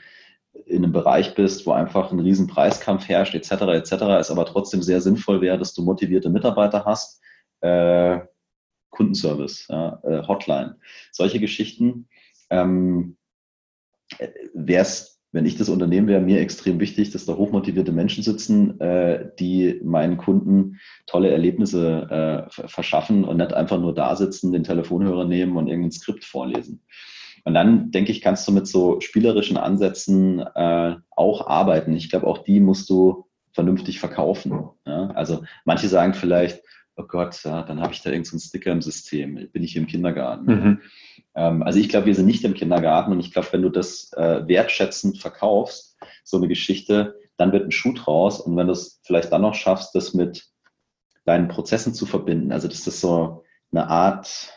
in 0.65 0.83
einem 0.83 0.93
Bereich 0.93 1.36
bist, 1.36 1.65
wo 1.65 1.71
einfach 1.71 2.12
ein 2.12 2.19
riesen 2.19 2.47
Preiskampf 2.47 3.07
herrscht, 3.07 3.36
etc., 3.36 3.51
etc., 3.51 3.91
es 4.19 4.31
aber 4.31 4.45
trotzdem 4.45 4.81
sehr 4.81 5.01
sinnvoll 5.01 5.41
wäre, 5.41 5.57
dass 5.57 5.73
du 5.73 5.83
motivierte 5.83 6.29
Mitarbeiter 6.29 6.86
hast, 6.86 7.21
äh, 7.62 8.19
Kundenservice, 8.89 9.67
ja, 9.69 9.99
äh, 10.03 10.27
Hotline, 10.27 10.77
solche 11.12 11.39
Geschichten. 11.39 12.07
Ähm, 12.49 13.17
äh, 14.17 14.29
wäre 14.53 14.83
es 14.83 15.16
wenn 15.38 15.45
ich 15.45 15.56
das 15.56 15.69
Unternehmen 15.69 16.08
wäre, 16.08 16.19
mir 16.19 16.39
extrem 16.39 16.80
wichtig, 16.80 17.12
dass 17.12 17.28
da 17.28 17.36
hochmotivierte 17.36 17.91
Menschen 17.91 18.23
sitzen, 18.23 18.82
äh, 18.82 19.30
die 19.39 19.80
meinen 19.84 20.17
Kunden 20.17 20.80
tolle 21.06 21.30
Erlebnisse 21.30 22.47
äh, 22.50 22.67
verschaffen 22.67 23.23
und 23.23 23.38
nicht 23.38 23.54
einfach 23.54 23.80
nur 23.80 23.93
da 23.93 24.15
sitzen, 24.15 24.52
den 24.52 24.63
Telefonhörer 24.63 25.26
nehmen 25.26 25.56
und 25.56 25.67
irgendein 25.67 25.91
Skript 25.91 26.26
vorlesen. 26.26 26.82
Und 27.43 27.54
dann, 27.54 27.91
denke 27.91 28.12
ich, 28.12 28.21
kannst 28.21 28.47
du 28.47 28.52
mit 28.52 28.65
so 28.65 29.00
spielerischen 29.00 29.58
Ansätzen 29.58 30.39
äh, 30.39 30.95
auch 31.12 31.45
arbeiten. 31.45 31.95
Ich 31.95 32.10
glaube, 32.10 32.26
auch 32.26 32.39
die 32.39 32.60
musst 32.60 32.89
du 32.89 33.28
vernünftig 33.52 34.00
verkaufen. 34.00 34.69
Ja? 34.88 35.12
Also 35.12 35.43
manche 35.65 35.88
sagen 35.88 36.15
vielleicht, 36.15 36.63
oh 36.95 37.04
Gott, 37.04 37.43
ja, 37.43 37.62
dann 37.62 37.80
habe 37.80 37.93
ich 37.93 38.02
da 38.02 38.10
irgendeinen 38.10 38.39
so 38.39 38.47
Sticker 38.47 38.71
im 38.71 38.82
System, 38.82 39.47
bin 39.54 39.63
ich 39.63 39.76
im 39.76 39.86
Kindergarten. 39.86 40.45
Mhm. 40.45 40.82
Ähm, 41.38 41.63
also 41.63 41.80
ich 41.80 41.88
glaube, 41.88 42.08
wir 42.08 42.15
sind 42.15 42.26
nicht 42.26 42.43
im 42.43 42.56
Kindergarten 42.56 43.12
und 43.13 43.19
ich 43.21 43.32
glaube, 43.32 43.47
wenn 43.52 43.62
du 43.62 43.69
das 43.69 44.12
äh, 44.13 44.45
wertschätzend 44.47 45.19
verkaufst, 45.19 45.97
so 46.23 46.38
eine 46.38 46.50
Geschichte, 46.50 47.15
dann 47.38 47.54
wird 47.54 47.65
ein 47.65 47.71
Schuh 47.71 47.93
draus 47.93 48.41
und 48.41 48.58
wenn 48.58 48.67
du 48.67 48.73
es 48.73 49.00
vielleicht 49.06 49.32
dann 49.32 49.43
noch 49.43 49.54
schaffst, 49.54 49.95
das 49.95 50.13
mit 50.13 50.47
deinen 51.26 51.47
Prozessen 51.47 51.93
zu 51.93 52.06
verbinden, 52.06 52.52
also 52.52 52.67
dass 52.67 52.84
das 52.84 53.00
so 53.00 53.43
eine 53.71 53.88
Art 53.88 54.52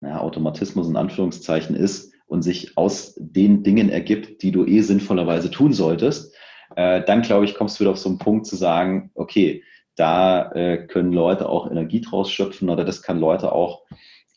ja, 0.00 0.20
Automatismus 0.20 0.88
in 0.88 0.96
Anführungszeichen 0.96 1.76
ist 1.76 2.12
und 2.26 2.42
sich 2.42 2.76
aus 2.76 3.14
den 3.18 3.62
Dingen 3.62 3.88
ergibt, 3.88 4.42
die 4.42 4.50
du 4.50 4.66
eh 4.66 4.80
sinnvollerweise 4.80 5.50
tun 5.50 5.72
solltest, 5.72 6.34
äh, 6.74 7.04
dann 7.04 7.22
glaube 7.22 7.44
ich, 7.44 7.54
kommst 7.54 7.76
du 7.76 7.80
wieder 7.80 7.92
auf 7.92 7.98
so 7.98 8.08
einen 8.08 8.18
Punkt 8.18 8.46
zu 8.46 8.56
sagen, 8.56 9.12
okay, 9.14 9.62
da 9.94 10.50
äh, 10.52 10.86
können 10.86 11.12
Leute 11.12 11.48
auch 11.48 11.70
Energie 11.70 12.00
draus 12.00 12.32
schöpfen 12.32 12.70
oder 12.70 12.84
das 12.84 13.02
kann 13.02 13.20
Leute 13.20 13.52
auch, 13.52 13.82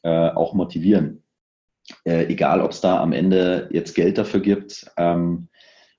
äh, 0.04 0.30
auch 0.30 0.54
motivieren. 0.54 1.25
Äh, 2.04 2.26
egal, 2.26 2.62
ob 2.62 2.72
es 2.72 2.82
da 2.82 3.00
am 3.00 3.14
Ende 3.14 3.70
jetzt 3.72 3.94
Geld 3.94 4.18
dafür 4.18 4.40
gibt 4.40 4.92
ähm, 4.98 5.50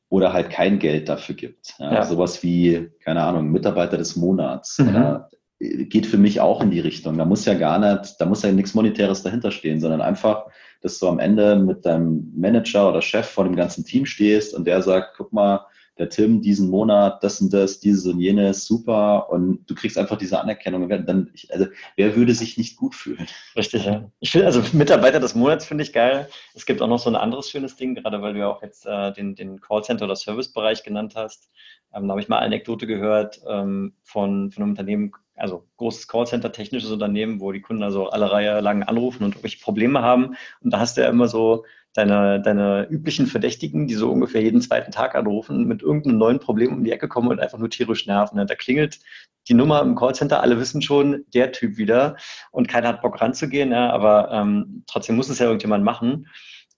oder 0.08 0.32
halt 0.32 0.50
kein 0.50 0.78
Geld 0.78 1.08
dafür 1.08 1.34
gibt. 1.34 1.74
Ja, 1.78 1.94
ja. 1.94 2.04
Sowas 2.04 2.42
wie, 2.42 2.90
keine 3.04 3.22
Ahnung, 3.22 3.50
Mitarbeiter 3.50 3.96
des 3.96 4.16
Monats. 4.16 4.78
Mhm. 4.78 4.88
Oder, 4.88 5.30
äh, 5.60 5.84
geht 5.84 6.06
für 6.06 6.18
mich 6.18 6.40
auch 6.40 6.60
in 6.60 6.70
die 6.70 6.80
Richtung. 6.80 7.16
Da 7.18 7.24
muss 7.24 7.44
ja 7.44 7.54
gar 7.54 7.78
nicht, 7.78 8.20
da 8.20 8.26
muss 8.26 8.42
ja 8.42 8.52
nichts 8.52 8.74
Monetäres 8.74 9.22
dahinter 9.22 9.50
stehen, 9.50 9.80
sondern 9.80 10.00
einfach, 10.00 10.46
dass 10.82 10.98
du 10.98 11.08
am 11.08 11.18
Ende 11.18 11.56
mit 11.56 11.86
deinem 11.86 12.32
Manager 12.36 12.88
oder 12.88 13.02
Chef 13.02 13.26
vor 13.26 13.44
dem 13.44 13.56
ganzen 13.56 13.84
Team 13.84 14.06
stehst 14.06 14.54
und 14.54 14.66
der 14.66 14.82
sagt, 14.82 15.14
guck 15.16 15.32
mal, 15.32 15.66
der 15.98 16.08
Tim 16.10 16.42
diesen 16.42 16.68
Monat, 16.68 17.22
das 17.24 17.40
und 17.40 17.52
das, 17.52 17.80
dieses 17.80 18.06
und 18.06 18.20
jenes, 18.20 18.66
super. 18.66 19.30
Und 19.30 19.64
du 19.68 19.74
kriegst 19.74 19.96
einfach 19.96 20.18
diese 20.18 20.40
Anerkennung. 20.40 20.88
Dann, 20.88 21.30
also, 21.50 21.66
wer 21.96 22.16
würde 22.16 22.34
sich 22.34 22.58
nicht 22.58 22.76
gut 22.76 22.94
fühlen? 22.94 23.26
Richtig, 23.56 23.86
ja. 23.86 24.10
Ich 24.20 24.30
finde, 24.30 24.46
also 24.46 24.62
Mitarbeiter 24.72 25.20
des 25.20 25.34
Monats 25.34 25.64
finde 25.64 25.84
ich 25.84 25.92
geil. 25.92 26.28
Es 26.54 26.66
gibt 26.66 26.82
auch 26.82 26.88
noch 26.88 26.98
so 26.98 27.08
ein 27.10 27.16
anderes 27.16 27.50
schönes 27.50 27.76
Ding, 27.76 27.94
gerade 27.94 28.20
weil 28.20 28.34
du 28.34 28.40
ja 28.40 28.48
auch 28.48 28.62
jetzt 28.62 28.86
äh, 28.86 29.12
den, 29.12 29.34
den 29.34 29.60
Callcenter- 29.60 30.04
oder 30.04 30.16
Servicebereich 30.16 30.82
genannt 30.82 31.14
hast. 31.16 31.50
Ähm, 31.94 32.06
da 32.06 32.12
habe 32.12 32.20
ich 32.20 32.28
mal 32.28 32.38
eine 32.38 32.46
Anekdote 32.46 32.86
gehört 32.86 33.40
ähm, 33.48 33.94
von, 34.02 34.50
von 34.50 34.62
einem 34.62 34.70
Unternehmen, 34.72 35.12
also 35.36 35.66
großes 35.76 36.08
Callcenter, 36.08 36.52
technisches 36.52 36.90
Unternehmen, 36.90 37.40
wo 37.40 37.52
die 37.52 37.60
Kunden 37.60 37.82
also 37.82 38.08
alle 38.08 38.30
Reihe 38.30 38.60
lang 38.60 38.82
anrufen 38.82 39.24
und 39.24 39.32
irgendwelche 39.32 39.60
Probleme 39.60 40.02
haben. 40.02 40.36
Und 40.60 40.72
da 40.72 40.80
hast 40.80 40.96
du 40.96 41.02
ja 41.02 41.08
immer 41.08 41.28
so 41.28 41.64
deine, 41.96 42.40
deine 42.40 42.86
üblichen 42.90 43.26
Verdächtigen, 43.26 43.86
die 43.86 43.94
so 43.94 44.10
ungefähr 44.10 44.42
jeden 44.42 44.60
zweiten 44.60 44.92
Tag 44.92 45.14
anrufen, 45.14 45.66
mit 45.66 45.82
irgendeinem 45.82 46.18
neuen 46.18 46.40
Problem 46.40 46.72
um 46.72 46.84
die 46.84 46.92
Ecke 46.92 47.08
kommen 47.08 47.28
und 47.28 47.40
einfach 47.40 47.58
nur 47.58 47.70
tierisch 47.70 48.06
nerven. 48.06 48.44
Da 48.46 48.54
klingelt 48.54 49.00
die 49.48 49.54
Nummer 49.54 49.80
im 49.82 49.94
Callcenter, 49.94 50.40
alle 50.40 50.58
wissen 50.58 50.82
schon, 50.82 51.24
der 51.32 51.52
Typ 51.52 51.76
wieder 51.76 52.16
und 52.50 52.68
keiner 52.68 52.88
hat 52.88 53.02
Bock 53.02 53.20
ranzugehen, 53.20 53.70
ja, 53.70 53.90
aber 53.90 54.30
ähm, 54.32 54.84
trotzdem 54.86 55.16
muss 55.16 55.28
es 55.28 55.38
ja 55.38 55.46
irgendjemand 55.46 55.84
machen. 55.84 56.26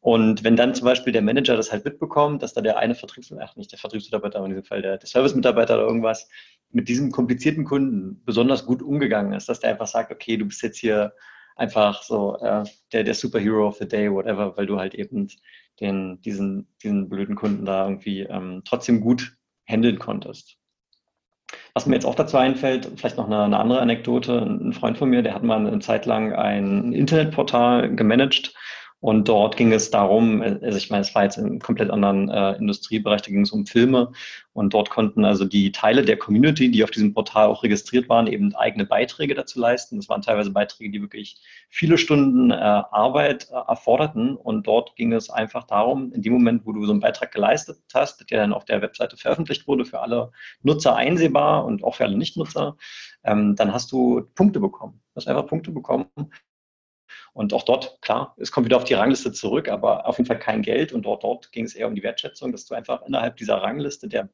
Und 0.01 0.44
wenn 0.44 0.57
dann 0.57 0.74
zum 0.74 0.84
Beispiel 0.84 1.12
der 1.12 1.22
Manager 1.22 1.57
das 1.57 1.72
halt 1.72 1.84
mitbekommt, 1.84 2.42
dass 2.42 2.55
da 2.55 2.61
der 2.61 2.78
eine 2.78 2.94
Vertriebsmitarbeiter, 2.94 3.53
ach 3.53 3.57
nicht 3.57 3.72
der 3.72 3.78
Vertriebsmitarbeiter, 3.78 4.38
aber 4.38 4.46
in 4.46 4.53
diesem 4.53 4.64
Fall 4.64 4.80
der, 4.80 4.96
der 4.96 5.09
Servicemitarbeiter 5.09 5.74
oder 5.74 5.86
irgendwas, 5.86 6.28
mit 6.70 6.88
diesem 6.88 7.11
komplizierten 7.11 7.64
Kunden 7.64 8.22
besonders 8.24 8.64
gut 8.64 8.82
umgegangen 8.82 9.32
ist, 9.32 9.49
dass 9.49 9.61
der 9.61 9.70
einfach 9.70 9.88
sagt, 9.88 10.12
okay, 10.12 10.36
du 10.36 10.46
bist 10.46 10.62
jetzt 10.62 10.78
hier 10.78 11.12
einfach 11.57 12.03
so 12.03 12.36
äh, 12.38 12.64
der, 12.92 13.05
der 13.05 13.14
Superhero 13.14 13.66
of 13.66 13.78
the 13.78 13.88
Day, 13.88 14.11
whatever, 14.11 14.57
weil 14.57 14.66
du 14.66 14.78
halt 14.78 14.94
eben 14.94 15.28
den, 15.80 16.20
diesen, 16.22 16.68
diesen 16.82 17.09
blöden 17.09 17.34
Kunden 17.34 17.64
da 17.64 17.84
irgendwie 17.84 18.20
ähm, 18.22 18.62
trotzdem 18.64 19.01
gut 19.01 19.36
handeln 19.66 19.99
konntest. 19.99 20.57
Was 21.74 21.86
mir 21.86 21.94
jetzt 21.94 22.07
auch 22.07 22.14
dazu 22.14 22.36
einfällt, 22.36 22.90
vielleicht 22.96 23.16
noch 23.16 23.26
eine, 23.26 23.44
eine, 23.44 23.59
andere 23.59 23.80
Anekdote. 23.80 24.40
Ein 24.42 24.72
Freund 24.72 24.99
von 24.99 25.11
mir, 25.11 25.22
der 25.22 25.34
hat 25.34 25.42
mal 25.42 25.64
eine 25.64 25.78
Zeit 25.80 26.07
lang 26.07 26.32
ein 26.32 26.92
Internetportal 26.92 27.94
gemanagt 27.94 28.55
und 29.01 29.28
dort 29.28 29.57
ging 29.57 29.72
es 29.72 29.90
darum, 29.90 30.42
also 30.42 30.76
ich 30.76 30.90
meine, 30.90 31.03
es 31.03 31.14
war 31.14 31.22
jetzt 31.22 31.38
einem 31.38 31.61
komplett 31.61 31.90
anderen 31.90 32.28
äh, 32.30 32.55
Industriebereich, 32.55 33.22
da 33.22 33.30
ging 33.30 33.42
es 33.42 33.53
um 33.53 33.64
Filme 33.64 34.11
und 34.55 34.74
dort 34.74 34.90
konnten 34.90 35.24
also 35.24 35.44
die 35.44 35.70
Teile 35.70 36.05
der 36.05 36.16
Community, 36.16 36.68
die 36.68 36.82
auf 36.82 36.90
diesem 36.90 37.14
Portal 37.14 37.46
auch 37.46 37.62
registriert 37.62 38.09
waren, 38.09 38.26
eben 38.26 38.57
eigene 38.57 38.84
Beiträge 38.84 39.34
dazu 39.36 39.61
leisten. 39.61 39.99
Das 39.99 40.09
waren 40.09 40.22
teilweise 40.22 40.51
Beiträge, 40.51 40.90
die 40.90 41.01
wirklich 41.01 41.40
viele 41.68 41.96
Stunden 41.96 42.51
äh, 42.51 42.55
Arbeit 42.55 43.49
äh, 43.53 43.55
erforderten 43.55 44.36
und 44.36 44.66
dort 44.66 44.96
ging 44.96 45.12
es 45.12 45.30
einfach 45.30 45.62
darum, 45.64 46.12
in 46.12 46.22
dem 46.22 46.32
Moment, 46.32 46.66
wo 46.66 46.72
du 46.72 46.84
so 46.84 46.90
einen 46.90 47.01
Beitrag 47.01 47.30
geleistet 47.30 47.78
hast, 47.94 48.28
der 48.28 48.40
dann 48.40 48.53
auf 48.53 48.64
der 48.64 48.82
Webseite 48.82 49.16
veröffentlicht 49.16 49.68
wurde, 49.68 49.84
für 49.84 50.01
alle 50.01 50.32
Nutzer 50.62 50.96
einsehbar 50.96 51.64
und 51.64 51.84
auch 51.84 51.94
für 51.94 52.05
alle 52.05 52.18
Nichtnutzer, 52.18 52.76
ähm, 53.22 53.55
dann 53.55 53.72
hast 53.72 53.92
du 53.92 54.22
Punkte 54.34 54.59
bekommen. 54.59 55.01
Du 55.14 55.20
hast 55.20 55.28
einfach 55.28 55.46
Punkte 55.46 55.70
bekommen 55.70 56.09
und 57.32 57.52
auch 57.52 57.62
dort, 57.62 58.00
klar, 58.02 58.34
es 58.38 58.52
kommt 58.52 58.66
wieder 58.66 58.76
auf 58.76 58.84
die 58.84 58.94
Rangliste 58.94 59.32
zurück, 59.32 59.68
aber 59.68 60.06
auf 60.06 60.18
jeden 60.18 60.26
Fall 60.26 60.38
kein 60.38 60.62
Geld. 60.62 60.92
Und 60.92 61.02
dort, 61.02 61.24
dort 61.24 61.52
ging 61.52 61.64
es 61.64 61.74
eher 61.74 61.88
um 61.88 61.94
die 61.94 62.02
Wertschätzung, 62.02 62.52
dass 62.52 62.66
du 62.66 62.74
einfach 62.74 63.02
innerhalb 63.06 63.36
dieser 63.36 63.56
Rangliste 63.56 64.09
der, 64.09 64.28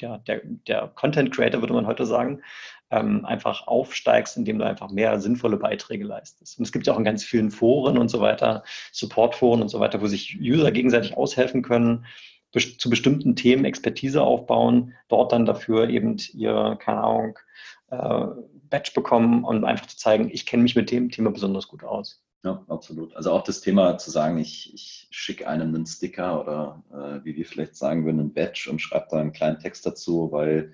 der, 0.00 0.18
der, 0.18 0.40
der 0.66 0.88
Content 0.94 1.34
Creator, 1.34 1.60
würde 1.60 1.74
man 1.74 1.86
heute 1.86 2.06
sagen, 2.06 2.42
ähm, 2.90 3.24
einfach 3.24 3.66
aufsteigst, 3.66 4.36
indem 4.36 4.58
du 4.58 4.64
einfach 4.64 4.90
mehr 4.90 5.20
sinnvolle 5.20 5.56
Beiträge 5.56 6.04
leistest. 6.04 6.58
Und 6.58 6.64
es 6.64 6.72
gibt 6.72 6.86
ja 6.86 6.92
auch 6.92 6.98
in 6.98 7.04
ganz 7.04 7.24
vielen 7.24 7.50
Foren 7.50 7.98
und 7.98 8.08
so 8.08 8.20
weiter, 8.20 8.64
Supportforen 8.92 9.62
und 9.62 9.68
so 9.68 9.80
weiter, 9.80 10.00
wo 10.00 10.06
sich 10.06 10.38
User 10.40 10.72
gegenseitig 10.72 11.16
aushelfen 11.16 11.62
können, 11.62 12.06
zu 12.52 12.90
bestimmten 12.90 13.36
Themen 13.36 13.64
Expertise 13.64 14.22
aufbauen, 14.22 14.94
dort 15.08 15.32
dann 15.32 15.46
dafür 15.46 15.88
eben 15.88 16.16
ihr, 16.32 16.76
keine 16.80 17.00
Ahnung, 17.00 17.38
äh, 17.90 18.26
Badge 18.70 18.92
bekommen 18.94 19.44
und 19.44 19.58
um 19.58 19.64
einfach 19.64 19.86
zu 19.86 19.96
zeigen, 19.96 20.30
ich 20.32 20.46
kenne 20.46 20.62
mich 20.62 20.76
mit 20.76 20.90
dem 20.90 21.10
Thema 21.10 21.30
besonders 21.30 21.68
gut 21.68 21.84
aus. 21.84 22.22
Ja, 22.42 22.64
absolut. 22.68 23.14
Also 23.14 23.32
auch 23.32 23.42
das 23.42 23.60
Thema 23.60 23.98
zu 23.98 24.10
sagen, 24.10 24.38
ich, 24.38 24.72
ich 24.72 25.08
schicke 25.10 25.46
einem 25.46 25.74
einen 25.74 25.86
Sticker 25.86 26.40
oder 26.40 26.82
äh, 26.90 27.24
wie 27.24 27.36
wir 27.36 27.44
vielleicht 27.44 27.76
sagen 27.76 28.06
würden, 28.06 28.20
einen 28.20 28.32
Badge 28.32 28.68
und 28.70 28.80
schreibe 28.80 29.08
da 29.10 29.18
einen 29.18 29.32
kleinen 29.32 29.58
Text 29.58 29.84
dazu, 29.84 30.32
weil 30.32 30.72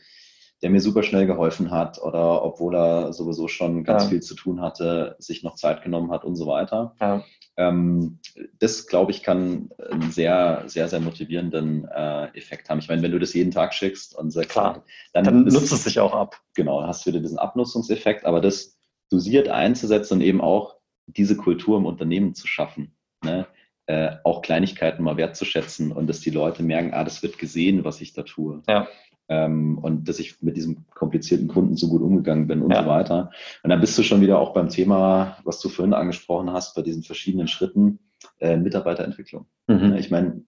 der 0.62 0.70
mir 0.70 0.80
super 0.80 1.02
schnell 1.02 1.26
geholfen 1.26 1.70
hat 1.70 2.00
oder 2.00 2.42
obwohl 2.42 2.74
er 2.74 3.12
sowieso 3.12 3.46
schon 3.48 3.84
ganz 3.84 4.04
ja. 4.04 4.08
viel 4.10 4.20
zu 4.20 4.34
tun 4.34 4.60
hatte, 4.60 5.16
sich 5.18 5.42
noch 5.42 5.54
Zeit 5.54 5.82
genommen 5.82 6.10
hat 6.10 6.24
und 6.24 6.36
so 6.36 6.46
weiter. 6.46 6.94
Ja. 7.00 7.24
Ähm, 7.58 8.18
das, 8.58 8.86
glaube 8.86 9.12
ich, 9.12 9.22
kann 9.22 9.70
einen 9.90 10.10
sehr, 10.10 10.64
sehr, 10.66 10.88
sehr 10.88 11.00
motivierenden 11.00 11.86
äh, 11.86 12.26
Effekt 12.36 12.68
haben. 12.68 12.78
Ich 12.78 12.88
meine, 12.88 13.02
wenn 13.02 13.12
du 13.12 13.18
das 13.18 13.34
jeden 13.34 13.50
Tag 13.50 13.74
schickst 13.74 14.16
und 14.16 14.30
sagst, 14.30 14.50
Klar, 14.50 14.84
dann, 15.12 15.24
dann 15.24 15.44
nutzt 15.44 15.72
es 15.72 15.84
sich 15.84 16.00
auch 16.00 16.14
ab. 16.14 16.40
Genau, 16.54 16.82
hast 16.82 17.04
du 17.04 17.10
wieder 17.10 17.20
diesen 17.20 17.38
Abnutzungseffekt, 17.38 18.24
aber 18.24 18.40
das 18.40 18.78
dosiert 19.10 19.48
einzusetzen 19.48 20.14
und 20.14 20.20
eben 20.20 20.40
auch 20.40 20.76
diese 21.06 21.36
Kultur 21.36 21.78
im 21.78 21.86
Unternehmen 21.86 22.34
zu 22.34 22.46
schaffen. 22.46 22.96
Ne? 23.24 23.46
Äh, 23.86 24.16
auch 24.24 24.42
Kleinigkeiten 24.42 25.04
mal 25.04 25.16
wertzuschätzen 25.16 25.92
und 25.92 26.08
dass 26.08 26.20
die 26.20 26.30
Leute 26.30 26.62
merken, 26.62 26.92
ah, 26.92 27.04
das 27.04 27.22
wird 27.22 27.38
gesehen, 27.38 27.84
was 27.84 28.00
ich 28.00 28.12
da 28.12 28.22
tue. 28.22 28.62
Ja. 28.68 28.88
Ähm, 29.28 29.78
und 29.78 30.08
dass 30.08 30.18
ich 30.18 30.40
mit 30.42 30.56
diesem 30.56 30.86
komplizierten 30.94 31.48
Kunden 31.48 31.76
so 31.76 31.88
gut 31.88 32.02
umgegangen 32.02 32.46
bin 32.46 32.62
und 32.62 32.70
ja. 32.70 32.82
so 32.82 32.88
weiter. 32.88 33.30
Und 33.62 33.70
dann 33.70 33.80
bist 33.80 33.98
du 33.98 34.02
schon 34.02 34.20
wieder 34.20 34.38
auch 34.38 34.52
beim 34.52 34.68
Thema, 34.68 35.38
was 35.44 35.60
du 35.60 35.68
vorhin 35.68 35.94
angesprochen 35.94 36.52
hast, 36.52 36.74
bei 36.74 36.82
diesen 36.82 37.02
verschiedenen 37.02 37.48
Schritten, 37.48 37.98
äh, 38.40 38.56
Mitarbeiterentwicklung. 38.56 39.46
Mhm. 39.66 39.96
Ich 39.98 40.10
meine, 40.10 40.42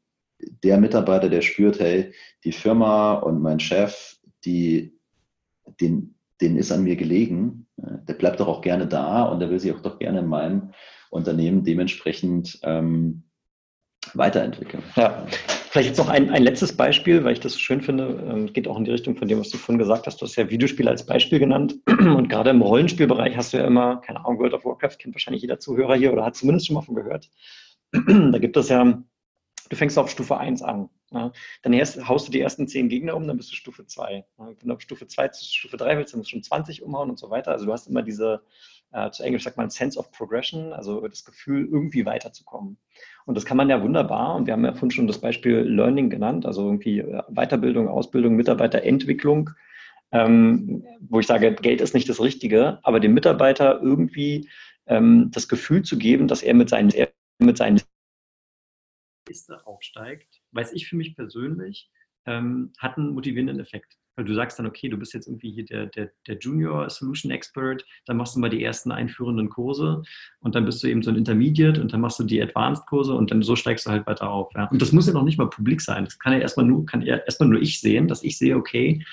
der 0.62 0.78
Mitarbeiter, 0.78 1.28
der 1.28 1.42
spürt, 1.42 1.80
hey, 1.80 2.12
die 2.44 2.52
Firma 2.52 3.14
und 3.14 3.42
mein 3.42 3.58
Chef, 3.58 4.16
die, 4.44 4.96
den, 5.80 6.14
den 6.40 6.56
ist 6.56 6.70
an 6.70 6.84
mir 6.84 6.96
gelegen, 6.96 7.66
der 7.76 8.14
bleibt 8.14 8.40
doch 8.40 8.48
auch 8.48 8.60
gerne 8.60 8.86
da 8.86 9.24
und 9.24 9.40
der 9.40 9.50
will 9.50 9.60
sich 9.60 9.72
auch 9.72 9.82
doch 9.82 9.98
gerne 9.98 10.20
in 10.20 10.26
meinem 10.26 10.72
Unternehmen 11.10 11.64
dementsprechend 11.64 12.58
ähm, 12.62 13.24
weiterentwickeln. 14.14 14.82
Ja, 14.96 15.26
vielleicht 15.78 15.96
jetzt 15.96 16.04
noch 16.04 16.12
ein, 16.12 16.30
ein 16.30 16.42
letztes 16.42 16.76
Beispiel, 16.76 17.22
weil 17.22 17.34
ich 17.34 17.40
das 17.40 17.60
schön 17.60 17.80
finde, 17.80 18.20
ähm, 18.28 18.52
geht 18.52 18.66
auch 18.66 18.76
in 18.76 18.84
die 18.84 18.90
Richtung 18.90 19.14
von 19.14 19.28
dem, 19.28 19.38
was 19.38 19.50
du 19.50 19.58
vorhin 19.58 19.78
gesagt 19.78 20.08
hast. 20.08 20.20
Du 20.20 20.26
hast 20.26 20.34
ja 20.34 20.50
Videospiele 20.50 20.90
als 20.90 21.06
Beispiel 21.06 21.38
genannt 21.38 21.76
und 21.86 22.28
gerade 22.28 22.50
im 22.50 22.62
Rollenspielbereich 22.62 23.36
hast 23.36 23.52
du 23.52 23.58
ja 23.58 23.64
immer, 23.64 24.00
keine 24.00 24.18
Ahnung, 24.24 24.40
World 24.40 24.54
of 24.54 24.64
Warcraft 24.64 24.96
kennt 24.98 25.14
wahrscheinlich 25.14 25.42
jeder 25.42 25.60
Zuhörer 25.60 25.94
hier 25.94 26.12
oder 26.12 26.24
hat 26.24 26.34
zumindest 26.34 26.66
schon 26.66 26.74
mal 26.74 26.82
von 26.82 26.96
gehört. 26.96 27.30
da 27.92 28.38
gibt 28.38 28.56
es 28.56 28.70
ja 28.70 29.04
Du 29.68 29.76
fängst 29.76 29.98
auf 29.98 30.10
Stufe 30.10 30.36
1 30.38 30.62
an. 30.62 30.88
Ja. 31.10 31.32
Dann 31.62 31.72
erst, 31.72 32.08
haust 32.08 32.26
du 32.28 32.32
die 32.32 32.40
ersten 32.40 32.68
10 32.68 32.88
Gegner 32.88 33.14
um, 33.14 33.26
dann 33.26 33.36
bist 33.36 33.50
du 33.50 33.54
Stufe 33.54 33.86
2. 33.86 34.24
Ja. 34.38 34.46
Wenn 34.46 34.68
du 34.68 34.74
auf 34.74 34.80
Stufe 34.80 35.06
2 35.06 35.28
zu 35.28 35.44
Stufe 35.44 35.76
3 35.76 35.98
willst, 35.98 36.12
dann 36.12 36.18
musst 36.18 36.30
du 36.30 36.36
schon 36.36 36.42
20 36.42 36.82
umhauen 36.82 37.10
und 37.10 37.18
so 37.18 37.30
weiter. 37.30 37.52
Also 37.52 37.66
du 37.66 37.72
hast 37.72 37.86
immer 37.86 38.02
diese, 38.02 38.42
äh, 38.92 39.10
zu 39.10 39.22
Englisch 39.22 39.44
sagt 39.44 39.56
man 39.56 39.70
Sense 39.70 39.98
of 39.98 40.10
Progression, 40.10 40.72
also 40.72 41.06
das 41.06 41.24
Gefühl, 41.24 41.66
irgendwie 41.66 42.06
weiterzukommen. 42.06 42.78
Und 43.28 43.34
das 43.34 43.44
kann 43.44 43.58
man 43.58 43.68
ja 43.68 43.82
wunderbar, 43.82 44.36
und 44.36 44.46
wir 44.46 44.54
haben 44.54 44.64
ja 44.64 44.72
vorhin 44.72 44.90
schon 44.90 45.06
das 45.06 45.20
Beispiel 45.20 45.58
Learning 45.58 46.08
genannt, 46.08 46.46
also 46.46 46.64
irgendwie 46.64 47.00
äh, 47.00 47.22
Weiterbildung, 47.28 47.86
Ausbildung, 47.86 48.36
Mitarbeiterentwicklung, 48.36 49.50
ähm, 50.12 50.82
wo 50.98 51.20
ich 51.20 51.26
sage, 51.26 51.54
Geld 51.54 51.82
ist 51.82 51.92
nicht 51.92 52.08
das 52.08 52.22
Richtige, 52.22 52.78
aber 52.84 53.00
dem 53.00 53.12
Mitarbeiter 53.12 53.82
irgendwie 53.82 54.48
ähm, 54.86 55.30
das 55.30 55.46
Gefühl 55.46 55.82
zu 55.82 55.98
geben, 55.98 56.26
dass 56.26 56.42
er 56.42 56.54
mit 56.54 56.70
seinen, 56.70 56.90
mit 57.38 57.58
seinen 57.58 57.82
aufsteigt, 59.64 60.40
weiß 60.52 60.72
ich 60.72 60.88
für 60.88 60.96
mich 60.96 61.14
persönlich, 61.14 61.90
ähm, 62.24 62.72
hat 62.78 62.96
einen 62.96 63.12
motivierenden 63.12 63.60
Effekt. 63.60 63.98
Du 64.24 64.34
sagst 64.34 64.58
dann, 64.58 64.66
okay, 64.66 64.88
du 64.88 64.96
bist 64.96 65.14
jetzt 65.14 65.26
irgendwie 65.26 65.50
hier 65.52 65.64
der, 65.64 65.86
der, 65.86 66.10
der 66.26 66.38
Junior 66.38 66.90
Solution 66.90 67.30
Expert, 67.30 67.84
dann 68.06 68.16
machst 68.16 68.34
du 68.34 68.40
mal 68.40 68.50
die 68.50 68.62
ersten 68.62 68.90
einführenden 68.90 69.48
Kurse 69.48 70.02
und 70.40 70.54
dann 70.54 70.64
bist 70.64 70.82
du 70.82 70.88
eben 70.88 71.02
so 71.02 71.10
ein 71.10 71.16
Intermediate 71.16 71.80
und 71.80 71.92
dann 71.92 72.00
machst 72.00 72.18
du 72.18 72.24
die 72.24 72.42
Advanced 72.42 72.86
Kurse 72.86 73.14
und 73.14 73.30
dann 73.30 73.42
so 73.42 73.56
steigst 73.56 73.86
du 73.86 73.90
halt 73.90 74.06
weiter 74.06 74.30
auf. 74.30 74.50
Ja. 74.54 74.68
Und 74.70 74.82
das 74.82 74.92
muss 74.92 75.06
ja 75.06 75.12
noch 75.12 75.24
nicht 75.24 75.38
mal 75.38 75.50
publik 75.50 75.80
sein. 75.80 76.04
Das 76.04 76.18
kann 76.18 76.32
ja 76.32 76.40
erstmal 76.40 76.66
nur, 76.66 76.84
kann 76.86 77.02
ja 77.02 77.16
erstmal 77.16 77.48
nur 77.48 77.60
ich 77.60 77.80
sehen, 77.80 78.08
dass 78.08 78.22
ich 78.22 78.38
sehe, 78.38 78.56
okay, 78.56 79.04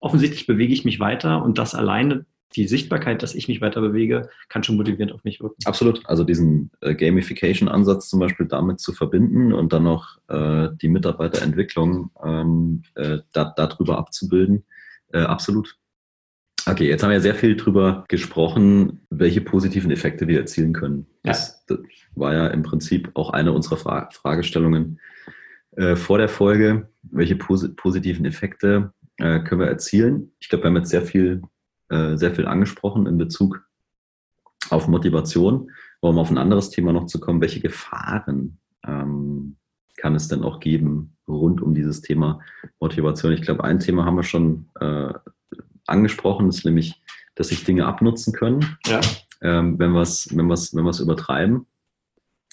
offensichtlich 0.00 0.46
bewege 0.46 0.72
ich 0.72 0.84
mich 0.84 1.00
weiter 1.00 1.42
und 1.44 1.58
das 1.58 1.74
alleine 1.74 2.26
die 2.52 2.68
Sichtbarkeit, 2.68 3.22
dass 3.22 3.34
ich 3.34 3.48
mich 3.48 3.60
weiter 3.60 3.80
bewege, 3.80 4.28
kann 4.48 4.62
schon 4.62 4.76
motivierend 4.76 5.12
auf 5.12 5.24
mich 5.24 5.40
wirken. 5.40 5.56
Absolut. 5.64 6.02
Also 6.06 6.24
diesen 6.24 6.70
äh, 6.80 6.94
Gamification-Ansatz 6.94 8.08
zum 8.08 8.20
Beispiel 8.20 8.46
damit 8.46 8.80
zu 8.80 8.92
verbinden 8.92 9.52
und 9.52 9.72
dann 9.72 9.84
noch 9.84 10.18
äh, 10.28 10.68
die 10.80 10.88
Mitarbeiterentwicklung 10.88 12.10
ähm, 12.24 12.82
äh, 12.94 13.18
da, 13.32 13.52
darüber 13.56 13.98
abzubilden, 13.98 14.64
äh, 15.12 15.20
absolut. 15.20 15.76
Okay, 16.64 16.88
jetzt 16.88 17.02
haben 17.02 17.10
wir 17.10 17.16
ja 17.16 17.20
sehr 17.20 17.34
viel 17.34 17.56
darüber 17.56 18.04
gesprochen, 18.06 19.00
welche 19.10 19.40
positiven 19.40 19.90
Effekte 19.90 20.28
wir 20.28 20.38
erzielen 20.38 20.72
können. 20.72 21.06
Das, 21.24 21.64
das 21.66 21.78
war 22.14 22.34
ja 22.34 22.46
im 22.48 22.62
Prinzip 22.62 23.10
auch 23.14 23.30
eine 23.30 23.52
unserer 23.52 23.76
Fra 23.76 24.08
Fragestellungen 24.12 25.00
äh, 25.72 25.96
vor 25.96 26.18
der 26.18 26.28
Folge. 26.28 26.88
Welche 27.02 27.34
pos 27.34 27.74
positiven 27.74 28.24
Effekte 28.26 28.92
äh, 29.16 29.40
können 29.40 29.60
wir 29.60 29.66
erzielen? 29.66 30.30
Ich 30.38 30.48
glaube, 30.48 30.64
wir 30.64 30.68
haben 30.68 30.76
jetzt 30.76 30.90
sehr 30.90 31.02
viel 31.02 31.42
äh, 31.92 32.16
sehr 32.16 32.34
viel 32.34 32.46
angesprochen 32.46 33.06
in 33.06 33.18
Bezug 33.18 33.68
auf 34.70 34.88
Motivation. 34.88 35.70
Um 36.00 36.18
auf 36.18 36.30
ein 36.30 36.38
anderes 36.38 36.70
Thema 36.70 36.92
noch 36.92 37.04
zu 37.04 37.20
kommen, 37.20 37.40
welche 37.40 37.60
Gefahren 37.60 38.58
ähm, 38.84 39.56
kann 39.96 40.14
es 40.14 40.26
denn 40.26 40.42
auch 40.42 40.58
geben 40.58 41.16
rund 41.28 41.60
um 41.60 41.74
dieses 41.74 42.00
Thema 42.00 42.40
Motivation? 42.80 43.32
Ich 43.32 43.42
glaube, 43.42 43.62
ein 43.62 43.78
Thema 43.78 44.04
haben 44.04 44.16
wir 44.16 44.24
schon 44.24 44.70
äh, 44.80 45.12
angesprochen, 45.86 46.48
ist 46.48 46.64
nämlich, 46.64 47.00
dass 47.34 47.48
sich 47.48 47.62
Dinge 47.64 47.86
abnutzen 47.86 48.32
können, 48.32 48.78
ja. 48.86 49.00
ähm, 49.42 49.78
wenn 49.78 49.92
wir 49.92 50.00
es 50.00 50.28
wenn 50.34 50.48
wenn 50.48 51.00
übertreiben. 51.00 51.66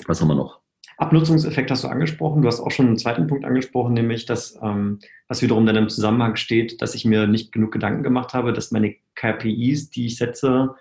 Was 0.05 0.21
haben 0.21 0.27
wir 0.27 0.35
noch? 0.35 0.58
Abnutzungseffekt 0.99 1.71
hast 1.71 1.85
du 1.85 1.87
angesprochen. 1.87 2.41
Du 2.41 2.47
hast 2.49 2.59
auch 2.59 2.71
schon 2.71 2.87
einen 2.87 2.97
zweiten 2.97 3.27
Punkt 3.27 3.45
angesprochen, 3.45 3.93
nämlich, 3.93 4.25
dass, 4.25 4.59
ähm, 4.61 4.99
was 5.29 5.41
wiederum 5.41 5.65
dann 5.65 5.77
im 5.77 5.87
Zusammenhang 5.87 6.35
steht, 6.35 6.81
dass 6.81 6.93
ich 6.93 7.05
mir 7.05 7.25
nicht 7.25 7.53
genug 7.53 7.71
Gedanken 7.71 8.03
gemacht 8.03 8.33
habe, 8.33 8.51
dass 8.51 8.71
meine 8.71 8.95
KPIs, 9.15 9.91
die 9.91 10.07
ich 10.07 10.17
setze, 10.17 10.75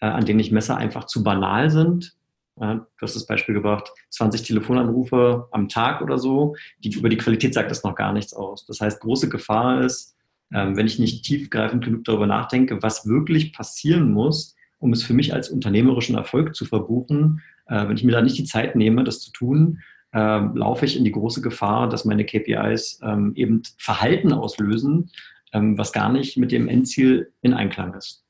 äh, 0.00 0.06
an 0.06 0.24
denen 0.24 0.40
ich 0.40 0.50
messe, 0.52 0.74
einfach 0.74 1.04
zu 1.04 1.22
banal 1.22 1.68
sind. 1.68 2.16
Ja, 2.58 2.74
du 2.76 3.02
hast 3.02 3.14
das 3.14 3.26
Beispiel 3.26 3.54
gebracht, 3.54 3.92
20 4.08 4.42
Telefonanrufe 4.42 5.48
am 5.52 5.68
Tag 5.68 6.00
oder 6.00 6.16
so. 6.16 6.56
Die, 6.82 6.90
über 6.90 7.10
die 7.10 7.18
Qualität 7.18 7.52
sagt 7.52 7.70
das 7.70 7.84
noch 7.84 7.94
gar 7.94 8.14
nichts 8.14 8.32
aus. 8.32 8.64
Das 8.64 8.80
heißt, 8.80 9.00
große 9.00 9.28
Gefahr 9.28 9.84
ist, 9.84 10.16
ähm, 10.52 10.78
wenn 10.78 10.86
ich 10.86 10.98
nicht 10.98 11.26
tiefgreifend 11.26 11.84
genug 11.84 12.04
darüber 12.04 12.26
nachdenke, 12.26 12.82
was 12.82 13.06
wirklich 13.06 13.52
passieren 13.52 14.12
muss, 14.12 14.56
um 14.78 14.92
es 14.92 15.02
für 15.02 15.14
mich 15.14 15.34
als 15.34 15.50
unternehmerischen 15.50 16.16
Erfolg 16.16 16.54
zu 16.54 16.64
verbuchen, 16.64 17.42
äh, 17.66 17.88
wenn 17.88 17.96
ich 17.96 18.04
mir 18.04 18.12
da 18.12 18.22
nicht 18.22 18.38
die 18.38 18.44
Zeit 18.44 18.76
nehme, 18.76 19.04
das 19.04 19.20
zu 19.20 19.32
tun, 19.32 19.80
äh, 20.12 20.18
laufe 20.18 20.84
ich 20.84 20.96
in 20.96 21.04
die 21.04 21.12
große 21.12 21.40
Gefahr, 21.40 21.88
dass 21.88 22.04
meine 22.04 22.24
KPIs 22.24 23.00
ähm, 23.02 23.32
eben 23.34 23.62
Verhalten 23.76 24.32
auslösen, 24.32 25.10
ähm, 25.52 25.76
was 25.76 25.92
gar 25.92 26.10
nicht 26.12 26.36
mit 26.36 26.52
dem 26.52 26.68
Endziel 26.68 27.32
in 27.42 27.54
Einklang 27.54 27.94
ist. 27.94 28.24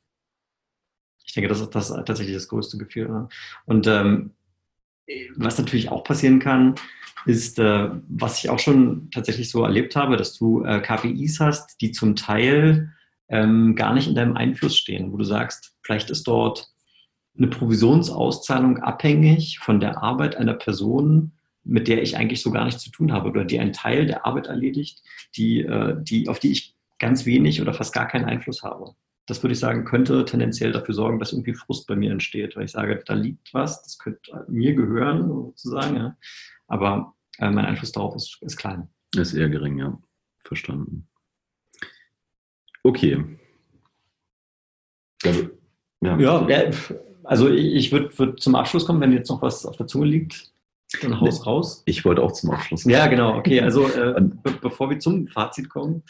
Ich 1.25 1.35
denke, 1.35 1.49
das 1.49 1.61
ist, 1.61 1.75
das 1.75 1.91
ist 1.91 1.97
tatsächlich 2.07 2.35
das 2.35 2.49
größte 2.49 2.79
Gefühl. 2.79 3.09
Ne? 3.09 3.29
Und 3.67 3.87
ähm, 3.87 4.31
was 5.37 5.59
natürlich 5.59 5.91
auch 5.91 6.05
passieren 6.05 6.39
kann, 6.39 6.75
ist, 7.27 7.59
äh, 7.59 7.91
was 8.09 8.39
ich 8.39 8.51
auch 8.51 8.59
schon 8.59 9.11
tatsächlich 9.11 9.51
so 9.51 9.63
erlebt 9.63 9.97
habe, 9.97 10.17
dass 10.17 10.37
du 10.37 10.65
äh, 10.65 10.81
KPIs 10.81 11.41
hast, 11.41 11.81
die 11.81 11.93
zum 11.93 12.17
Teil 12.17 12.93
ähm, 13.29 13.75
gar 13.75 13.95
nicht 13.95 14.09
in 14.09 14.15
deinem 14.15 14.37
Einfluss 14.37 14.77
stehen, 14.77 15.13
wo 15.13 15.17
du 15.17 15.25
sagst, 15.25 15.77
vielleicht 15.83 16.11
ist 16.11 16.27
dort 16.27 16.69
eine 17.37 17.49
Provisionsauszahlung 17.49 18.79
abhängig 18.79 19.59
von 19.61 19.81
der 19.81 20.03
Arbeit 20.03 20.37
einer 20.37 20.55
Person, 20.55 21.33
mit 21.65 21.87
der 21.87 22.03
ich 22.03 22.17
eigentlich 22.17 22.43
so 22.43 22.51
gar 22.51 22.65
nichts 22.65 22.83
zu 22.83 22.91
tun 22.91 23.13
habe 23.13 23.29
oder 23.29 23.45
die 23.45 23.59
einen 23.59 23.73
Teil 23.73 24.07
der 24.07 24.27
Arbeit 24.27 24.47
erledigt, 24.47 25.03
die, 25.37 25.61
äh, 25.61 25.97
die, 26.01 26.29
auf 26.29 26.39
die 26.39 26.53
ich 26.53 26.75
ganz 26.99 27.27
wenig 27.27 27.61
oder 27.61 27.75
fast 27.75 27.95
gar 27.95 28.09
keinen 28.09 28.25
Einfluss 28.25 28.63
habe. 28.63 28.95
Das 29.27 29.43
würde 29.43 29.53
ich 29.53 29.59
sagen, 29.59 29.85
könnte 29.85 30.25
tendenziell 30.25 30.73
dafür 30.73 30.95
sorgen, 30.95 31.19
dass 31.19 31.33
irgendwie 31.33 31.55
Frust 31.55 31.87
bei 31.87 31.95
mir 31.95 32.11
entsteht, 32.11 32.57
weil 32.57 32.65
ich 32.65 32.71
sage, 32.71 33.03
da 33.05 33.15
liegt 33.15 33.53
was, 33.53 33.83
das 33.83 33.99
könnte 33.99 34.47
mir 34.49 34.75
gehören, 34.75 35.29
sozusagen, 35.29 35.97
ja. 35.97 36.17
aber 36.67 37.15
äh, 37.39 37.51
mein 37.51 37.67
Einfluss 37.67 37.93
darauf 37.93 38.17
ist, 38.17 38.39
ist 38.41 38.57
klein. 38.57 38.89
Ist 39.15 39.35
eher 39.35 39.51
gering, 39.51 39.79
ja. 39.79 39.99
Verstanden. 40.45 41.08
Okay. 42.83 43.25
Ja, 46.01 46.19
ja 46.19 46.71
also 47.25 47.51
ich 47.51 47.93
würde 47.93 48.17
würd 48.19 48.41
zum 48.41 48.55
Abschluss 48.55 48.87
kommen, 48.87 49.01
wenn 49.01 49.13
jetzt 49.13 49.29
noch 49.29 49.43
was 49.43 49.67
auf 49.67 49.77
der 49.77 49.87
Zunge 49.87 50.07
liegt. 50.07 50.53
Dann 51.03 51.21
haus 51.21 51.45
raus. 51.45 51.83
Ich 51.85 52.05
wollte 52.07 52.23
auch 52.23 52.33
zum 52.33 52.51
Abschluss 52.51 52.85
kommen. 52.85 52.95
Ja, 52.95 53.07
genau. 53.09 53.37
Okay, 53.37 53.61
also 53.61 53.87
äh, 53.89 54.21
be 54.21 54.53
bevor 54.63 54.89
wir 54.89 54.99
zum 54.99 55.29
Fazit 55.29 55.69
kommen, 55.69 56.03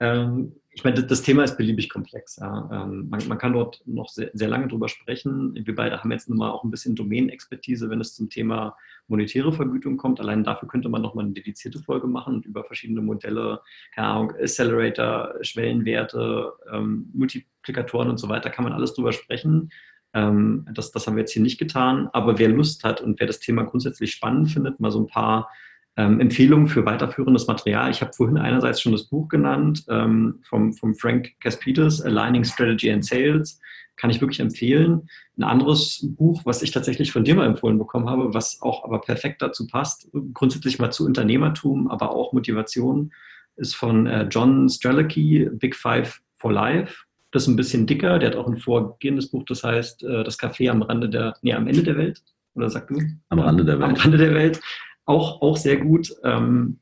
ähm, 0.00 0.56
ich 0.74 0.84
meine, 0.84 1.02
das 1.04 1.22
Thema 1.22 1.44
ist 1.44 1.58
beliebig 1.58 1.90
komplex. 1.90 2.36
Ja. 2.36 2.68
Ähm, 2.72 3.08
man, 3.10 3.26
man, 3.28 3.36
kann 3.36 3.52
dort 3.52 3.82
noch 3.86 4.08
sehr, 4.08 4.30
sehr, 4.32 4.48
lange 4.48 4.68
drüber 4.68 4.88
sprechen. 4.88 5.54
Wir 5.54 5.74
beide 5.74 6.00
haben 6.00 6.10
jetzt 6.10 6.30
nochmal 6.30 6.50
auch 6.50 6.64
ein 6.64 6.70
bisschen 6.70 6.94
Domänenexpertise, 6.94 7.90
wenn 7.90 8.00
es 8.00 8.14
zum 8.14 8.30
Thema 8.30 8.76
monetäre 9.06 9.52
Vergütung 9.52 9.98
kommt. 9.98 10.18
Allein 10.18 10.44
dafür 10.44 10.68
könnte 10.68 10.88
man 10.88 11.02
nochmal 11.02 11.26
eine 11.26 11.34
dedizierte 11.34 11.78
Folge 11.78 12.06
machen 12.06 12.36
und 12.36 12.46
über 12.46 12.64
verschiedene 12.64 13.02
Modelle, 13.02 13.60
keine 13.94 14.08
Ahnung, 14.08 14.32
Accelerator, 14.32 15.34
Schwellenwerte, 15.42 16.52
ähm, 16.72 17.10
Multiplikatoren 17.12 18.08
und 18.08 18.18
so 18.18 18.30
weiter, 18.30 18.48
kann 18.48 18.64
man 18.64 18.72
alles 18.72 18.94
drüber 18.94 19.12
sprechen. 19.12 19.70
Ähm, 20.14 20.66
das, 20.72 20.90
das 20.90 21.06
haben 21.06 21.16
wir 21.16 21.22
jetzt 21.22 21.32
hier 21.32 21.42
nicht 21.42 21.58
getan. 21.58 22.08
Aber 22.14 22.38
wer 22.38 22.48
Lust 22.48 22.82
hat 22.84 23.02
und 23.02 23.20
wer 23.20 23.26
das 23.26 23.40
Thema 23.40 23.64
grundsätzlich 23.64 24.12
spannend 24.12 24.50
findet, 24.50 24.80
mal 24.80 24.90
so 24.90 25.00
ein 25.00 25.06
paar 25.06 25.50
ähm, 25.96 26.20
Empfehlungen 26.20 26.68
für 26.68 26.86
weiterführendes 26.86 27.46
Material. 27.46 27.90
Ich 27.90 28.00
habe 28.00 28.12
vorhin 28.12 28.38
einerseits 28.38 28.80
schon 28.80 28.92
das 28.92 29.04
Buch 29.04 29.28
genannt 29.28 29.84
ähm, 29.88 30.40
vom, 30.42 30.72
vom 30.72 30.94
Frank 30.94 31.32
Caspitas, 31.40 32.00
Aligning 32.00 32.44
Strategy 32.44 32.90
and 32.90 33.04
Sales. 33.04 33.60
Kann 33.96 34.08
ich 34.08 34.20
wirklich 34.20 34.40
empfehlen. 34.40 35.08
Ein 35.36 35.44
anderes 35.44 36.00
Buch, 36.16 36.42
was 36.44 36.62
ich 36.62 36.70
tatsächlich 36.70 37.12
von 37.12 37.24
dir 37.24 37.34
mal 37.34 37.46
empfohlen 37.46 37.78
bekommen 37.78 38.08
habe, 38.08 38.32
was 38.32 38.62
auch 38.62 38.84
aber 38.84 39.00
perfekt 39.02 39.42
dazu 39.42 39.66
passt, 39.66 40.08
grundsätzlich 40.32 40.78
mal 40.78 40.90
zu 40.90 41.04
Unternehmertum, 41.04 41.88
aber 41.88 42.10
auch 42.10 42.32
Motivation, 42.32 43.12
ist 43.56 43.76
von 43.76 44.06
äh, 44.06 44.26
John 44.30 44.70
Strelicky, 44.70 45.50
Big 45.52 45.76
Five 45.76 46.20
for 46.36 46.52
Life. 46.52 47.04
Das 47.32 47.42
ist 47.42 47.48
ein 47.48 47.56
bisschen 47.56 47.86
dicker. 47.86 48.18
Der 48.18 48.30
hat 48.30 48.36
auch 48.36 48.48
ein 48.48 48.56
vorgehendes 48.56 49.30
Buch, 49.30 49.44
das 49.46 49.62
heißt 49.62 50.02
äh, 50.04 50.24
Das 50.24 50.38
Café 50.38 50.70
am 50.70 50.80
Rande 50.80 51.10
der, 51.10 51.36
nee, 51.42 51.52
am 51.52 51.66
Ende 51.66 51.82
der 51.82 51.98
Welt. 51.98 52.22
Oder 52.54 52.70
sagt 52.70 52.90
du? 52.90 52.98
Am 53.28 53.38
Rande 53.38 53.64
der 53.64 53.78
Welt. 53.78 53.90
Am 53.90 53.94
Rande 53.94 54.16
der 54.18 54.34
Welt 54.34 54.60
auch, 55.04 55.42
auch 55.42 55.56
sehr 55.56 55.76
gut. 55.76 56.14
Ähm, 56.24 56.78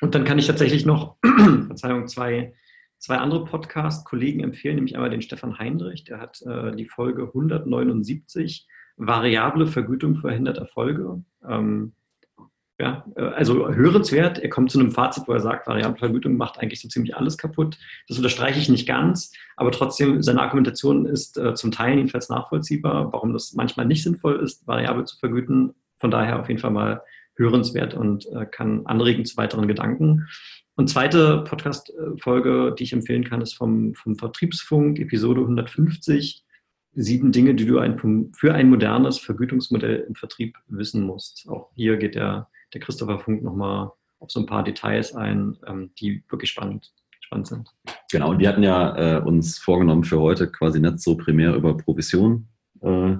und 0.00 0.14
dann 0.14 0.24
kann 0.24 0.38
ich 0.38 0.46
tatsächlich 0.46 0.84
noch, 0.84 1.16
Verzeihung, 1.66 2.08
zwei, 2.08 2.54
zwei 2.98 3.18
andere 3.18 3.44
Podcast-Kollegen 3.44 4.42
empfehlen, 4.42 4.76
nämlich 4.76 4.96
einmal 4.96 5.10
den 5.10 5.22
Stefan 5.22 5.58
Heinrich, 5.58 6.04
der 6.04 6.20
hat 6.20 6.42
äh, 6.42 6.74
die 6.74 6.86
Folge 6.86 7.22
179, 7.24 8.66
variable 8.96 9.66
Vergütung 9.66 10.16
verhindert 10.16 10.58
Erfolge. 10.58 11.22
Ähm, 11.48 11.92
ja, 12.78 13.04
äh, 13.14 13.22
also 13.22 13.68
hörenswert. 13.68 14.38
Er 14.38 14.48
kommt 14.48 14.72
zu 14.72 14.80
einem 14.80 14.90
Fazit, 14.90 15.24
wo 15.28 15.32
er 15.32 15.40
sagt, 15.40 15.68
variable 15.68 15.98
Vergütung 15.98 16.36
macht 16.36 16.58
eigentlich 16.58 16.80
so 16.80 16.88
ziemlich 16.88 17.16
alles 17.16 17.38
kaputt. 17.38 17.78
Das 18.08 18.16
unterstreiche 18.16 18.58
ich 18.58 18.68
nicht 18.68 18.88
ganz, 18.88 19.32
aber 19.56 19.70
trotzdem, 19.70 20.20
seine 20.22 20.42
Argumentation 20.42 21.06
ist 21.06 21.38
äh, 21.38 21.54
zum 21.54 21.70
Teil 21.70 21.96
jedenfalls 21.96 22.28
nachvollziehbar, 22.28 23.12
warum 23.12 23.32
das 23.32 23.52
manchmal 23.52 23.86
nicht 23.86 24.02
sinnvoll 24.02 24.40
ist, 24.40 24.66
variabel 24.66 25.04
zu 25.04 25.16
vergüten. 25.18 25.74
Von 25.98 26.10
daher 26.10 26.40
auf 26.40 26.48
jeden 26.48 26.60
Fall 26.60 26.72
mal 26.72 27.02
hörenswert 27.36 27.94
und 27.94 28.26
äh, 28.32 28.46
kann 28.46 28.86
anregen 28.86 29.24
zu 29.24 29.36
weiteren 29.36 29.68
Gedanken. 29.68 30.28
Und 30.74 30.88
zweite 30.88 31.44
Podcast-Folge, 31.44 32.74
die 32.78 32.84
ich 32.84 32.92
empfehlen 32.92 33.24
kann, 33.24 33.42
ist 33.42 33.54
vom, 33.54 33.94
vom 33.94 34.16
Vertriebsfunk, 34.16 34.98
Episode 34.98 35.42
150. 35.42 36.44
Sieben 36.94 37.32
Dinge, 37.32 37.54
die 37.54 37.66
du 37.66 37.78
ein, 37.78 37.98
für 38.34 38.54
ein 38.54 38.70
modernes 38.70 39.18
Vergütungsmodell 39.18 40.04
im 40.08 40.14
Vertrieb 40.14 40.56
wissen 40.68 41.04
musst. 41.04 41.46
Auch 41.48 41.70
hier 41.74 41.96
geht 41.96 42.14
der, 42.14 42.48
der 42.72 42.80
Christopher 42.80 43.18
Funk 43.18 43.42
nochmal 43.42 43.90
auf 44.18 44.30
so 44.30 44.40
ein 44.40 44.46
paar 44.46 44.62
Details 44.62 45.14
ein, 45.14 45.56
ähm, 45.66 45.90
die 45.98 46.24
wirklich 46.30 46.50
spannend, 46.50 46.92
spannend 47.20 47.48
sind. 47.48 47.68
Genau, 48.10 48.30
und 48.30 48.38
wir 48.38 48.48
hatten 48.48 48.62
ja 48.62 49.18
äh, 49.18 49.22
uns 49.22 49.58
vorgenommen 49.58 50.04
für 50.04 50.20
heute 50.20 50.50
quasi 50.50 50.80
nicht 50.80 51.00
so 51.00 51.16
primär 51.16 51.54
über 51.54 51.76
Provision 51.76 52.48
äh, 52.80 53.16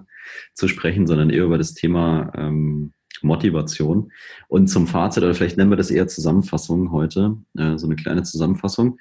zu 0.54 0.68
sprechen, 0.68 1.06
sondern 1.06 1.30
eher 1.30 1.44
über 1.44 1.58
das 1.58 1.74
Thema 1.74 2.30
ähm, 2.34 2.92
Motivation. 3.22 4.10
Und 4.48 4.68
zum 4.68 4.86
Fazit, 4.86 5.22
oder 5.22 5.34
vielleicht 5.34 5.56
nennen 5.56 5.70
wir 5.70 5.76
das 5.76 5.90
eher 5.90 6.08
Zusammenfassung 6.08 6.92
heute, 6.92 7.36
äh, 7.56 7.76
so 7.76 7.86
eine 7.86 7.96
kleine 7.96 8.22
Zusammenfassung. 8.22 8.98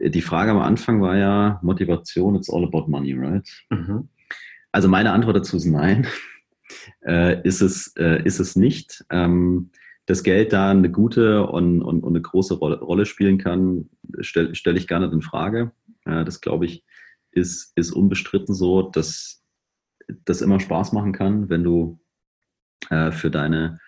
Die 0.00 0.22
Frage 0.22 0.52
am 0.52 0.58
Anfang 0.58 1.02
war 1.02 1.16
ja 1.16 1.58
Motivation, 1.62 2.36
it's 2.36 2.50
all 2.50 2.64
about 2.64 2.86
money, 2.88 3.14
right? 3.14 3.48
Mhm. 3.70 4.08
Also 4.70 4.88
meine 4.88 5.12
Antwort 5.12 5.36
dazu 5.36 5.56
ist 5.56 5.66
nein. 5.66 6.06
Äh, 7.00 7.40
ist, 7.48 7.62
es, 7.62 7.94
äh, 7.96 8.22
ist 8.24 8.40
es 8.40 8.54
nicht. 8.54 9.02
Ähm, 9.08 9.70
dass 10.04 10.22
Geld 10.22 10.52
da 10.52 10.70
eine 10.70 10.90
gute 10.90 11.46
und, 11.46 11.80
und, 11.82 12.02
und 12.02 12.12
eine 12.12 12.20
große 12.20 12.54
Rolle, 12.54 12.78
Rolle 12.80 13.06
spielen 13.06 13.38
kann, 13.38 13.88
stelle 14.20 14.54
stell 14.54 14.76
ich 14.76 14.86
gar 14.86 15.00
nicht 15.00 15.12
in 15.12 15.22
Frage. 15.22 15.72
Äh, 16.04 16.24
das 16.24 16.42
glaube 16.42 16.66
ich, 16.66 16.84
ist, 17.30 17.72
ist 17.74 17.92
unbestritten 17.92 18.54
so, 18.54 18.82
dass 18.82 19.42
das 20.24 20.40
immer 20.40 20.60
Spaß 20.60 20.92
machen 20.92 21.12
kann, 21.12 21.48
wenn 21.48 21.62
du 21.62 21.98
äh, 22.90 23.10
für 23.10 23.30
deine 23.30 23.78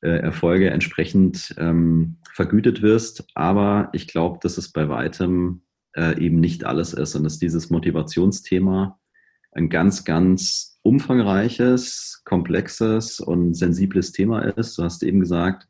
äh, 0.00 0.10
Erfolge 0.10 0.70
entsprechend 0.70 1.54
ähm, 1.58 2.18
vergütet 2.32 2.82
wirst. 2.82 3.26
Aber 3.34 3.88
ich 3.92 4.06
glaube, 4.06 4.38
dass 4.42 4.58
es 4.58 4.70
bei 4.70 4.88
weitem 4.88 5.62
äh, 5.96 6.18
eben 6.20 6.40
nicht 6.40 6.64
alles 6.64 6.92
ist 6.92 7.14
und 7.14 7.24
dass 7.24 7.38
dieses 7.38 7.70
Motivationsthema 7.70 8.98
ein 9.52 9.68
ganz, 9.68 10.04
ganz 10.04 10.78
umfangreiches, 10.82 12.22
komplexes 12.24 13.20
und 13.20 13.54
sensibles 13.54 14.12
Thema 14.12 14.40
ist. 14.40 14.78
Du 14.78 14.84
hast 14.84 15.02
eben 15.02 15.20
gesagt, 15.20 15.68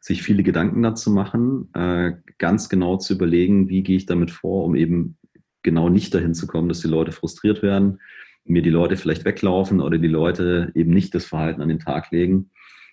sich 0.00 0.22
viele 0.22 0.42
Gedanken 0.42 0.82
dazu 0.82 1.10
machen, 1.10 1.70
äh, 1.74 2.12
ganz 2.38 2.68
genau 2.68 2.96
zu 2.96 3.14
überlegen, 3.14 3.68
wie 3.68 3.84
gehe 3.84 3.96
ich 3.96 4.06
damit 4.06 4.32
vor, 4.32 4.64
um 4.64 4.74
eben 4.74 5.16
genau 5.62 5.88
nicht 5.88 6.12
dahin 6.12 6.34
zu 6.34 6.48
kommen, 6.48 6.68
dass 6.68 6.80
die 6.80 6.88
Leute 6.88 7.12
frustriert 7.12 7.62
werden, 7.62 8.00
mir 8.44 8.62
die 8.62 8.70
Leute 8.70 8.96
vielleicht 8.96 9.24
weglaufen 9.24 9.80
oder 9.80 9.98
die 9.98 10.08
Leute 10.08 10.72
eben 10.74 10.92
nicht 10.92 11.14
das 11.14 11.24
Verhalten 11.24 11.62
an 11.62 11.68
den 11.68 11.78
Tag 11.78 12.10
legen, 12.10 12.50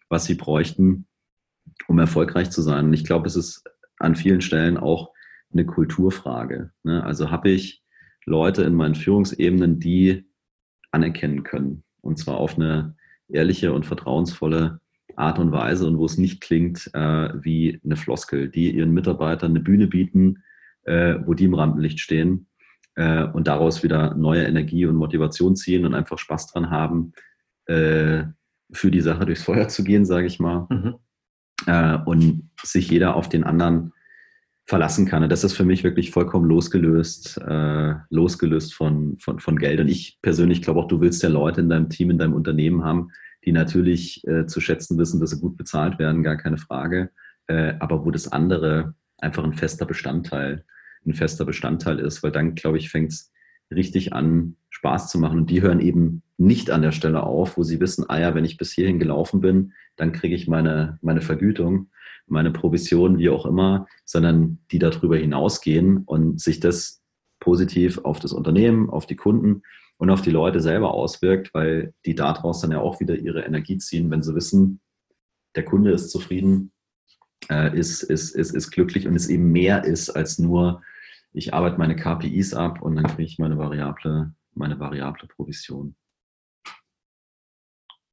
was 0.08 0.26
sie 0.26 0.36
bräuchten, 0.36 1.08
um 1.88 2.00
erfolgreich 2.00 2.52
zu 2.52 2.62
sein. 2.62 2.86
Und 2.86 2.94
ich 2.94 3.04
glaube, 3.04 3.28
es 3.28 3.36
ist 3.36 3.64
an 3.98 4.16
vielen 4.16 4.42
Stellen 4.42 4.78
auch 4.78 5.12
eine 5.52 5.66
Kulturfrage. 5.66 6.72
Ne? 6.84 7.04
Also 7.04 7.32
habe 7.32 7.50
ich 7.50 7.84
Leute 8.26 8.64
in 8.64 8.76
meinen 8.76 8.96
Führungsebenen, 8.96 9.80
die 9.80 10.26
anerkennen 10.92 11.44
können. 11.44 11.84
Und 12.02 12.18
zwar 12.20 12.38
auf 12.38 12.56
eine 12.56 12.96
ehrliche 13.28 13.74
und 13.74 13.86
vertrauensvolle 13.86 14.80
Art 15.16 15.40
und 15.40 15.52
Weise 15.52 15.88
und 15.88 15.98
wo 15.98 16.06
es 16.06 16.18
nicht 16.18 16.42
klingt 16.42 16.90
äh, 16.94 17.30
wie 17.44 17.80
eine 17.84 17.96
Floskel, 17.96 18.50
die 18.50 18.72
ihren 18.72 18.94
Mitarbeitern 18.94 19.52
eine 19.52 19.60
Bühne 19.60 19.88
bieten, 19.88 20.44
äh, 20.84 21.16
wo 21.26 21.34
die 21.34 21.46
im 21.46 21.56
Rampenlicht 21.56 22.00
stehen 22.00 22.49
äh, 23.00 23.24
und 23.24 23.48
daraus 23.48 23.82
wieder 23.82 24.14
neue 24.16 24.44
Energie 24.44 24.86
und 24.86 24.98
Motivation 24.98 25.56
ziehen 25.56 25.86
und 25.86 25.96
einfach 25.96 26.20
Spaß 26.20 26.48
dran 26.48 26.70
haben, 26.70 27.14
äh, 27.66 28.24
für 28.72 28.92
die 28.92 29.00
Sache 29.00 29.26
durchs 29.26 29.44
Feuer 29.44 29.70
zu 29.70 29.86
gehen, 29.86 30.04
sage 30.04 30.28
ich 30.28 30.40
mal. 30.40 30.68
Mhm. 30.70 30.96
Äh, 31.66 31.98
und 32.06 32.50
sich 32.62 32.90
jeder 32.92 33.16
auf 33.16 33.30
den 33.30 33.46
anderen 33.46 33.94
verlassen 34.66 35.06
kann. 35.06 35.24
Und 35.24 35.32
das 35.32 35.46
ist 35.46 35.54
für 35.54 35.64
mich 35.64 35.86
wirklich 35.86 36.12
vollkommen 36.12 36.48
losgelöst, 36.48 37.38
äh, 37.38 37.94
losgelöst 38.10 38.74
von, 38.74 39.18
von, 39.18 39.40
von 39.40 39.58
Geld. 39.58 39.80
Und 39.80 39.88
ich 39.88 40.20
persönlich 40.22 40.62
glaube 40.62 40.82
auch, 40.82 40.88
du 40.88 41.00
willst 41.00 41.24
ja 41.24 41.30
Leute 41.30 41.62
in 41.62 41.70
deinem 41.70 41.90
Team, 41.90 42.12
in 42.12 42.18
deinem 42.18 42.34
Unternehmen 42.34 42.84
haben, 42.84 43.12
die 43.46 43.54
natürlich 43.54 44.28
äh, 44.28 44.46
zu 44.46 44.60
schätzen 44.60 44.98
wissen, 44.98 45.22
dass 45.22 45.30
sie 45.30 45.40
gut 45.40 45.56
bezahlt 45.56 46.00
werden, 46.00 46.22
gar 46.22 46.36
keine 46.36 46.58
Frage. 46.58 47.12
Äh, 47.48 47.76
aber 47.80 48.06
wo 48.06 48.12
das 48.12 48.30
andere 48.30 48.94
einfach 49.20 49.46
ein 49.46 49.54
fester 49.54 49.86
Bestandteil, 49.86 50.66
ein 51.10 51.14
fester 51.14 51.46
Bestandteil 51.46 52.00
ist, 52.00 52.24
weil 52.24 52.32
dann, 52.32 52.56
glaube 52.56 52.78
ich, 52.78 52.90
fängt 52.90 53.12
es 53.12 53.32
richtig 53.72 54.14
an, 54.14 54.56
Spaß 54.70 55.10
zu 55.10 55.20
machen. 55.20 55.40
Und 55.40 55.50
die 55.50 55.62
hören 55.62 55.80
eben 55.80 56.24
nicht 56.38 56.72
an 56.72 56.82
der 56.82 56.92
Stelle 56.92 57.24
auf, 57.24 57.58
wo 57.58 57.64
sie 57.64 57.80
wissen, 57.80 58.06
ah 58.08 58.20
ja, 58.20 58.34
wenn 58.36 58.46
ich 58.46 58.58
bis 58.58 58.72
hierhin 58.72 59.00
gelaufen 59.00 59.42
bin, 59.42 59.74
dann 59.96 60.14
kriege 60.14 60.36
ich 60.36 60.48
meine, 60.48 60.98
meine 61.02 61.22
Vergütung 61.22 61.90
meine 62.30 62.52
Provision, 62.52 63.18
wie 63.18 63.30
auch 63.30 63.46
immer, 63.46 63.88
sondern 64.06 64.60
die 64.72 64.80
darüber 64.80 65.18
hinausgehen 65.18 66.04
und 66.06 66.40
sich 66.40 66.60
das 66.60 67.02
positiv 67.40 68.00
auf 68.00 68.20
das 68.20 68.34
Unternehmen, 68.34 68.90
auf 68.90 69.06
die 69.06 69.16
Kunden 69.16 69.64
und 69.98 70.10
auf 70.10 70.22
die 70.22 70.32
Leute 70.32 70.60
selber 70.60 70.94
auswirkt, 70.94 71.54
weil 71.54 71.94
die 72.06 72.16
daraus 72.16 72.62
dann 72.62 72.72
ja 72.72 72.80
auch 72.80 73.00
wieder 73.00 73.18
ihre 73.18 73.42
Energie 73.42 73.78
ziehen, 73.78 74.12
wenn 74.12 74.22
sie 74.22 74.36
wissen, 74.36 74.80
der 75.56 75.66
Kunde 75.66 75.92
ist 75.92 76.12
zufrieden, 76.12 76.72
äh, 77.50 77.78
ist, 77.78 78.04
ist, 78.04 78.36
ist, 78.36 78.52
ist 78.52 78.72
glücklich 78.72 79.08
und 79.08 79.16
es 79.16 79.30
eben 79.30 79.52
mehr 79.52 79.84
ist 79.84 80.10
als 80.10 80.40
nur, 80.40 80.82
ich 81.32 81.54
arbeite 81.54 81.78
meine 81.78 81.96
KPIs 81.96 82.54
ab 82.54 82.82
und 82.82 82.96
dann 82.96 83.08
kriege 83.08 83.24
ich 83.24 83.40
meine 83.40 83.58
variable, 83.58 84.34
meine 84.54 84.80
variable 84.80 85.28
Provision. 85.28 85.96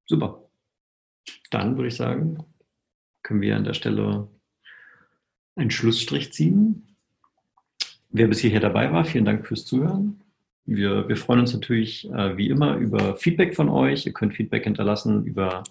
Super. 0.07 0.49
Dann 1.51 1.77
würde 1.77 1.89
ich 1.89 1.97
sagen, 1.97 2.39
können 3.23 3.41
wir 3.41 3.57
an 3.57 3.65
der 3.65 3.75
Stelle 3.75 4.29
einen 5.57 5.71
Schlussstrich 5.71 6.33
ziehen. 6.33 6.97
Wer 8.11 8.29
bis 8.29 8.41
hierher 8.41 8.61
dabei 8.61 8.93
war, 8.93 9.05
vielen 9.05 9.25
Dank 9.25 9.47
fürs 9.47 9.65
Zuhören. 9.65 10.23
Wir, 10.65 11.09
wir 11.09 11.17
freuen 11.17 11.41
uns 11.41 11.53
natürlich 11.53 12.09
äh, 12.11 12.37
wie 12.37 12.49
immer 12.49 12.77
über 12.77 13.17
Feedback 13.17 13.55
von 13.55 13.69
euch. 13.69 14.05
Ihr 14.07 14.13
könnt 14.13 14.35
Feedback 14.35 14.65
hinterlassen 14.65 15.25
über 15.25 15.65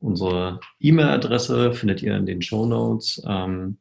unsere 0.00 0.60
E-Mail-Adresse, 0.80 1.72
findet 1.72 2.02
ihr 2.02 2.16
in 2.16 2.26
den 2.26 2.42
Show 2.42 2.66
Notes. 2.66 3.22
Ähm, 3.26 3.78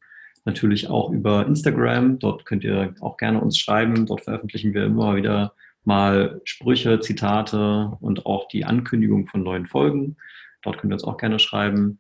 natürlich 0.50 0.89
auch 0.89 1.12
über 1.12 1.45
Instagram. 1.45 2.20
Dort 2.20 2.45
könnt 2.45 2.64
ihr 2.64 2.93
auch 3.00 3.18
gerne 3.18 3.39
uns 3.39 3.58
schreiben. 3.58 4.06
Dort 4.06 4.22
veröffentlichen 4.22 4.74
wir 4.74 4.86
immer 4.86 5.16
wieder 5.16 5.54
mal 5.84 6.41
Sprüche, 6.43 7.00
Zitate 7.00 7.97
und 8.00 8.26
auch 8.26 8.47
die 8.47 8.66
Ankündigung 8.66 9.28
von 9.28 9.43
neuen 9.43 9.66
Folgen. 9.66 10.18
Dort 10.62 10.78
könnt 10.78 10.91
ihr 10.91 10.95
uns 10.95 11.04
auch 11.04 11.18
gerne 11.18 11.39
schreiben. 11.39 12.00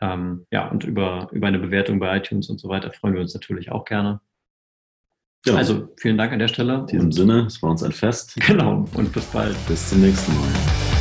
Ähm, 0.00 0.46
ja, 0.50 0.68
und 0.68 0.84
über, 0.84 1.28
über 1.32 1.46
eine 1.46 1.58
Bewertung 1.58 1.98
bei 1.98 2.16
iTunes 2.16 2.48
und 2.48 2.58
so 2.58 2.68
weiter 2.68 2.90
freuen 2.90 3.14
wir 3.14 3.20
uns 3.20 3.34
natürlich 3.34 3.70
auch 3.70 3.84
gerne. 3.84 4.20
Ja. 5.46 5.54
Also 5.54 5.88
vielen 5.96 6.18
Dank 6.18 6.32
an 6.32 6.38
der 6.38 6.48
Stelle. 6.48 6.80
In 6.80 6.86
diesem 6.86 7.12
Sinne, 7.12 7.46
es 7.46 7.62
war 7.62 7.70
uns 7.70 7.82
ein 7.82 7.92
Fest. 7.92 8.36
Genau, 8.46 8.86
und 8.94 9.12
bis 9.12 9.24
bald. 9.26 9.56
Bis 9.68 9.88
zum 9.88 10.00
nächsten 10.00 10.34
Mal. 10.34 10.99